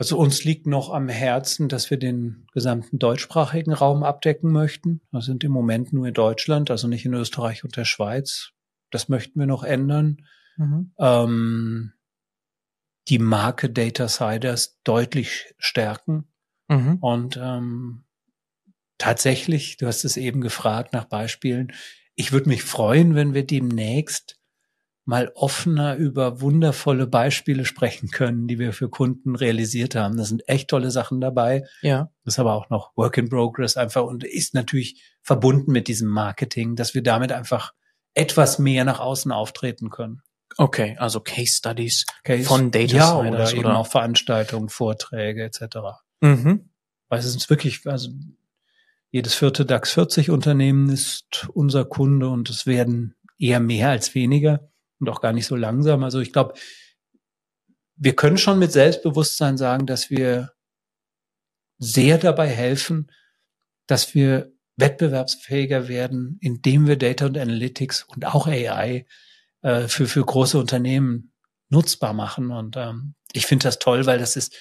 Also 0.00 0.16
uns 0.16 0.44
liegt 0.44 0.66
noch 0.66 0.88
am 0.88 1.10
Herzen, 1.10 1.68
dass 1.68 1.90
wir 1.90 1.98
den 1.98 2.46
gesamten 2.54 2.98
deutschsprachigen 2.98 3.74
Raum 3.74 4.02
abdecken 4.02 4.50
möchten. 4.50 5.02
Wir 5.10 5.20
sind 5.20 5.44
im 5.44 5.52
Moment 5.52 5.92
nur 5.92 6.06
in 6.06 6.14
Deutschland, 6.14 6.70
also 6.70 6.88
nicht 6.88 7.04
in 7.04 7.12
Österreich 7.12 7.64
und 7.64 7.76
der 7.76 7.84
Schweiz. 7.84 8.52
Das 8.90 9.10
möchten 9.10 9.38
wir 9.38 9.46
noch 9.46 9.62
ändern. 9.62 10.26
Mhm. 10.56 10.94
Ähm, 10.98 11.92
die 13.08 13.18
Marke 13.18 13.68
Data 13.68 14.08
Siders 14.08 14.80
deutlich 14.84 15.54
stärken. 15.58 16.32
Mhm. 16.68 16.96
Und 17.02 17.36
ähm, 17.36 18.04
tatsächlich, 18.96 19.76
du 19.76 19.86
hast 19.86 20.04
es 20.06 20.16
eben 20.16 20.40
gefragt 20.40 20.94
nach 20.94 21.04
Beispielen, 21.04 21.74
ich 22.14 22.32
würde 22.32 22.48
mich 22.48 22.62
freuen, 22.62 23.14
wenn 23.14 23.34
wir 23.34 23.46
demnächst 23.46 24.39
mal 25.10 25.32
offener 25.34 25.96
über 25.96 26.40
wundervolle 26.40 27.08
Beispiele 27.08 27.64
sprechen 27.64 28.10
können, 28.12 28.46
die 28.46 28.60
wir 28.60 28.72
für 28.72 28.88
Kunden 28.88 29.34
realisiert 29.34 29.96
haben. 29.96 30.16
Da 30.16 30.22
sind 30.22 30.48
echt 30.48 30.68
tolle 30.70 30.92
Sachen 30.92 31.20
dabei. 31.20 31.64
Ja. 31.82 32.12
Das 32.24 32.34
ist 32.34 32.38
aber 32.38 32.54
auch 32.54 32.70
noch 32.70 32.92
Work 32.96 33.18
in 33.18 33.28
Progress 33.28 33.76
einfach 33.76 34.04
und 34.04 34.22
ist 34.22 34.54
natürlich 34.54 35.02
verbunden 35.20 35.72
mit 35.72 35.88
diesem 35.88 36.08
Marketing, 36.08 36.76
dass 36.76 36.94
wir 36.94 37.02
damit 37.02 37.32
einfach 37.32 37.72
etwas 38.14 38.60
mehr 38.60 38.84
nach 38.84 39.00
außen 39.00 39.32
auftreten 39.32 39.90
können. 39.90 40.22
Okay, 40.56 40.96
also 41.00 41.18
Case 41.18 41.54
Studies 41.54 42.06
Okay? 42.20 42.44
von 42.44 42.70
Data 42.70 42.96
ja, 42.96 43.20
Siders 43.20 43.50
oder, 43.50 43.50
eben 43.52 43.68
oder- 43.70 43.78
auch 43.78 43.88
Veranstaltungen, 43.88 44.68
Vorträge 44.68 45.42
etc. 45.42 45.78
Mhm. 46.20 46.70
Weil 47.08 47.18
es 47.18 47.24
ist 47.26 47.50
wirklich, 47.50 47.84
also 47.84 48.10
jedes 49.10 49.34
vierte 49.34 49.66
DAX 49.66 49.92
40 49.94 50.30
Unternehmen 50.30 50.88
ist 50.88 51.48
unser 51.52 51.84
Kunde 51.84 52.28
und 52.28 52.48
es 52.48 52.64
werden 52.64 53.16
eher 53.40 53.58
mehr 53.58 53.90
als 53.90 54.14
weniger 54.14 54.70
und 55.00 55.08
auch 55.08 55.20
gar 55.20 55.32
nicht 55.32 55.46
so 55.46 55.56
langsam. 55.56 56.04
Also 56.04 56.20
ich 56.20 56.32
glaube, 56.32 56.54
wir 57.96 58.14
können 58.14 58.38
schon 58.38 58.58
mit 58.58 58.72
Selbstbewusstsein 58.72 59.58
sagen, 59.58 59.86
dass 59.86 60.10
wir 60.10 60.52
sehr 61.78 62.18
dabei 62.18 62.46
helfen, 62.48 63.10
dass 63.86 64.14
wir 64.14 64.52
wettbewerbsfähiger 64.76 65.88
werden, 65.88 66.38
indem 66.40 66.86
wir 66.86 66.96
Data 66.96 67.26
und 67.26 67.36
Analytics 67.36 68.04
und 68.04 68.26
auch 68.26 68.46
AI 68.46 69.06
äh, 69.62 69.88
für, 69.88 70.06
für 70.06 70.24
große 70.24 70.58
Unternehmen 70.58 71.32
nutzbar 71.68 72.12
machen. 72.12 72.50
Und 72.50 72.76
ähm, 72.76 73.14
ich 73.32 73.46
finde 73.46 73.64
das 73.64 73.78
toll, 73.78 74.06
weil 74.06 74.18
das 74.18 74.36
ist 74.36 74.56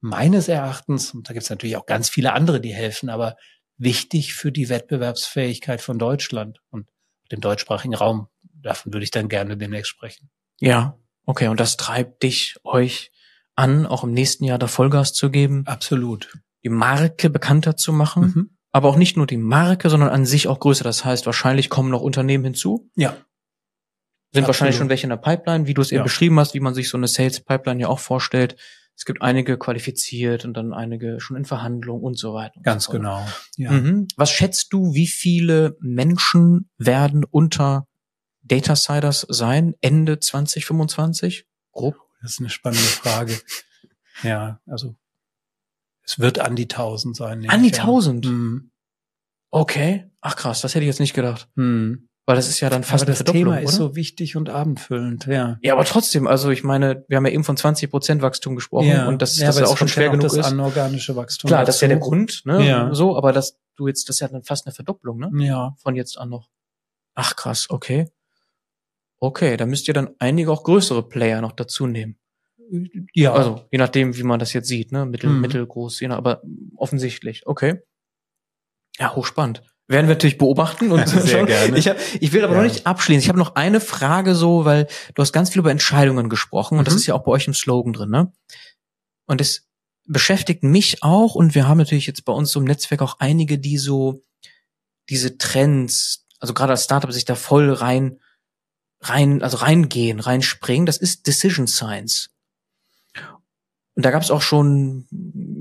meines 0.00 0.48
Erachtens, 0.48 1.14
und 1.14 1.28
da 1.28 1.32
gibt 1.32 1.44
es 1.44 1.50
natürlich 1.50 1.76
auch 1.76 1.86
ganz 1.86 2.10
viele 2.10 2.32
andere, 2.32 2.60
die 2.60 2.74
helfen, 2.74 3.08
aber 3.08 3.36
wichtig 3.76 4.34
für 4.34 4.52
die 4.52 4.68
Wettbewerbsfähigkeit 4.68 5.80
von 5.80 5.98
Deutschland 5.98 6.60
und 6.70 6.88
dem 7.30 7.40
deutschsprachigen 7.40 7.94
Raum. 7.94 8.28
Davon 8.62 8.92
würde 8.92 9.04
ich 9.04 9.10
dann 9.10 9.28
gerne 9.28 9.56
demnächst 9.56 9.90
sprechen. 9.90 10.30
Ja. 10.60 10.98
Okay, 11.24 11.48
und 11.48 11.60
das 11.60 11.76
treibt 11.76 12.22
dich, 12.22 12.56
euch 12.64 13.10
an, 13.54 13.86
auch 13.86 14.02
im 14.04 14.12
nächsten 14.12 14.44
Jahr 14.44 14.58
da 14.58 14.66
Vollgas 14.66 15.12
zu 15.12 15.30
geben, 15.30 15.64
Absolut. 15.66 16.32
die 16.64 16.68
Marke 16.68 17.30
bekannter 17.30 17.76
zu 17.76 17.92
machen, 17.92 18.22
Mhm. 18.22 18.50
aber 18.72 18.88
auch 18.88 18.96
nicht 18.96 19.16
nur 19.16 19.26
die 19.26 19.36
Marke, 19.36 19.90
sondern 19.90 20.08
an 20.10 20.24
sich 20.26 20.48
auch 20.48 20.58
größer. 20.58 20.84
Das 20.84 21.04
heißt, 21.04 21.26
wahrscheinlich 21.26 21.68
kommen 21.70 21.90
noch 21.90 22.00
Unternehmen 22.00 22.44
hinzu, 22.44 22.90
Ja. 22.96 23.10
sind 23.10 23.18
Absolut. 24.44 24.46
wahrscheinlich 24.48 24.76
schon 24.76 24.88
welche 24.88 25.04
in 25.04 25.10
der 25.10 25.16
Pipeline, 25.18 25.66
wie 25.66 25.74
du 25.74 25.82
es 25.82 25.90
eben 25.92 25.98
Ja. 25.98 26.02
beschrieben 26.04 26.40
hast, 26.40 26.54
wie 26.54 26.60
man 26.60 26.74
sich 26.74 26.88
so 26.88 26.96
eine 26.96 27.06
Sales 27.08 27.40
Pipeline 27.40 27.82
ja 27.82 27.88
auch 27.88 27.98
vorstellt. 27.98 28.56
Es 28.96 29.04
gibt 29.04 29.22
einige 29.22 29.58
qualifiziert 29.58 30.44
und 30.44 30.54
dann 30.54 30.72
einige 30.72 31.18
schon 31.20 31.36
in 31.36 31.44
Verhandlung 31.44 32.00
und 32.02 32.18
so 32.18 32.34
weiter. 32.34 32.56
und 32.56 32.62
Ganz 32.64 32.84
so 32.84 32.92
genau. 32.92 33.26
Ja. 33.56 33.70
Mhm. 33.72 34.08
Was 34.16 34.30
schätzt 34.30 34.72
du, 34.72 34.94
wie 34.94 35.06
viele 35.06 35.76
Menschen 35.80 36.70
werden 36.78 37.24
unter 37.24 37.86
Data 38.42 38.76
Siders 38.76 39.26
sein 39.28 39.74
Ende 39.80 40.18
2025? 40.20 41.46
Grob. 41.72 41.96
Das 42.20 42.32
ist 42.32 42.40
eine 42.40 42.50
spannende 42.50 42.84
Frage. 42.84 43.38
ja, 44.22 44.60
also 44.66 44.94
es 46.04 46.18
wird 46.18 46.38
an 46.38 46.56
die 46.56 46.64
1000 46.64 47.16
sein. 47.16 47.48
An 47.48 47.62
die 47.62 47.68
ich 47.68 47.80
1000? 47.80 48.26
Mhm. 48.26 48.70
Okay. 49.50 50.10
Ach 50.20 50.36
krass, 50.36 50.60
das 50.60 50.74
hätte 50.74 50.84
ich 50.84 50.88
jetzt 50.88 51.00
nicht 51.00 51.14
gedacht. 51.14 51.48
Mhm. 51.54 52.08
Weil 52.24 52.36
das 52.36 52.48
ist 52.48 52.60
ja 52.60 52.70
dann 52.70 52.84
fast 52.84 53.02
Aber 53.02 53.12
das 53.12 53.24
Thema 53.24 53.58
ist 53.58 53.70
oder? 53.70 53.88
so 53.88 53.96
wichtig 53.96 54.36
und 54.36 54.48
abendfüllend, 54.48 55.26
ja. 55.26 55.58
Ja, 55.60 55.72
aber 55.72 55.84
trotzdem, 55.84 56.28
also 56.28 56.50
ich 56.50 56.62
meine, 56.62 57.04
wir 57.08 57.16
haben 57.16 57.26
ja 57.26 57.32
eben 57.32 57.42
von 57.42 57.56
20 57.56 57.90
Prozent 57.90 58.22
Wachstum 58.22 58.54
gesprochen 58.54 58.86
ja. 58.86 59.08
und 59.08 59.20
das, 59.22 59.36
ja, 59.38 59.46
das 59.46 59.56
aber 59.56 59.66
ja 59.66 59.72
auch 59.72 59.76
schon 59.76 59.88
schwer 59.88 60.10
genug 60.10 60.22
das 60.22 60.34
ist. 60.34 60.44
anorganische 60.44 61.16
Wachstum. 61.16 61.48
Klar, 61.48 61.64
das 61.64 61.76
ist 61.76 61.80
ja 61.80 61.88
der 61.88 61.96
dazu. 61.96 62.08
Grund, 62.08 62.42
ne? 62.44 62.64
Ja. 62.64 62.94
So, 62.94 63.16
aber 63.16 63.32
dass 63.32 63.58
du 63.76 63.88
jetzt, 63.88 64.08
das 64.08 64.16
ist 64.16 64.20
ja 64.20 64.28
dann 64.28 64.44
fast 64.44 64.66
eine 64.66 64.74
Verdopplung, 64.74 65.18
ne? 65.18 65.30
Ja. 65.44 65.74
Von 65.82 65.96
jetzt 65.96 66.16
an 66.16 66.28
noch. 66.28 66.48
Ach 67.14 67.34
krass, 67.34 67.66
okay. 67.70 68.08
Okay, 69.22 69.56
da 69.56 69.66
müsst 69.66 69.86
ihr 69.86 69.94
dann 69.94 70.10
einige 70.18 70.50
auch 70.50 70.64
größere 70.64 71.08
Player 71.08 71.40
noch 71.40 71.52
dazu 71.52 71.86
nehmen. 71.86 72.18
Ja. 73.14 73.32
Also, 73.34 73.64
je 73.70 73.78
nachdem, 73.78 74.16
wie 74.16 74.24
man 74.24 74.40
das 74.40 74.52
jetzt 74.52 74.66
sieht, 74.66 74.90
ne? 74.90 75.06
Mittel, 75.06 75.30
Mhm. 75.30 75.40
mittelgroß, 75.42 76.00
je 76.00 76.08
nach, 76.08 76.16
aber 76.16 76.42
offensichtlich, 76.74 77.46
okay. 77.46 77.80
Ja, 78.98 79.14
hochspannend. 79.14 79.62
Werden 79.86 80.08
wir 80.08 80.14
natürlich 80.16 80.38
beobachten 80.38 80.90
und 80.90 81.06
Sehr 81.08 81.46
gerne. 81.46 81.78
Ich, 81.78 81.86
hab, 81.86 81.98
ich 82.18 82.32
will 82.32 82.42
aber 82.42 82.54
Ja. 82.54 82.62
noch 82.62 82.68
nicht 82.68 82.84
abschließen. 82.84 83.20
Ich 83.22 83.28
habe 83.28 83.38
noch 83.38 83.54
eine 83.54 83.78
Frage 83.80 84.34
so, 84.34 84.64
weil 84.64 84.88
du 85.14 85.22
hast 85.22 85.32
ganz 85.32 85.50
viel 85.50 85.60
über 85.60 85.70
Entscheidungen 85.70 86.28
gesprochen 86.28 86.78
und 86.78 86.86
das 86.88 86.94
Mhm. 86.94 86.98
ist 86.98 87.06
ja 87.06 87.14
auch 87.14 87.22
bei 87.22 87.30
euch 87.30 87.46
im 87.46 87.54
Slogan 87.54 87.92
drin, 87.92 88.10
ne? 88.10 88.32
Und 89.26 89.40
es 89.40 89.68
beschäftigt 90.06 90.64
mich 90.64 91.04
auch 91.04 91.36
und 91.36 91.54
wir 91.54 91.68
haben 91.68 91.78
natürlich 91.78 92.08
jetzt 92.08 92.24
bei 92.24 92.32
uns 92.32 92.50
so 92.50 92.58
im 92.58 92.66
Netzwerk 92.66 93.02
auch 93.02 93.20
einige, 93.20 93.58
die 93.60 93.78
so 93.78 94.20
diese 95.08 95.38
Trends, 95.38 96.26
also 96.40 96.54
gerade 96.54 96.72
als 96.72 96.82
Startup 96.84 97.12
sich 97.12 97.24
da 97.24 97.36
voll 97.36 97.72
rein, 97.72 98.18
rein, 99.02 99.42
also 99.42 99.58
reingehen, 99.58 100.20
reinspringen. 100.20 100.86
Das 100.86 100.96
ist 100.96 101.26
Decision 101.26 101.66
Science. 101.66 102.30
Und 103.94 104.06
da 104.06 104.10
gab 104.10 104.22
es 104.22 104.30
auch 104.30 104.40
schon 104.40 105.06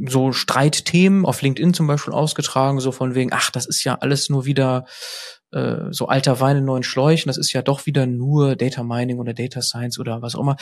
so 0.07 0.31
Streitthemen 0.31 1.25
auf 1.25 1.41
LinkedIn 1.41 1.73
zum 1.73 1.87
Beispiel 1.87 2.13
ausgetragen, 2.13 2.79
so 2.79 2.93
von 2.93 3.13
wegen, 3.13 3.33
ach, 3.33 3.51
das 3.51 3.65
ist 3.65 3.83
ja 3.83 3.95
alles 3.95 4.29
nur 4.29 4.45
wieder 4.45 4.85
äh, 5.51 5.91
so 5.91 6.07
alter 6.07 6.39
Wein 6.39 6.57
in 6.57 6.65
neuen 6.65 6.83
Schläuchen, 6.83 7.27
das 7.27 7.37
ist 7.37 7.51
ja 7.51 7.61
doch 7.61 7.85
wieder 7.85 8.05
nur 8.05 8.55
Data 8.55 8.83
Mining 8.83 9.19
oder 9.19 9.33
Data 9.33 9.61
Science 9.61 9.99
oder 9.99 10.21
was 10.21 10.35
auch 10.35 10.41
immer. 10.41 10.55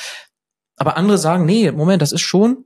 Aber 0.78 0.98
andere 0.98 1.20
sagen, 1.20 1.46
nee, 1.46 1.72
Moment, 1.72 2.02
das 2.02 2.12
ist 2.12 2.22
schon, 2.22 2.66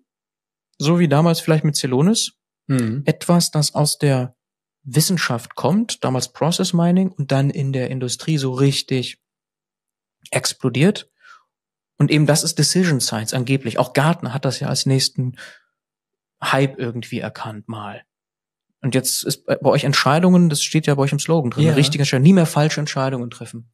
so 0.78 1.00
wie 1.00 1.10
damals 1.10 1.42
vielleicht 1.42 1.66
mit 1.66 1.76
Celonis, 1.76 2.34
Mhm. 2.68 3.04
etwas, 3.06 3.52
das 3.52 3.76
aus 3.76 3.98
der 3.98 4.38
Wissenschaft 4.84 5.56
kommt, 5.56 6.04
damals 6.04 6.32
Process 6.32 6.72
Mining 6.72 7.12
und 7.12 7.32
dann 7.34 7.50
in 7.50 7.74
der 7.74 7.90
Industrie 7.90 8.38
so 8.38 8.54
richtig 8.54 9.22
explodiert. 10.32 11.10
Und 11.98 12.12
eben 12.12 12.26
das 12.26 12.44
ist 12.44 12.58
Decision 12.60 13.00
Science 13.00 13.34
angeblich. 13.34 13.78
Auch 13.80 13.94
Gartner 13.94 14.34
hat 14.34 14.46
das 14.46 14.60
ja 14.60 14.68
als 14.68 14.86
nächsten 14.86 15.38
Hype 16.42 16.78
irgendwie 16.80 17.20
erkannt 17.20 17.68
mal. 17.68 18.04
Und 18.82 18.96
jetzt 18.96 19.24
ist 19.24 19.46
bei 19.46 19.62
euch 19.70 19.86
Entscheidungen, 19.86 20.50
das 20.50 20.62
steht 20.62 20.88
ja 20.88 20.96
bei 20.96 21.04
euch 21.04 21.14
im 21.14 21.20
Slogan 21.20 21.52
drin, 21.52 21.66
Ja. 21.68 21.74
richtige 21.74 22.02
Entscheidungen, 22.02 22.24
nie 22.24 22.34
mehr 22.34 22.46
falsche 22.46 22.82
Entscheidungen 22.82 23.30
treffen. 23.30 23.72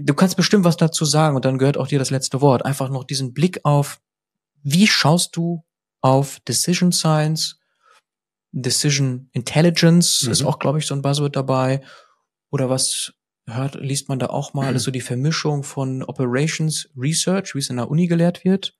Du 0.00 0.14
kannst 0.14 0.36
bestimmt 0.36 0.64
was 0.64 0.76
dazu 0.76 1.04
sagen 1.04 1.36
und 1.36 1.44
dann 1.44 1.58
gehört 1.58 1.76
auch 1.76 1.86
dir 1.86 1.98
das 1.98 2.10
letzte 2.10 2.40
Wort. 2.40 2.64
Einfach 2.64 2.88
noch 2.88 3.04
diesen 3.04 3.34
Blick 3.34 3.60
auf, 3.64 4.00
wie 4.62 4.86
schaust 4.86 5.36
du 5.36 5.64
auf 6.00 6.40
Decision 6.40 6.92
Science, 6.92 7.58
Decision 8.52 9.28
Intelligence 9.32 10.22
Mhm. 10.24 10.32
ist 10.32 10.42
auch, 10.44 10.58
glaube 10.58 10.78
ich, 10.78 10.86
so 10.86 10.94
ein 10.94 11.02
Buzzword 11.02 11.36
dabei. 11.36 11.82
Oder 12.50 12.70
was 12.70 13.12
hört, 13.48 13.74
liest 13.76 14.08
man 14.08 14.18
da 14.18 14.26
auch 14.26 14.54
mal, 14.54 14.74
ist 14.74 14.84
so 14.84 14.90
die 14.92 15.00
Vermischung 15.00 15.62
von 15.62 16.02
Operations 16.02 16.88
Research, 16.96 17.54
wie 17.54 17.58
es 17.58 17.70
in 17.70 17.76
der 17.76 17.90
Uni 17.90 18.06
gelehrt 18.06 18.44
wird, 18.44 18.76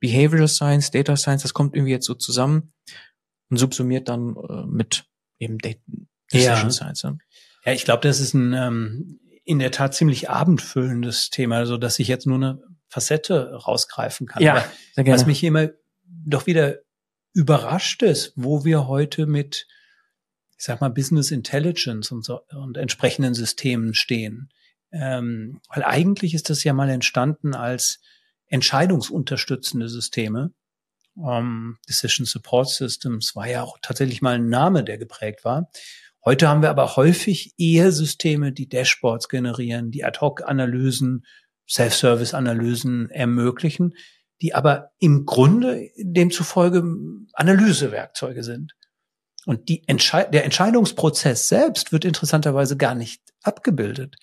Behavioral 0.00 0.48
Science, 0.48 0.90
Data 0.90 1.16
Science, 1.16 1.42
das 1.42 1.54
kommt 1.54 1.74
irgendwie 1.74 1.92
jetzt 1.92 2.06
so 2.06 2.14
zusammen 2.14 2.72
und 3.50 3.56
subsumiert 3.58 4.08
dann 4.08 4.36
äh, 4.36 4.66
mit 4.66 5.06
eben 5.38 5.58
Data, 5.58 5.80
Ja. 6.32 6.70
Science. 6.70 7.04
Ne? 7.04 7.18
Ja, 7.64 7.72
ich 7.72 7.84
glaube, 7.84 8.06
das 8.06 8.20
ist 8.20 8.34
ein 8.34 8.52
ähm, 8.52 9.20
in 9.44 9.60
der 9.60 9.70
Tat 9.70 9.94
ziemlich 9.94 10.28
abendfüllendes 10.28 11.30
Thema, 11.30 11.56
also 11.56 11.76
dass 11.76 11.98
ich 12.00 12.08
jetzt 12.08 12.26
nur 12.26 12.36
eine 12.36 12.62
Facette 12.88 13.54
rausgreifen 13.54 14.26
kann. 14.26 14.42
Ja, 14.42 14.64
sehr 14.94 15.04
gerne. 15.04 15.18
Was 15.18 15.26
mich 15.26 15.42
immer 15.44 15.68
doch 16.04 16.46
wieder 16.46 16.78
überrascht 17.32 18.02
ist, 18.02 18.32
wo 18.34 18.64
wir 18.64 18.88
heute 18.88 19.26
mit, 19.26 19.68
ich 20.58 20.64
sag 20.64 20.80
mal, 20.80 20.90
Business 20.90 21.30
Intelligence 21.30 22.10
und, 22.10 22.24
so, 22.24 22.40
und 22.50 22.76
entsprechenden 22.76 23.34
Systemen 23.34 23.94
stehen. 23.94 24.48
Ähm, 24.92 25.60
weil 25.68 25.84
eigentlich 25.84 26.34
ist 26.34 26.48
das 26.48 26.64
ja 26.64 26.72
mal 26.72 26.88
entstanden 26.88 27.54
als 27.54 28.00
entscheidungsunterstützende 28.46 29.88
Systeme. 29.88 30.52
Ähm, 31.18 31.78
Decision 31.88 32.26
Support 32.26 32.70
Systems 32.70 33.34
war 33.34 33.48
ja 33.48 33.62
auch 33.62 33.78
tatsächlich 33.82 34.22
mal 34.22 34.36
ein 34.36 34.48
Name, 34.48 34.84
der 34.84 34.98
geprägt 34.98 35.44
war. 35.44 35.70
Heute 36.24 36.48
haben 36.48 36.62
wir 36.62 36.70
aber 36.70 36.96
häufig 36.96 37.54
eher 37.56 37.92
Systeme, 37.92 38.52
die 38.52 38.68
Dashboards 38.68 39.28
generieren, 39.28 39.90
die 39.90 40.04
Ad-Hoc-Analysen, 40.04 41.24
Self-Service-Analysen 41.68 43.10
ermöglichen, 43.10 43.94
die 44.42 44.54
aber 44.54 44.90
im 44.98 45.24
Grunde 45.24 45.90
demzufolge 45.96 46.84
Analysewerkzeuge 47.32 48.42
sind. 48.42 48.74
Und 49.46 49.68
die 49.68 49.86
Entschei 49.86 50.24
der 50.24 50.44
Entscheidungsprozess 50.44 51.48
selbst 51.48 51.92
wird 51.92 52.04
interessanterweise 52.04 52.76
gar 52.76 52.96
nicht 52.96 53.22
abgebildet. 53.42 54.16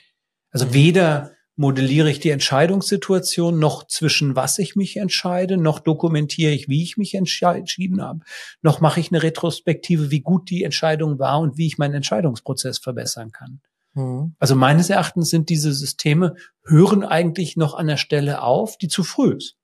Also 0.51 0.67
mhm. 0.67 0.73
weder 0.73 1.31
modelliere 1.55 2.11
ich 2.11 2.19
die 2.19 2.31
Entscheidungssituation 2.31 3.57
noch 3.57 3.87
zwischen 3.87 4.35
was 4.35 4.59
ich 4.59 4.75
mich 4.75 4.97
entscheide, 4.97 5.55
noch 5.55 5.79
dokumentiere 5.79 6.51
ich, 6.51 6.67
wie 6.67 6.83
ich 6.83 6.97
mich 6.97 7.13
entschieden 7.13 8.01
habe, 8.01 8.19
noch 8.61 8.81
mache 8.81 8.99
ich 8.99 9.11
eine 9.11 9.23
Retrospektive, 9.23 10.11
wie 10.11 10.21
gut 10.21 10.49
die 10.49 10.63
Entscheidung 10.63 11.19
war 11.19 11.39
und 11.39 11.57
wie 11.57 11.67
ich 11.67 11.77
meinen 11.77 11.93
Entscheidungsprozess 11.93 12.79
verbessern 12.79 13.31
kann. 13.31 13.61
Mhm. 13.93 14.35
Also 14.39 14.55
meines 14.55 14.89
Erachtens 14.89 15.29
sind 15.29 15.49
diese 15.49 15.71
Systeme, 15.73 16.35
hören 16.65 17.03
eigentlich 17.05 17.55
noch 17.55 17.75
an 17.75 17.87
der 17.87 17.97
Stelle 17.97 18.41
auf, 18.41 18.77
die 18.77 18.89
zu 18.89 19.03
früh 19.03 19.35
ist. 19.35 19.55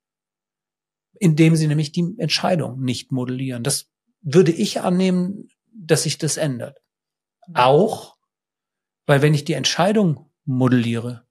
Indem 1.19 1.57
sie 1.57 1.67
nämlich 1.67 1.91
die 1.91 2.15
Entscheidung 2.17 2.81
nicht 2.81 3.11
modellieren. 3.11 3.63
Das 3.63 3.89
würde 4.21 4.51
ich 4.51 4.81
annehmen, 4.81 5.49
dass 5.71 6.03
sich 6.03 6.17
das 6.17 6.37
ändert. 6.37 6.79
Auch, 7.53 8.17
weil 9.05 9.21
wenn 9.21 9.33
ich 9.33 9.45
die 9.45 9.53
Entscheidung 9.53 10.29
modelliere, 10.45 11.25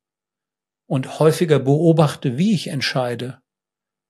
und 0.88 1.20
häufiger 1.20 1.60
beobachte, 1.60 2.38
wie 2.38 2.54
ich 2.54 2.68
entscheide, 2.68 3.40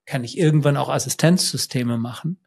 kann 0.07 0.24
ich 0.24 0.39
irgendwann 0.39 0.79
auch 0.79 0.89
Assistenzsysteme 0.89 1.99
machen 1.99 2.47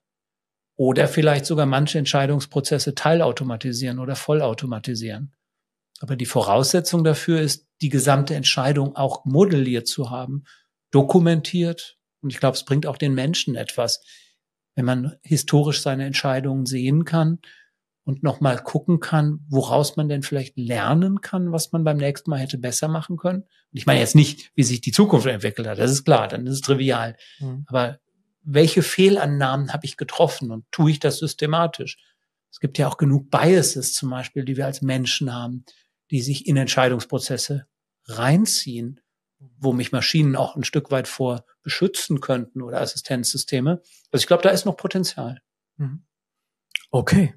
oder 0.77 1.07
vielleicht 1.07 1.45
sogar 1.45 1.67
manche 1.67 1.99
Entscheidungsprozesse 1.99 2.95
teilautomatisieren 2.95 3.99
oder 3.99 4.15
vollautomatisieren. 4.15 5.35
Aber 5.99 6.15
die 6.15 6.25
Voraussetzung 6.25 7.03
dafür 7.03 7.41
ist, 7.41 7.67
die 7.81 7.89
gesamte 7.89 8.33
Entscheidung 8.33 8.95
auch 8.95 9.25
modelliert 9.25 9.87
zu 9.87 10.09
haben, 10.09 10.45
dokumentiert. 10.89 11.99
Und 12.21 12.31
ich 12.31 12.39
glaube, 12.39 12.55
es 12.55 12.65
bringt 12.65 12.87
auch 12.87 12.97
den 12.97 13.13
Menschen 13.13 13.55
etwas, 13.55 14.01
wenn 14.75 14.85
man 14.85 15.15
historisch 15.21 15.81
seine 15.81 16.05
Entscheidungen 16.05 16.65
sehen 16.65 17.05
kann 17.05 17.39
und 18.03 18.23
nochmal 18.23 18.57
gucken 18.57 18.99
kann, 18.99 19.39
woraus 19.47 19.95
man 19.95 20.09
denn 20.09 20.23
vielleicht 20.23 20.57
lernen 20.57 21.21
kann, 21.21 21.51
was 21.51 21.71
man 21.71 21.83
beim 21.83 21.97
nächsten 21.97 22.29
Mal 22.29 22.39
hätte 22.39 22.57
besser 22.57 22.87
machen 22.87 23.17
können. 23.17 23.41
Und 23.41 23.77
ich 23.77 23.85
meine 23.85 23.99
jetzt 23.99 24.15
nicht, 24.15 24.51
wie 24.55 24.63
sich 24.63 24.81
die 24.81 24.91
Zukunft 24.91 25.27
entwickelt 25.27 25.67
hat, 25.67 25.79
das 25.79 25.91
ist 25.91 26.03
klar, 26.03 26.27
dann 26.27 26.47
ist 26.47 26.53
es 26.53 26.61
trivial. 26.61 27.15
Mhm. 27.39 27.65
Aber 27.67 27.99
welche 28.43 28.81
Fehlannahmen 28.81 29.71
habe 29.71 29.85
ich 29.85 29.97
getroffen 29.97 30.51
und 30.51 30.65
tue 30.71 30.91
ich 30.91 30.99
das 30.99 31.19
systematisch? 31.19 31.97
Es 32.49 32.59
gibt 32.59 32.77
ja 32.77 32.87
auch 32.87 32.97
genug 32.97 33.29
Biases 33.29 33.93
zum 33.93 34.09
Beispiel, 34.09 34.45
die 34.45 34.57
wir 34.57 34.65
als 34.65 34.81
Menschen 34.81 35.33
haben, 35.33 35.63
die 36.09 36.21
sich 36.21 36.47
in 36.47 36.57
Entscheidungsprozesse 36.57 37.67
reinziehen, 38.05 38.99
wo 39.57 39.73
mich 39.73 39.91
Maschinen 39.91 40.35
auch 40.35 40.55
ein 40.55 40.63
Stück 40.63 40.91
weit 40.91 41.07
vor 41.07 41.45
beschützen 41.63 42.21
könnten 42.21 42.61
oder 42.61 42.81
Assistenzsysteme. 42.81 43.81
Also 44.11 44.23
ich 44.23 44.27
glaube, 44.27 44.43
da 44.43 44.49
ist 44.49 44.65
noch 44.65 44.77
Potenzial. 44.77 45.41
Mhm. 45.77 46.03
Okay. 46.91 47.35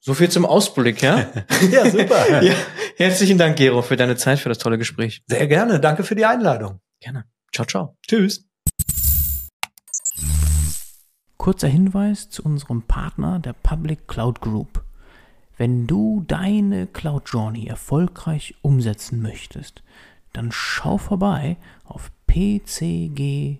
So 0.00 0.14
viel 0.14 0.30
zum 0.30 0.44
Ausblick, 0.44 1.02
ja? 1.02 1.30
ja, 1.70 1.90
super. 1.90 2.42
ja, 2.42 2.54
herzlichen 2.96 3.38
Dank, 3.38 3.56
Gero, 3.56 3.82
für 3.82 3.96
deine 3.96 4.16
Zeit, 4.16 4.38
für 4.38 4.48
das 4.48 4.58
tolle 4.58 4.78
Gespräch. 4.78 5.22
Sehr 5.26 5.46
gerne. 5.46 5.80
Danke 5.80 6.04
für 6.04 6.14
die 6.14 6.26
Einladung. 6.26 6.80
Gerne. 7.00 7.24
Ciao, 7.52 7.66
ciao. 7.66 7.96
Tschüss. 8.06 8.46
Kurzer 11.36 11.68
Hinweis 11.68 12.30
zu 12.30 12.42
unserem 12.42 12.82
Partner, 12.82 13.38
der 13.38 13.52
Public 13.52 14.08
Cloud 14.08 14.40
Group. 14.40 14.84
Wenn 15.56 15.86
du 15.86 16.24
deine 16.26 16.86
Cloud 16.86 17.28
Journey 17.30 17.66
erfolgreich 17.66 18.54
umsetzen 18.62 19.22
möchtest, 19.22 19.82
dann 20.34 20.52
schau 20.52 20.98
vorbei 20.98 21.56
auf 21.84 22.12
pcg.io. 22.26 23.58